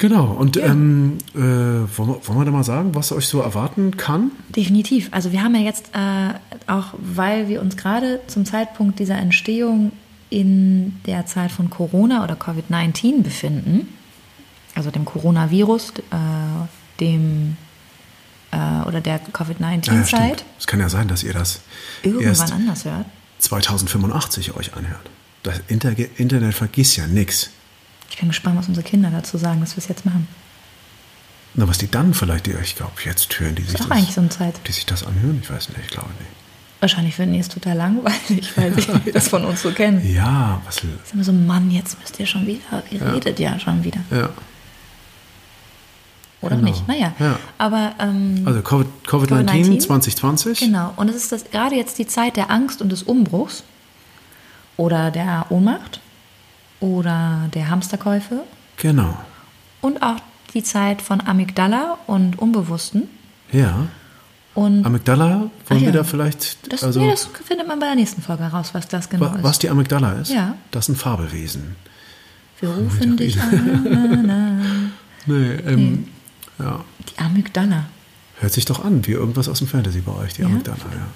Genau, 0.00 0.26
und 0.26 0.54
Ja. 0.56 0.66
ähm, 0.66 1.18
äh, 1.34 1.38
wollen, 1.38 1.88
wir, 1.96 2.28
wollen 2.28 2.38
wir 2.38 2.44
da 2.44 2.50
mal 2.52 2.62
sagen, 2.62 2.94
was 2.94 3.10
euch 3.10 3.26
so 3.26 3.40
erwarten 3.40 3.96
kann? 3.96 4.30
Definitiv. 4.54 5.08
Also 5.10 5.32
wir 5.32 5.42
haben 5.42 5.56
ja 5.56 5.62
jetzt 5.62 5.90
äh, 5.92 6.34
auch, 6.70 6.94
weil 6.98 7.48
wir 7.48 7.60
uns 7.60 7.76
gerade 7.76 8.20
zum 8.28 8.44
Zeitpunkt 8.44 9.00
dieser 9.00 9.16
Entstehung 9.18 9.90
in 10.30 10.94
der 11.06 11.26
Zeit 11.26 11.50
von 11.50 11.68
Corona 11.68 12.22
oder 12.22 12.34
Covid-19 12.34 13.22
befinden, 13.22 13.88
also 14.78 14.90
dem 14.90 15.04
Coronavirus, 15.04 15.90
äh, 16.10 17.00
dem 17.00 17.56
äh, 18.52 18.86
oder 18.86 19.00
der 19.00 19.14
Ja, 19.14 19.20
ja, 19.20 19.30
Covid-19-Zeit, 19.32 20.06
stimmt. 20.06 20.44
Es 20.58 20.66
kann 20.66 20.80
ja 20.80 20.88
sein, 20.88 21.08
dass 21.08 21.22
ihr 21.24 21.32
das 21.32 21.60
irgendwann 22.02 22.52
anders 22.52 22.84
hört. 22.84 23.06
2085 23.40 24.54
euch 24.56 24.74
anhört. 24.74 25.10
Das 25.42 25.60
Inter 25.68 25.96
Internet 26.16 26.54
vergisst 26.54 26.96
ja 26.96 27.06
nichts. 27.06 27.50
Ich 28.10 28.18
bin 28.18 28.28
gespannt, 28.28 28.56
was 28.56 28.68
unsere 28.68 28.86
Kinder 28.86 29.10
dazu 29.10 29.36
sagen, 29.36 29.60
dass 29.60 29.76
wir 29.76 29.82
es 29.82 29.88
jetzt 29.88 30.06
machen. 30.06 30.26
Na, 31.54 31.66
was 31.66 31.78
die 31.78 31.90
dann 31.90 32.14
vielleicht, 32.14 32.46
die, 32.46 32.52
ich 32.52 32.76
glaube, 32.76 32.92
jetzt 33.04 33.38
hören 33.40 33.54
die 33.54 33.62
sich 33.62 33.74
das, 33.74 33.90
eigentlich 33.90 34.14
so 34.14 34.22
die 34.22 34.72
sich 34.72 34.86
das 34.86 35.04
anhören. 35.04 35.40
Ich 35.42 35.50
weiß 35.50 35.70
nicht, 35.70 35.80
ich 35.84 35.90
glaube 35.90 36.10
nicht. 36.18 36.30
Wahrscheinlich 36.80 37.16
finden 37.16 37.34
die 37.34 37.40
es 37.40 37.48
total 37.48 37.76
langweilig, 37.76 38.56
weil 38.56 38.80
sie 38.80 39.10
das 39.12 39.28
von 39.28 39.44
uns 39.44 39.62
so 39.62 39.72
kennen. 39.72 40.00
Ja, 40.08 40.60
was. 40.64 40.76
Ist 40.76 41.14
immer 41.14 41.24
so, 41.24 41.32
Mann, 41.32 41.70
jetzt 41.70 41.98
müsst 41.98 42.18
ihr 42.20 42.26
schon 42.26 42.46
wieder, 42.46 42.82
ihr 42.90 43.14
redet 43.14 43.40
ja 43.40 43.58
schon 43.58 43.82
wieder. 43.82 44.00
Ja. 44.10 44.30
Oder 46.40 46.56
Genau. 46.56 46.68
nicht? 46.68 46.86
Naja. 46.86 47.12
Ja. 47.18 47.38
Aber 47.58 47.92
ähm, 47.98 48.42
Also 48.44 48.60
Covid- 48.60 48.86
Covid-19 49.06 49.46
Covid-19? 49.48 49.80
2020. 49.80 50.60
Genau. 50.60 50.92
Und 50.96 51.08
es 51.10 51.16
ist 51.16 51.32
das, 51.32 51.50
gerade 51.50 51.74
jetzt 51.74 51.98
die 51.98 52.06
Zeit 52.06 52.36
der 52.36 52.50
Angst 52.50 52.80
und 52.80 52.90
des 52.92 53.02
Umbruchs 53.02 53.64
oder 54.76 55.10
der 55.10 55.46
Ohnmacht 55.50 56.00
oder 56.80 57.48
der 57.54 57.70
Hamsterkäufe 57.70 58.42
Genau. 58.76 59.16
und 59.80 60.02
auch 60.02 60.16
die 60.54 60.62
Zeit 60.62 61.02
von 61.02 61.20
Amygdala 61.20 61.98
und 62.06 62.38
Unbewussten. 62.38 63.08
Ja. 63.50 63.86
Und 64.54 64.84
Amygdala, 64.86 65.50
wollen 65.68 65.80
ja. 65.80 65.86
wir 65.86 65.92
da 65.92 66.04
vielleicht. 66.04 66.72
das, 66.72 66.82
also, 66.84 67.00
nee, 67.00 67.10
das 67.10 67.28
findet 67.44 67.66
man 67.68 67.78
bei 67.78 67.86
der 67.86 67.94
nächsten 67.96 68.22
Folge 68.22 68.44
raus, 68.44 68.70
was 68.72 68.88
das 68.88 69.08
genau 69.08 69.26
wa- 69.26 69.36
ist. 69.36 69.42
was 69.42 69.58
die 69.58 69.68
Amygdala 69.70 70.12
ist? 70.14 70.30
Ja. 70.30 70.54
Das 70.70 70.88
ist 70.88 70.94
ein 70.94 70.96
Fabelwesen. 70.96 71.76
Wir 72.60 72.68
rufen 72.70 73.16
dich 73.16 73.40
an. 73.40 73.80
Na, 73.84 74.16
na. 74.34 74.58
Nee, 75.26 75.52
ähm, 75.66 76.08
ja. 76.58 76.84
Die 77.08 77.18
Amygdala. 77.18 77.86
Hört 78.40 78.52
sich 78.52 78.64
doch 78.64 78.84
an, 78.84 79.06
wie 79.06 79.12
irgendwas 79.12 79.48
aus 79.48 79.58
dem 79.58 79.68
Fantasy 79.68 80.00
bei 80.00 80.12
euch, 80.12 80.34
die 80.34 80.42
Ja? 80.42 80.48
Amygdala, 80.48 80.78
ja. 80.92 81.06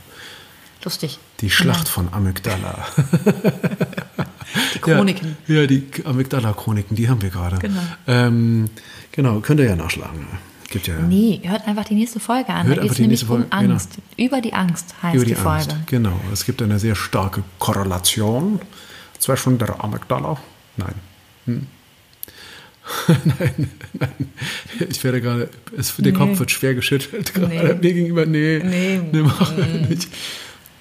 Lustig. 0.84 1.18
Die 1.40 1.50
Schlacht 1.50 1.88
von 1.88 2.12
Amygdala. 2.12 2.86
Die 4.74 4.78
Chroniken. 4.80 5.36
Ja, 5.46 5.60
ja 5.60 5.66
die 5.66 5.86
Amygdala-Chroniken, 6.04 6.96
die 6.96 7.08
haben 7.08 7.22
wir 7.22 7.30
gerade. 7.30 7.58
Genau. 7.58 7.80
Ähm, 8.06 8.68
genau, 9.12 9.40
könnt 9.40 9.60
ihr 9.60 9.66
ja 9.66 9.76
nachschlagen. 9.76 10.26
Gibt 10.68 10.86
ja 10.86 10.98
Nee, 10.98 11.40
hört 11.44 11.66
einfach 11.66 11.84
die 11.84 11.94
nächste 11.94 12.20
Folge 12.20 12.48
an. 12.48 12.66
Hört 12.66 12.78
da 12.78 12.82
geht 12.82 12.90
es 12.90 12.96
die 12.96 13.02
nämlich 13.02 13.20
nächste 13.22 13.32
um 13.32 13.40
Folge, 13.42 13.56
genau. 13.56 13.72
Angst. 13.72 13.98
Über 14.16 14.40
die 14.40 14.52
Angst 14.52 14.94
heißt 15.02 15.14
über 15.14 15.24
die, 15.24 15.34
die, 15.34 15.40
Angst. 15.40 15.70
Folge. 15.70 15.84
Genau, 15.86 16.20
es 16.32 16.44
gibt 16.44 16.62
eine 16.62 16.78
sehr 16.78 16.94
starke 16.94 17.42
Korrelation 17.58 18.60
zwischen 19.18 19.58
der 19.58 19.82
Amygdala. 19.82 20.38
Nein. 20.76 20.94
Hm. 21.46 21.66
nein, 23.08 23.70
nein. 23.92 24.10
Ich 24.90 25.02
werde 25.04 25.20
gerade, 25.20 25.48
es, 25.76 25.94
der 25.96 26.12
Nee. 26.12 26.18
Kopf 26.18 26.38
wird 26.38 26.50
schwer 26.50 26.74
geschüttelt 26.74 27.32
gerade. 27.34 27.48
Nee. 27.48 27.62
Mir 27.74 27.78
gegenüber, 27.94 28.26
nee. 28.26 28.60
Nee. 28.64 29.00
nee 29.12 29.22
mach 29.22 29.52
nicht. 29.56 30.08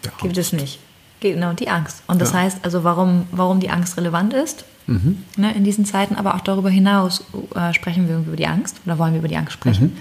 Ja. 0.03 0.11
Gibt 0.21 0.37
es 0.37 0.51
nicht. 0.53 0.79
Genau, 1.19 1.53
die 1.53 1.69
Angst. 1.69 2.01
Und 2.07 2.19
das 2.19 2.31
Ja. 2.33 2.39
heißt 2.39 2.59
also, 2.63 2.83
warum, 2.83 3.27
warum 3.31 3.59
die 3.59 3.69
Angst 3.69 3.97
relevant 3.97 4.33
ist 4.33 4.65
Mhm. 4.87 5.19
ne, 5.37 5.53
in 5.55 5.63
diesen 5.63 5.85
Zeiten, 5.85 6.15
aber 6.15 6.33
auch 6.35 6.41
darüber 6.41 6.71
hinaus 6.71 7.23
äh, 7.55 7.71
sprechen 7.73 8.09
wir 8.09 8.17
über 8.17 8.35
die 8.35 8.47
Angst 8.47 8.77
oder 8.85 8.97
wollen 8.97 9.13
wir 9.13 9.19
über 9.19 9.27
die 9.27 9.37
Angst 9.37 9.53
sprechen. 9.53 9.93
Mhm. 9.93 9.97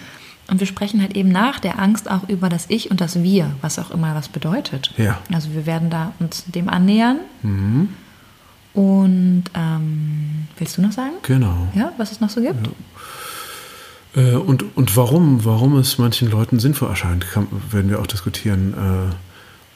Und 0.50 0.58
wir 0.58 0.66
sprechen 0.66 1.00
halt 1.02 1.14
eben 1.16 1.28
nach 1.28 1.60
der 1.60 1.78
Angst 1.78 2.10
auch 2.10 2.28
über 2.28 2.48
das 2.48 2.64
Ich 2.68 2.90
und 2.90 3.00
das 3.00 3.22
Wir, 3.22 3.52
was 3.60 3.78
auch 3.78 3.90
immer 3.90 4.14
was 4.14 4.28
bedeutet. 4.28 4.92
Ja. 4.96 5.18
Also 5.32 5.52
wir 5.52 5.66
werden 5.66 5.90
da 5.90 6.12
uns 6.18 6.44
dem 6.46 6.68
annähern. 6.70 7.18
Mhm. 7.42 7.90
Und 8.74 9.44
ähm, 9.54 10.46
willst 10.58 10.76
du 10.78 10.82
noch 10.82 10.92
sagen? 10.92 11.14
Genau. 11.22 11.68
Ja, 11.74 11.92
was 11.98 12.12
es 12.12 12.20
noch 12.20 12.30
so 12.30 12.40
gibt? 12.40 12.68
Äh, 14.16 14.34
und, 14.36 14.64
und 14.76 14.96
warum, 14.96 15.44
warum 15.44 15.76
es 15.76 15.98
manchen 15.98 16.30
Leuten 16.30 16.58
sinnvoll 16.60 16.88
erscheint, 16.88 17.28
kann, 17.30 17.46
werden 17.70 17.90
wir 17.90 18.00
auch 18.00 18.06
diskutieren, 18.06 18.74
äh, 18.74 19.14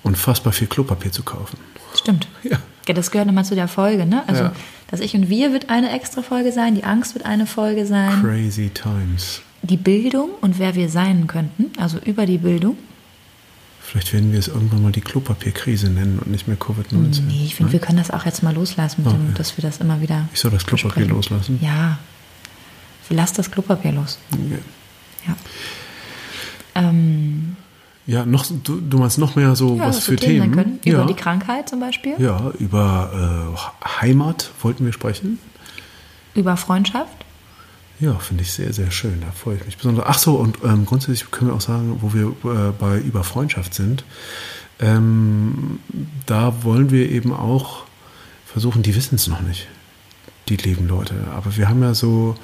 unfassbar 0.07 0.52
viel 0.52 0.66
Klopapier 0.68 1.12
zu 1.12 1.22
kaufen. 1.22 1.59
Stimmt. 1.94 2.26
Ja. 2.42 2.59
Ja, 2.87 2.92
das 2.92 3.11
gehört 3.11 3.26
nochmal 3.26 3.46
zu 3.46 3.54
der 3.54 3.66
Folge, 3.66 4.04
ne? 4.04 4.22
Also 4.26 4.42
Ja. 4.44 4.52
das 4.90 5.00
Ich 5.00 5.14
und 5.16 5.30
Wir 5.30 5.54
wird 5.54 5.70
eine 5.70 5.90
extra 5.90 6.20
Folge 6.20 6.52
sein, 6.52 6.74
die 6.74 6.85
Angst 6.85 7.14
wird 7.14 7.24
eine 7.24 7.46
Folge 7.46 7.87
sein. 7.87 8.20
Crazy 8.20 8.68
times. 8.68 9.40
die 9.62 9.78
Bildung 9.78 10.28
und 10.42 10.59
wer 10.59 10.74
wir 10.74 10.90
sein 10.90 11.26
könnten, 11.26 11.72
also 11.80 11.96
über 12.04 12.26
die 12.26 12.37
Bildung. 12.37 12.76
Vielleicht 13.86 14.12
werden 14.14 14.32
wir 14.32 14.38
es 14.38 14.48
irgendwann 14.48 14.82
mal 14.82 14.92
die 14.92 15.02
Klopapierkrise 15.02 15.90
nennen 15.90 16.18
und 16.18 16.30
nicht 16.30 16.48
mehr 16.48 16.56
Covid-19. 16.56 17.22
Nee, 17.28 17.44
ich 17.44 17.54
finde, 17.54 17.72
wir 17.72 17.78
können 17.80 17.98
das 17.98 18.10
auch 18.10 18.24
jetzt 18.24 18.42
mal 18.42 18.54
loslassen, 18.54 19.04
dem, 19.04 19.12
Okay. 19.12 19.34
dass 19.36 19.56
wir 19.56 19.62
das 19.62 19.78
immer 19.78 20.00
wieder. 20.00 20.28
Ich 20.32 20.40
soll 20.40 20.50
das 20.50 20.64
Klopapier 20.64 21.06
besprechen. 21.06 21.14
loslassen? 21.14 21.58
Ja. 21.62 21.98
Lass 23.10 23.34
das 23.34 23.50
Klopapier 23.50 23.92
los. 23.92 24.18
Ja. 24.32 24.56
Ja. 25.28 25.36
Ähm, 26.88 27.56
Ja, 28.06 28.26
noch, 28.26 28.46
du, 28.46 28.80
du 28.80 28.98
meinst 28.98 29.18
noch 29.18 29.36
mehr 29.36 29.54
so 29.54 29.76
ja, 29.76 29.86
was 29.86 30.04
für 30.04 30.16
Themen 30.16 30.52
Themen? 30.52 30.78
Über 30.84 30.98
ja. 31.00 31.04
die 31.04 31.14
Krankheit 31.14 31.68
zum 31.68 31.80
Beispiel. 31.80 32.14
ja, 32.18 32.52
über 32.58 33.54
äh, 33.84 34.00
Heimat 34.02 34.50
wollten 34.62 34.84
wir 34.86 34.92
sprechen. 34.92 35.38
Über 36.34 36.56
Freundschaft. 36.56 37.24
Ja, 38.00 38.14
finde 38.18 38.42
ich 38.42 38.52
sehr, 38.52 38.72
sehr 38.72 38.90
schön. 38.90 39.20
Da 39.20 39.30
freue 39.30 39.57
ich 39.57 39.66
mich 39.66 39.76
besonders. 39.76 40.04
Ach 40.07 40.18
so, 40.18 40.35
und 40.35 40.59
ähm, 40.64 40.85
grundsätzlich 40.85 41.30
können 41.30 41.50
wir 41.50 41.54
auch 41.54 41.61
sagen, 41.61 41.98
wo 42.00 42.12
wir 42.12 42.28
äh, 42.50 42.72
bei 42.72 42.98
über 42.98 43.22
Freundschaft 43.24 43.74
sind, 43.74 44.04
ähm, 44.80 45.78
da 46.26 46.64
wollen 46.64 46.90
wir 46.90 47.11
eben 47.11 47.33
auch 47.33 47.85
versuchen, 48.46 48.83
die 48.83 48.94
wissen 48.94 49.14
es 49.14 49.28
noch 49.28 49.40
nicht, 49.40 49.68
die 50.48 50.57
lieben 50.57 50.88
Leute. 50.88 51.14
Aber 51.33 51.57
wir 51.57 51.68
haben 51.68 51.83
ja 51.83 51.94
so, 51.94 52.35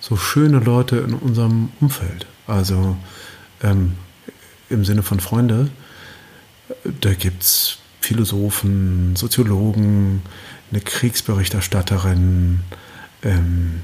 so 0.00 0.16
schöne 0.16 0.58
Leute 0.58 0.96
in 0.96 1.14
unserem 1.14 1.70
Umfeld. 1.80 2.26
Also 2.46 2.96
ähm, 3.62 3.92
im 4.68 4.84
Sinne 4.84 5.02
von 5.02 5.20
Freunde, 5.20 5.70
da 7.00 7.14
gibt 7.14 7.42
es 7.42 7.78
Philosophen, 8.00 9.16
Soziologen, 9.16 10.22
eine 10.70 10.80
Kriegsberichterstatterin, 10.80 12.60
ähm, 13.22 13.80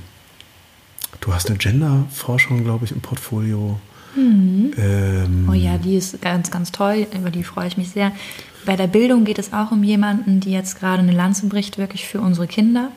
du 1.22 1.32
hast 1.32 1.48
eine 1.48 1.58
Genderforschung, 1.58 2.62
glaube 2.62 2.84
ich, 2.84 2.92
im 2.92 3.00
Portfolio. 3.00 3.80
Ähm, 4.14 5.48
Oh 5.48 5.54
ja, 5.54 5.78
die 5.78 5.96
ist 5.96 6.20
ganz, 6.20 6.50
ganz 6.50 6.70
toll. 6.70 7.06
Über 7.16 7.30
die 7.30 7.44
freue 7.44 7.66
ich 7.68 7.78
mich 7.78 7.90
sehr. 7.90 8.12
Bei 8.66 8.76
der 8.76 8.86
Bildung 8.86 9.24
geht 9.24 9.38
es 9.38 9.52
auch 9.52 9.72
um 9.72 9.82
jemanden, 9.82 10.40
die 10.40 10.52
jetzt 10.52 10.78
gerade 10.78 11.02
eine 11.02 11.12
Lanze 11.12 11.46
bricht, 11.46 11.78
wirklich 11.78 12.06
für 12.06 12.20
unsere 12.20 12.46
Kinder. 12.46 12.90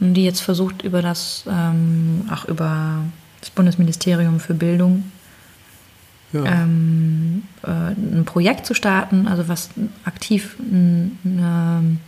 Und 0.00 0.14
die 0.14 0.24
jetzt 0.24 0.40
versucht, 0.40 0.82
über 0.82 1.00
das, 1.00 1.44
ähm, 1.48 2.28
auch 2.30 2.46
über 2.46 3.04
das 3.40 3.50
Bundesministerium 3.50 4.40
für 4.40 4.54
Bildung 4.54 5.04
ja. 6.32 6.44
ähm, 6.44 7.44
äh, 7.62 7.70
ein 7.70 8.24
Projekt 8.26 8.66
zu 8.66 8.74
starten, 8.74 9.28
also 9.28 9.48
was 9.48 9.70
aktiv 10.04 10.56
eine, 10.60 11.98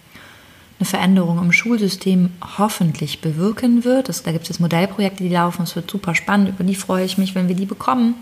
eine 0.78 0.86
Veränderung 0.86 1.38
im 1.38 1.52
Schulsystem 1.52 2.30
hoffentlich 2.58 3.20
bewirken 3.20 3.84
wird. 3.84 4.08
Das, 4.08 4.22
da 4.22 4.32
gibt 4.32 4.42
es 4.44 4.50
jetzt 4.50 4.60
Modellprojekte, 4.60 5.22
die 5.22 5.30
laufen. 5.30 5.62
Es 5.62 5.74
wird 5.74 5.90
super 5.90 6.14
spannend. 6.14 6.50
Über 6.50 6.64
die 6.64 6.74
freue 6.74 7.04
ich 7.04 7.16
mich, 7.18 7.34
wenn 7.34 7.48
wir 7.48 7.56
die 7.56 7.66
bekommen. 7.66 8.14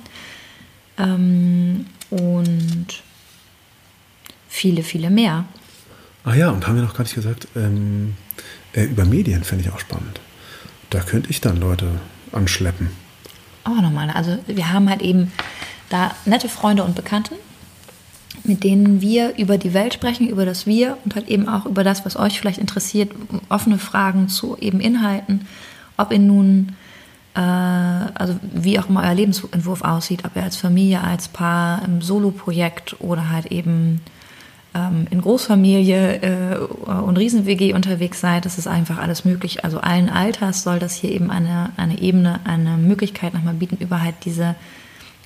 Ähm, 0.98 1.86
und 2.10 2.86
viele, 4.48 4.82
viele 4.84 5.10
mehr. 5.10 5.44
Ah 6.22 6.34
ja, 6.34 6.50
und 6.50 6.66
haben 6.66 6.76
wir 6.76 6.82
noch 6.82 6.94
gar 6.94 7.02
nicht 7.02 7.14
gesagt, 7.14 7.48
ähm, 7.56 8.14
äh, 8.72 8.84
über 8.84 9.04
Medien 9.04 9.42
fände 9.42 9.64
ich 9.64 9.72
auch 9.72 9.80
spannend. 9.80 10.20
Da 10.90 11.00
könnte 11.00 11.30
ich 11.30 11.40
dann 11.40 11.58
Leute 11.58 12.00
anschleppen. 12.32 12.90
Auch 13.64 13.80
nochmal. 13.80 14.10
Also 14.10 14.38
wir 14.46 14.72
haben 14.72 14.88
halt 14.88 15.02
eben 15.02 15.32
da 15.88 16.14
nette 16.24 16.48
Freunde 16.48 16.84
und 16.84 16.94
Bekannten, 16.94 17.34
mit 18.44 18.62
denen 18.62 19.00
wir 19.00 19.36
über 19.38 19.58
die 19.58 19.74
Welt 19.74 19.94
sprechen, 19.94 20.28
über 20.28 20.44
das 20.44 20.66
Wir 20.66 20.98
und 21.04 21.14
halt 21.14 21.28
eben 21.28 21.48
auch 21.48 21.66
über 21.66 21.82
das, 21.82 22.04
was 22.04 22.16
euch 22.16 22.38
vielleicht 22.38 22.58
interessiert, 22.58 23.10
offene 23.48 23.78
Fragen 23.78 24.28
zu 24.28 24.56
eben 24.58 24.80
Inhalten, 24.80 25.46
ob 25.96 26.12
ihr 26.12 26.18
nun, 26.18 26.76
äh, 27.34 27.40
also 27.40 28.36
wie 28.42 28.78
auch 28.78 28.88
immer 28.88 29.02
euer 29.02 29.14
Lebensentwurf 29.14 29.82
aussieht, 29.82 30.24
ob 30.24 30.36
ihr 30.36 30.42
als 30.42 30.56
Familie, 30.56 31.00
als 31.02 31.28
Paar, 31.28 31.82
im 31.84 32.02
Solo-Projekt 32.02 32.96
oder 33.00 33.30
halt 33.30 33.46
eben 33.46 34.00
ähm, 34.74 35.06
in 35.10 35.22
Großfamilie 35.22 36.20
äh, 36.20 36.58
und 36.86 37.16
Riesen-WG 37.16 37.72
unterwegs 37.72 38.20
seid, 38.20 38.44
das 38.44 38.58
ist 38.58 38.66
einfach 38.66 38.98
alles 38.98 39.24
möglich. 39.24 39.64
Also 39.64 39.80
allen 39.80 40.10
Alters 40.10 40.64
soll 40.64 40.78
das 40.78 40.94
hier 40.94 41.12
eben 41.12 41.30
eine, 41.30 41.70
eine 41.78 41.98
Ebene, 41.98 42.40
eine 42.44 42.76
Möglichkeit 42.76 43.32
nochmal 43.32 43.54
bieten, 43.54 43.78
über 43.80 44.02
halt 44.02 44.16
diese 44.24 44.54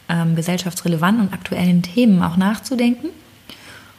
ähm, 0.08 0.36
gesellschaftsrelevanten 0.36 1.26
und 1.26 1.32
aktuellen 1.32 1.82
Themen 1.82 2.22
auch 2.22 2.36
nachzudenken. 2.36 3.08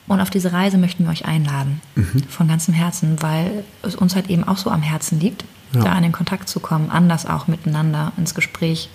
Und 0.07 0.21
auf 0.21 0.31
diese 0.31 0.51
Reise 0.51 0.79
möchten 0.79 1.03
wir 1.03 1.11
euch 1.11 1.25
einladen, 1.25 1.81
mhm. 1.95 2.23
von 2.29 2.47
ganzem 2.47 2.73
Herzen, 2.73 3.21
weil 3.21 3.63
es 3.83 3.95
uns 3.95 4.15
halt 4.15 4.29
eben 4.29 4.43
auch 4.43 4.57
so 4.57 4.71
am 4.71 4.81
Herzen 4.81 5.19
liegt, 5.19 5.45
ja. 5.73 5.83
da 5.83 5.95
in 5.95 6.01
den 6.03 6.11
Kontakt 6.11 6.49
zu 6.49 6.59
kommen, 6.59 6.89
anders 6.89 7.27
auch 7.27 7.47
miteinander 7.47 8.11
ins 8.17 8.33
Gespräch 8.33 8.89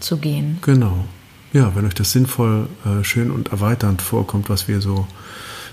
zu 0.00 0.16
gehen. 0.16 0.58
Genau. 0.62 1.04
Ja, 1.52 1.76
wenn 1.76 1.86
euch 1.86 1.94
das 1.94 2.12
sinnvoll, 2.12 2.68
äh, 2.84 3.04
schön 3.04 3.30
und 3.30 3.52
erweiternd 3.52 4.00
vorkommt, 4.02 4.48
was 4.48 4.66
wir 4.66 4.80
so 4.80 5.06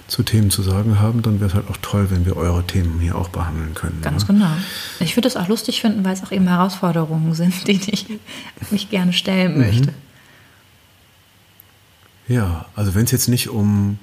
zu 0.07 0.23
Themen 0.23 0.51
zu 0.51 0.61
sagen 0.61 0.99
haben, 0.99 1.21
dann 1.21 1.39
wäre 1.39 1.49
es 1.49 1.55
halt 1.55 1.69
auch 1.69 1.77
toll, 1.81 2.07
wenn 2.11 2.25
wir 2.25 2.35
eure 2.35 2.67
Themen 2.67 2.99
hier 2.99 3.15
auch 3.15 3.29
behandeln 3.29 3.73
können. 3.73 3.99
Ganz 4.01 4.23
ja? 4.23 4.27
genau. 4.27 4.51
Ich 4.99 5.15
würde 5.15 5.29
es 5.29 5.37
auch 5.37 5.47
lustig 5.47 5.79
finden, 5.79 6.03
weil 6.03 6.13
es 6.13 6.21
auch 6.21 6.33
eben 6.33 6.49
Herausforderungen 6.49 7.33
sind, 7.33 7.67
die 7.67 7.79
ich 7.89 8.07
mich 8.71 8.89
gerne 8.89 9.13
stellen 9.13 9.57
mhm. 9.57 9.87
Ja, 12.31 12.65
also 12.75 12.95
wenn 12.95 13.03
es 13.03 13.11
jetzt 13.11 13.27
nicht 13.27 13.49
um 13.49 13.99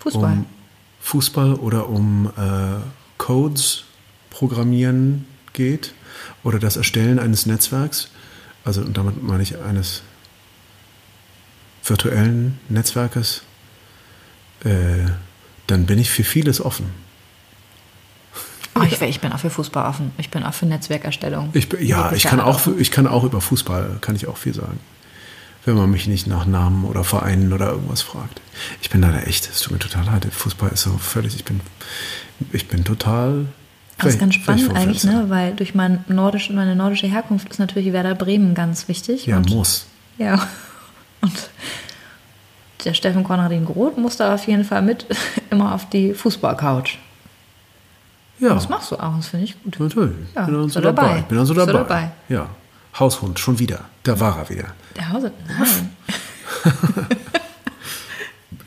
Fußball, 0.00 0.32
um 0.32 0.46
Fußball 1.00 1.54
oder 1.54 1.88
um 1.88 2.26
äh, 2.36 2.80
Codes 3.16 3.84
programmieren 4.28 5.24
geht 5.54 5.94
oder 6.44 6.58
das 6.58 6.76
Erstellen 6.76 7.18
eines 7.18 7.46
Netzwerks, 7.46 8.10
also 8.66 8.82
und 8.82 8.98
damit 8.98 9.22
meine 9.22 9.42
ich 9.42 9.58
eines 9.58 10.02
virtuellen 11.82 12.60
Netzwerkes, 12.68 13.42
äh, 14.64 15.06
dann 15.66 15.86
bin 15.86 15.98
ich 15.98 16.10
für 16.10 16.24
vieles 16.24 16.60
offen. 16.60 16.84
Oh, 18.74 18.82
ich, 18.82 19.00
ich, 19.00 19.20
bin 19.20 19.32
auch 19.32 19.38
für 19.38 19.50
Fußball 19.50 19.88
offen. 19.88 20.12
Ich 20.18 20.30
bin 20.30 20.42
auch 20.42 20.54
für 20.54 20.66
Netzwerkerstellung. 20.66 21.48
Ich, 21.54 21.68
ja, 21.80 22.12
ich 22.12 22.24
kann, 22.24 22.40
auch, 22.40 22.66
ich 22.78 22.90
kann 22.90 23.06
auch 23.06 23.24
über 23.24 23.40
Fußball, 23.40 23.98
kann 24.02 24.16
ich 24.16 24.26
auch 24.28 24.36
viel 24.36 24.54
sagen 24.54 24.78
wenn 25.64 25.74
man 25.74 25.90
mich 25.90 26.06
nicht 26.06 26.26
nach 26.26 26.46
Namen 26.46 26.84
oder 26.84 27.04
Vereinen 27.04 27.52
oder 27.52 27.70
irgendwas 27.70 28.02
fragt. 28.02 28.40
Ich 28.80 28.90
bin 28.90 29.02
da 29.02 29.16
echt, 29.20 29.48
es 29.48 29.60
tut 29.60 29.72
mir 29.72 29.78
total 29.78 30.04
leid. 30.06 30.26
Fußball 30.30 30.70
ist 30.70 30.82
so 30.82 30.90
völlig, 30.98 31.36
ich 31.36 31.44
bin, 31.44 31.60
ich 32.52 32.68
bin 32.68 32.84
total. 32.84 33.46
Das 33.98 34.14
ist 34.14 34.20
ganz 34.20 34.34
spannend 34.34 34.74
eigentlich, 34.74 35.04
ne? 35.04 35.26
weil 35.28 35.54
durch 35.54 35.74
mein 35.74 36.04
nordisch, 36.08 36.48
meine 36.50 36.74
nordische 36.74 37.06
Herkunft 37.06 37.50
ist 37.50 37.58
natürlich 37.58 37.92
Werder 37.92 38.14
Bremen 38.14 38.54
ganz 38.54 38.88
wichtig. 38.88 39.26
Ja, 39.26 39.36
und, 39.36 39.50
muss. 39.50 39.86
Ja. 40.16 40.48
Und 41.20 41.50
der 42.86 42.94
Steffen 42.94 43.24
Konradin 43.24 43.66
Groth 43.66 43.98
musste 43.98 44.32
auf 44.32 44.46
jeden 44.46 44.64
Fall 44.64 44.80
mit 44.80 45.04
immer 45.50 45.74
auf 45.74 45.90
die 45.90 46.14
Fußballcouch. 46.14 46.98
Ja. 48.38 48.54
Das 48.54 48.70
machst 48.70 48.90
du 48.90 48.96
auch, 48.96 49.16
das 49.16 49.28
finde 49.28 49.44
ich 49.44 49.62
gut. 49.62 49.78
Natürlich. 49.78 50.16
Ja, 50.34 50.46
bin 50.46 50.54
dann 50.54 50.68
so 50.70 50.80
dabei. 50.80 51.02
dabei. 51.02 51.22
Bin 51.22 51.36
dann 51.36 51.46
so 51.46 51.52
dabei. 51.52 51.72
dabei. 51.72 52.10
Ja. 52.30 52.48
Haushund, 52.98 53.38
schon 53.38 53.58
wieder. 53.58 53.86
Da 54.02 54.18
war 54.18 54.38
er 54.38 54.50
wieder. 54.50 54.74
Der 54.96 55.08
Haushund? 55.10 55.32
Nein. 55.46 55.90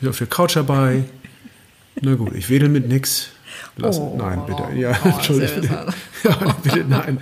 Bin 0.00 0.08
auf 0.08 0.18
der 0.18 0.26
Couch 0.26 0.56
dabei. 0.56 1.04
Na 2.00 2.14
gut, 2.14 2.34
ich 2.34 2.48
wedel 2.48 2.68
mit 2.68 2.88
nix. 2.88 3.28
Lass, 3.76 3.98
oh, 3.98 4.14
nein, 4.16 4.42
bitte. 4.46 4.64
Ja, 4.74 4.96
oh, 5.04 5.08
Entschuldigung. 5.08 5.60
Bitte. 5.60 5.86
Ja, 6.24 6.56
bitte, 6.62 6.84
nein. 6.88 7.18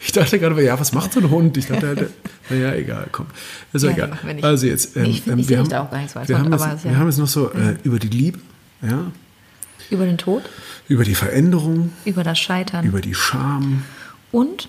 Ich 0.00 0.12
dachte 0.12 0.38
gerade, 0.38 0.62
ja, 0.62 0.80
was 0.80 0.92
macht 0.92 1.12
so 1.12 1.20
ein 1.20 1.28
Hund? 1.28 1.56
Ich 1.58 1.66
dachte, 1.66 1.86
halt, 1.86 2.10
naja, 2.48 2.72
egal, 2.74 3.08
komm. 3.12 3.26
Ist 3.72 3.84
ja, 3.84 3.90
egal. 3.90 4.18
Also 4.40 4.66
jetzt, 4.66 4.96
ähm, 4.96 5.04
ich, 5.04 5.26
ich 5.26 5.48
wir, 5.48 5.58
haben, 5.58 5.72
auch 5.74 5.90
gar 5.90 5.98
nichts 5.98 6.14
wir, 6.14 6.38
haben 6.38 6.50
jetzt, 6.50 6.62
ja. 6.62 6.84
wir 6.84 6.98
haben 6.98 7.06
jetzt 7.08 7.18
noch 7.18 7.28
so 7.28 7.50
äh, 7.52 7.76
über 7.82 7.98
die 7.98 8.08
Liebe, 8.08 8.38
ja. 8.80 9.10
Über 9.90 10.06
den 10.06 10.16
Tod. 10.16 10.42
Über 10.88 11.04
die 11.04 11.14
Veränderung. 11.14 11.92
Über 12.06 12.24
das 12.24 12.38
Scheitern. 12.38 12.86
Über 12.86 13.02
die 13.02 13.14
Scham. 13.14 13.84
Und 14.32 14.68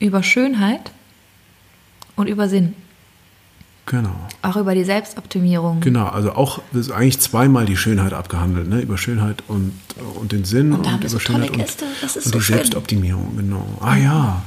über 0.00 0.22
Schönheit 0.22 0.90
und 2.16 2.26
über 2.26 2.48
Sinn. 2.48 2.74
Genau. 3.86 4.14
Auch 4.42 4.56
über 4.56 4.74
die 4.74 4.84
Selbstoptimierung. 4.84 5.80
Genau, 5.80 6.06
also 6.06 6.32
auch 6.32 6.60
das 6.72 6.86
ist 6.86 6.92
eigentlich 6.92 7.18
zweimal 7.18 7.66
die 7.66 7.76
Schönheit 7.76 8.12
abgehandelt, 8.12 8.68
ne? 8.68 8.80
über 8.80 8.98
Schönheit 8.98 9.42
und, 9.48 9.72
und 10.14 10.32
den 10.32 10.44
Sinn 10.44 10.72
und, 10.72 10.86
und 10.86 11.04
über 11.04 11.20
Schönheit 11.20 11.50
und, 11.50 11.60
und, 11.60 11.76
die 12.14 12.28
so 12.28 12.40
Selbstoptimierung, 12.40 13.36
genau. 13.36 13.66
Ah 13.80 13.96
ja, 13.96 14.42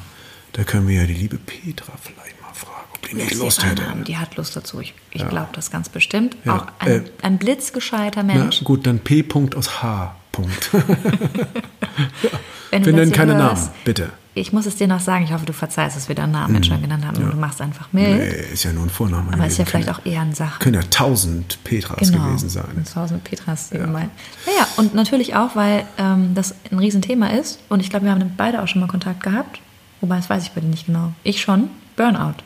da 0.54 0.64
können 0.64 0.88
wir 0.88 1.02
ja 1.02 1.06
die 1.06 1.14
liebe 1.14 1.38
Petra 1.38 1.94
vielleicht 2.02 2.42
mal 2.42 2.54
fragen, 2.54 2.88
ob 2.94 3.10
die 3.10 3.16
nicht 3.16 3.36
Lust 3.36 3.66
hätte. 3.66 3.90
Haben. 3.90 4.04
Die 4.06 4.18
hat 4.18 4.38
Lust 4.38 4.56
dazu, 4.56 4.80
ich, 4.80 4.94
ich 5.12 5.22
ja. 5.22 5.28
glaube 5.28 5.50
das 5.54 5.72
ganz 5.72 5.90
bestimmt. 5.90 6.38
Ja. 6.46 6.56
Auch 6.56 6.68
ein, 6.80 6.92
äh, 6.92 7.04
ein 7.22 7.38
blitzgescheiter 7.38 8.24
Mensch. 8.24 8.60
Na, 8.62 8.66
gut, 8.66 8.88
dann 8.88 9.00
P. 9.00 9.26
aus 9.56 9.84
H. 9.84 10.16
Punkt. 10.32 10.72
ja. 12.72 12.72
Wir 12.72 12.94
nennen 12.94 13.12
keine 13.12 13.36
hörst, 13.36 13.66
Namen, 13.66 13.76
bitte 13.84 14.10
ich 14.36 14.52
muss 14.52 14.66
es 14.66 14.76
dir 14.76 14.88
noch 14.88 15.00
sagen, 15.00 15.24
ich 15.26 15.32
hoffe, 15.32 15.46
du 15.46 15.54
verzeihst, 15.54 15.96
dass 15.96 16.08
wir 16.08 16.16
deinen 16.16 16.32
Namen 16.32 16.56
jetzt 16.56 16.68
schon 16.68 16.78
mhm. 16.78 16.84
genannt 16.84 17.06
haben 17.06 17.22
ja. 17.22 17.30
du 17.30 17.38
machst 17.38 17.62
einfach 17.62 17.94
mit. 17.94 18.04
Nee, 18.04 18.30
ist 18.52 18.64
ja 18.64 18.74
nur 18.74 18.84
ein 18.84 18.90
Vorname. 18.90 19.32
Aber 19.32 19.46
ist 19.46 19.60
ja 19.60 19.66
vielleicht 19.66 19.90
auch 19.90 20.04
eher 20.06 20.22
eine 20.22 20.34
Sache. 20.34 20.60
Können 20.60 20.76
ja 20.76 20.82
tausend 20.90 21.64
Petras 21.64 22.12
genau, 22.12 22.26
gewesen 22.26 22.50
sein. 22.50 22.84
Tausend 22.92 23.24
Petras 23.24 23.70
ja. 23.72 23.80
gemeint. 23.80 24.10
Naja, 24.48 24.68
und 24.78 24.96
natürlich 24.96 25.36
auch, 25.36 25.56
weil 25.56 25.86
ähm, 26.00 26.34
das 26.34 26.56
ein 26.72 26.80
Riesenthema 26.80 27.28
ist 27.28 27.60
und 27.70 27.80
ich 27.80 27.92
glaube, 27.92 28.06
wir 28.06 28.12
haben 28.12 28.32
beide 28.36 28.64
auch 28.64 28.68
schon 28.68 28.82
mal 28.82 28.88
Kontakt 28.88 29.22
gehabt. 29.22 29.60
Wobei, 30.02 30.16
das 30.18 30.30
weiß 30.30 30.44
ich 30.44 30.52
bei 30.52 30.62
dir 30.62 30.68
nicht 30.68 30.88
genau. 30.88 31.14
Ich 31.24 31.40
schon. 31.40 31.70
Burnout. 31.96 32.42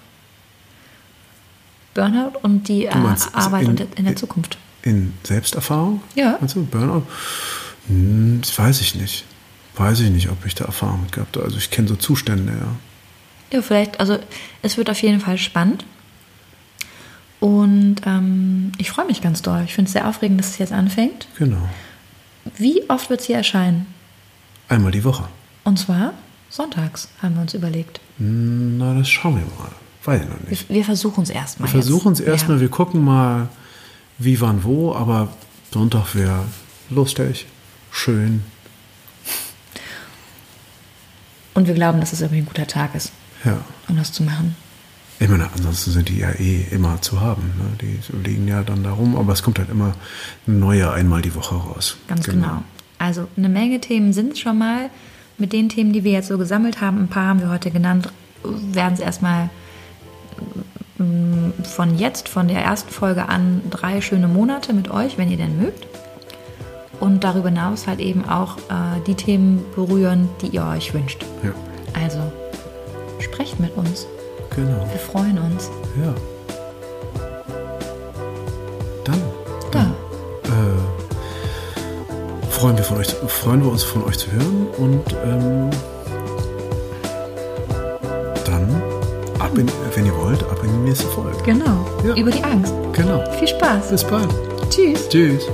Burnout 1.94 2.38
und 2.42 2.68
die 2.68 2.86
äh, 2.86 2.92
Arbeit 3.34 3.68
in, 3.68 3.78
in, 3.96 4.06
der 4.06 4.16
Zukunft. 4.18 4.58
In 4.84 5.14
Selbsterfahrung? 5.24 6.02
Ja. 6.16 6.38
Meinst 6.40 6.56
du 6.56 6.66
Burnout? 6.66 7.04
Hm, 7.88 8.40
das 8.42 8.60
weiß 8.60 8.82
ich 8.82 8.96
nicht 8.96 9.24
weiß 9.80 10.02
ich 10.02 10.10
nicht, 10.10 10.30
ob 10.30 10.46
ich 10.46 10.56
da 10.56 10.66
Erfahrung 10.66 11.02
mit 11.02 11.12
gehabt 11.12 11.36
habe. 11.36 11.46
Also 11.46 11.58
ich 11.58 11.72
kenne 11.72 11.88
so 11.88 11.96
Zustände, 11.96 12.54
ja. 12.54 12.76
Ja, 13.52 13.62
vielleicht, 13.62 14.00
also 14.00 14.20
es 14.62 14.78
wird 14.78 14.90
auf 14.90 15.02
jeden 15.02 15.20
Fall 15.20 15.38
spannend. 15.38 15.86
Und 17.40 17.98
ähm, 18.06 18.72
ich 18.78 18.90
freue 18.90 19.06
mich 19.06 19.22
ganz 19.22 19.42
doll. 19.42 19.64
Ich 19.66 19.74
finde 19.74 19.88
es 19.88 19.94
sehr 19.94 20.08
aufregend, 20.08 20.40
dass 20.40 20.50
es 20.50 20.58
jetzt 20.58 20.74
anfängt. 20.74 21.28
Genau. 21.38 21.70
Wie 22.58 22.90
oft 22.90 23.10
wird 23.10 23.22
es 23.22 23.28
hier 23.28 23.38
erscheinen? 23.38 23.86
Einmal 24.70 24.92
die 24.92 25.04
Woche. 25.04 25.28
Und 25.64 25.78
zwar 25.78 26.14
sonntags, 26.50 27.10
haben 27.22 27.36
wir 27.36 27.42
uns 27.42 27.54
überlegt. 27.54 28.00
Na, 28.18 28.96
das 28.96 29.10
schauen 29.10 29.36
wir 29.36 29.44
mal. 29.58 29.72
Weiß 30.04 30.22
ich 30.22 30.30
noch 30.30 30.50
nicht. 30.50 30.70
Wir, 30.70 30.78
wir 30.78 30.86
versuchen 30.86 31.24
es 31.24 31.30
erstmal. 31.30 31.68
Wir 31.68 31.72
versuchen 31.72 32.14
es 32.14 32.20
erstmal. 32.20 32.58
Ja. 32.58 32.62
Wir 32.62 32.70
gucken 32.70 33.04
mal, 33.04 33.50
wie, 34.18 34.40
wann, 34.42 34.64
wo. 34.64 34.94
Aber 34.94 35.30
Sonntag 35.72 36.16
wäre 36.16 36.46
lustig, 36.90 37.46
schön. 37.92 38.44
Und 41.58 41.66
wir 41.66 41.74
glauben, 41.74 42.00
dass 42.00 42.14
es 42.14 42.22
irgendwie 42.22 42.42
ein 42.42 42.46
guter 42.46 42.68
Tag 42.68 42.94
ist, 42.94 43.12
ja. 43.44 43.58
um 43.90 43.98
das 43.98 44.12
zu 44.12 44.22
machen. 44.22 44.56
Ich 45.20 45.28
meine, 45.28 45.50
ansonsten 45.52 45.90
sind 45.90 46.08
die 46.08 46.20
ja 46.20 46.30
eh 46.30 46.68
immer 46.70 47.02
zu 47.02 47.20
haben. 47.20 47.52
Ne? 47.58 47.78
Die 47.82 48.30
liegen 48.30 48.48
ja 48.48 48.62
dann 48.62 48.84
da 48.84 48.92
rum, 48.92 49.16
aber 49.16 49.34
es 49.34 49.42
kommt 49.42 49.58
halt 49.58 49.72
immer 49.72 49.96
ein 50.48 50.60
neuer 50.60 50.94
einmal 50.94 51.24
die 51.24 51.34
Woche 51.34 51.56
raus. 51.56 51.98
Ganz 52.08 52.28
genau. 52.28 52.48
genau. 52.48 52.64
Also 53.00 53.28
eine 53.36 53.50
Menge 53.50 53.82
Themen 53.82 54.14
sind 54.14 54.34
es 54.34 54.40
schon 54.40 54.60
mal. 54.60 54.92
Mit 55.40 55.52
den 55.52 55.68
Themen, 55.68 55.94
die 55.94 56.04
wir 56.04 56.12
jetzt 56.12 56.28
so 56.28 56.38
gesammelt 56.38 56.80
haben, 56.80 57.00
ein 57.00 57.08
paar 57.08 57.26
haben 57.26 57.40
wir 57.40 57.50
heute 57.50 57.72
genannt, 57.72 58.10
werden 58.44 58.94
es 58.94 59.00
erstmal 59.00 59.50
mm, 61.00 61.64
von 61.64 61.98
jetzt, 61.98 62.30
von 62.30 62.48
der 62.48 62.62
ersten 62.62 62.92
Folge 62.92 63.30
an, 63.30 63.64
drei 63.72 64.02
schöne 64.02 64.28
Monate 64.28 64.74
mit 64.74 64.92
euch, 64.92 65.18
wenn 65.18 65.32
ihr 65.32 65.38
denn 65.38 65.58
mögt 65.60 65.88
und 67.00 67.24
darüber 67.24 67.50
hinaus 67.50 67.88
halt 67.88 68.00
eben 68.00 68.28
auch 68.28 68.58
äh, 68.58 69.00
die 69.06 69.16
Themen 69.16 69.66
berühren, 69.76 70.30
die 70.42 70.48
ihr 70.48 70.66
euch 70.66 70.94
wünscht. 70.94 71.26
Ja. 71.44 71.52
Also 72.02 72.20
sprecht 73.20 73.60
mit 73.60 73.76
uns. 73.78 74.08
Genau. 74.56 74.88
Wir 74.90 75.00
freuen 75.00 75.38
uns. 75.38 75.70
Ja. 76.02 76.14
Dann. 79.04 79.22
Da. 79.72 79.82
Äh, 80.46 80.98
freuen 82.50 82.78
wir, 82.78 82.84
von 82.84 82.98
euch, 82.98 83.08
freuen 83.08 83.64
wir 83.64 83.72
uns 83.72 83.84
von 83.84 84.04
euch 84.06 84.18
zu 84.18 84.32
hören 84.32 84.68
und 84.78 85.04
ähm, 85.24 85.70
dann, 88.46 88.82
ab 89.40 89.56
in, 89.58 89.68
wenn 89.94 90.06
ihr 90.08 90.18
wollt, 90.18 90.42
ab 90.44 90.60
in 90.64 90.72
die 90.72 90.90
nächste 90.90 91.06
Folge. 91.08 91.38
Genau. 91.46 91.86
Ja. 92.04 92.16
Über 92.16 92.32
die 92.32 92.44
Angst. 92.44 92.74
Genau. 92.94 93.24
Viel 93.34 93.48
Spaß. 93.48 93.90
Bis 93.92 94.04
bald. 94.04 94.34
Tschüss. 94.72 95.08
Tschüss. 95.10 95.48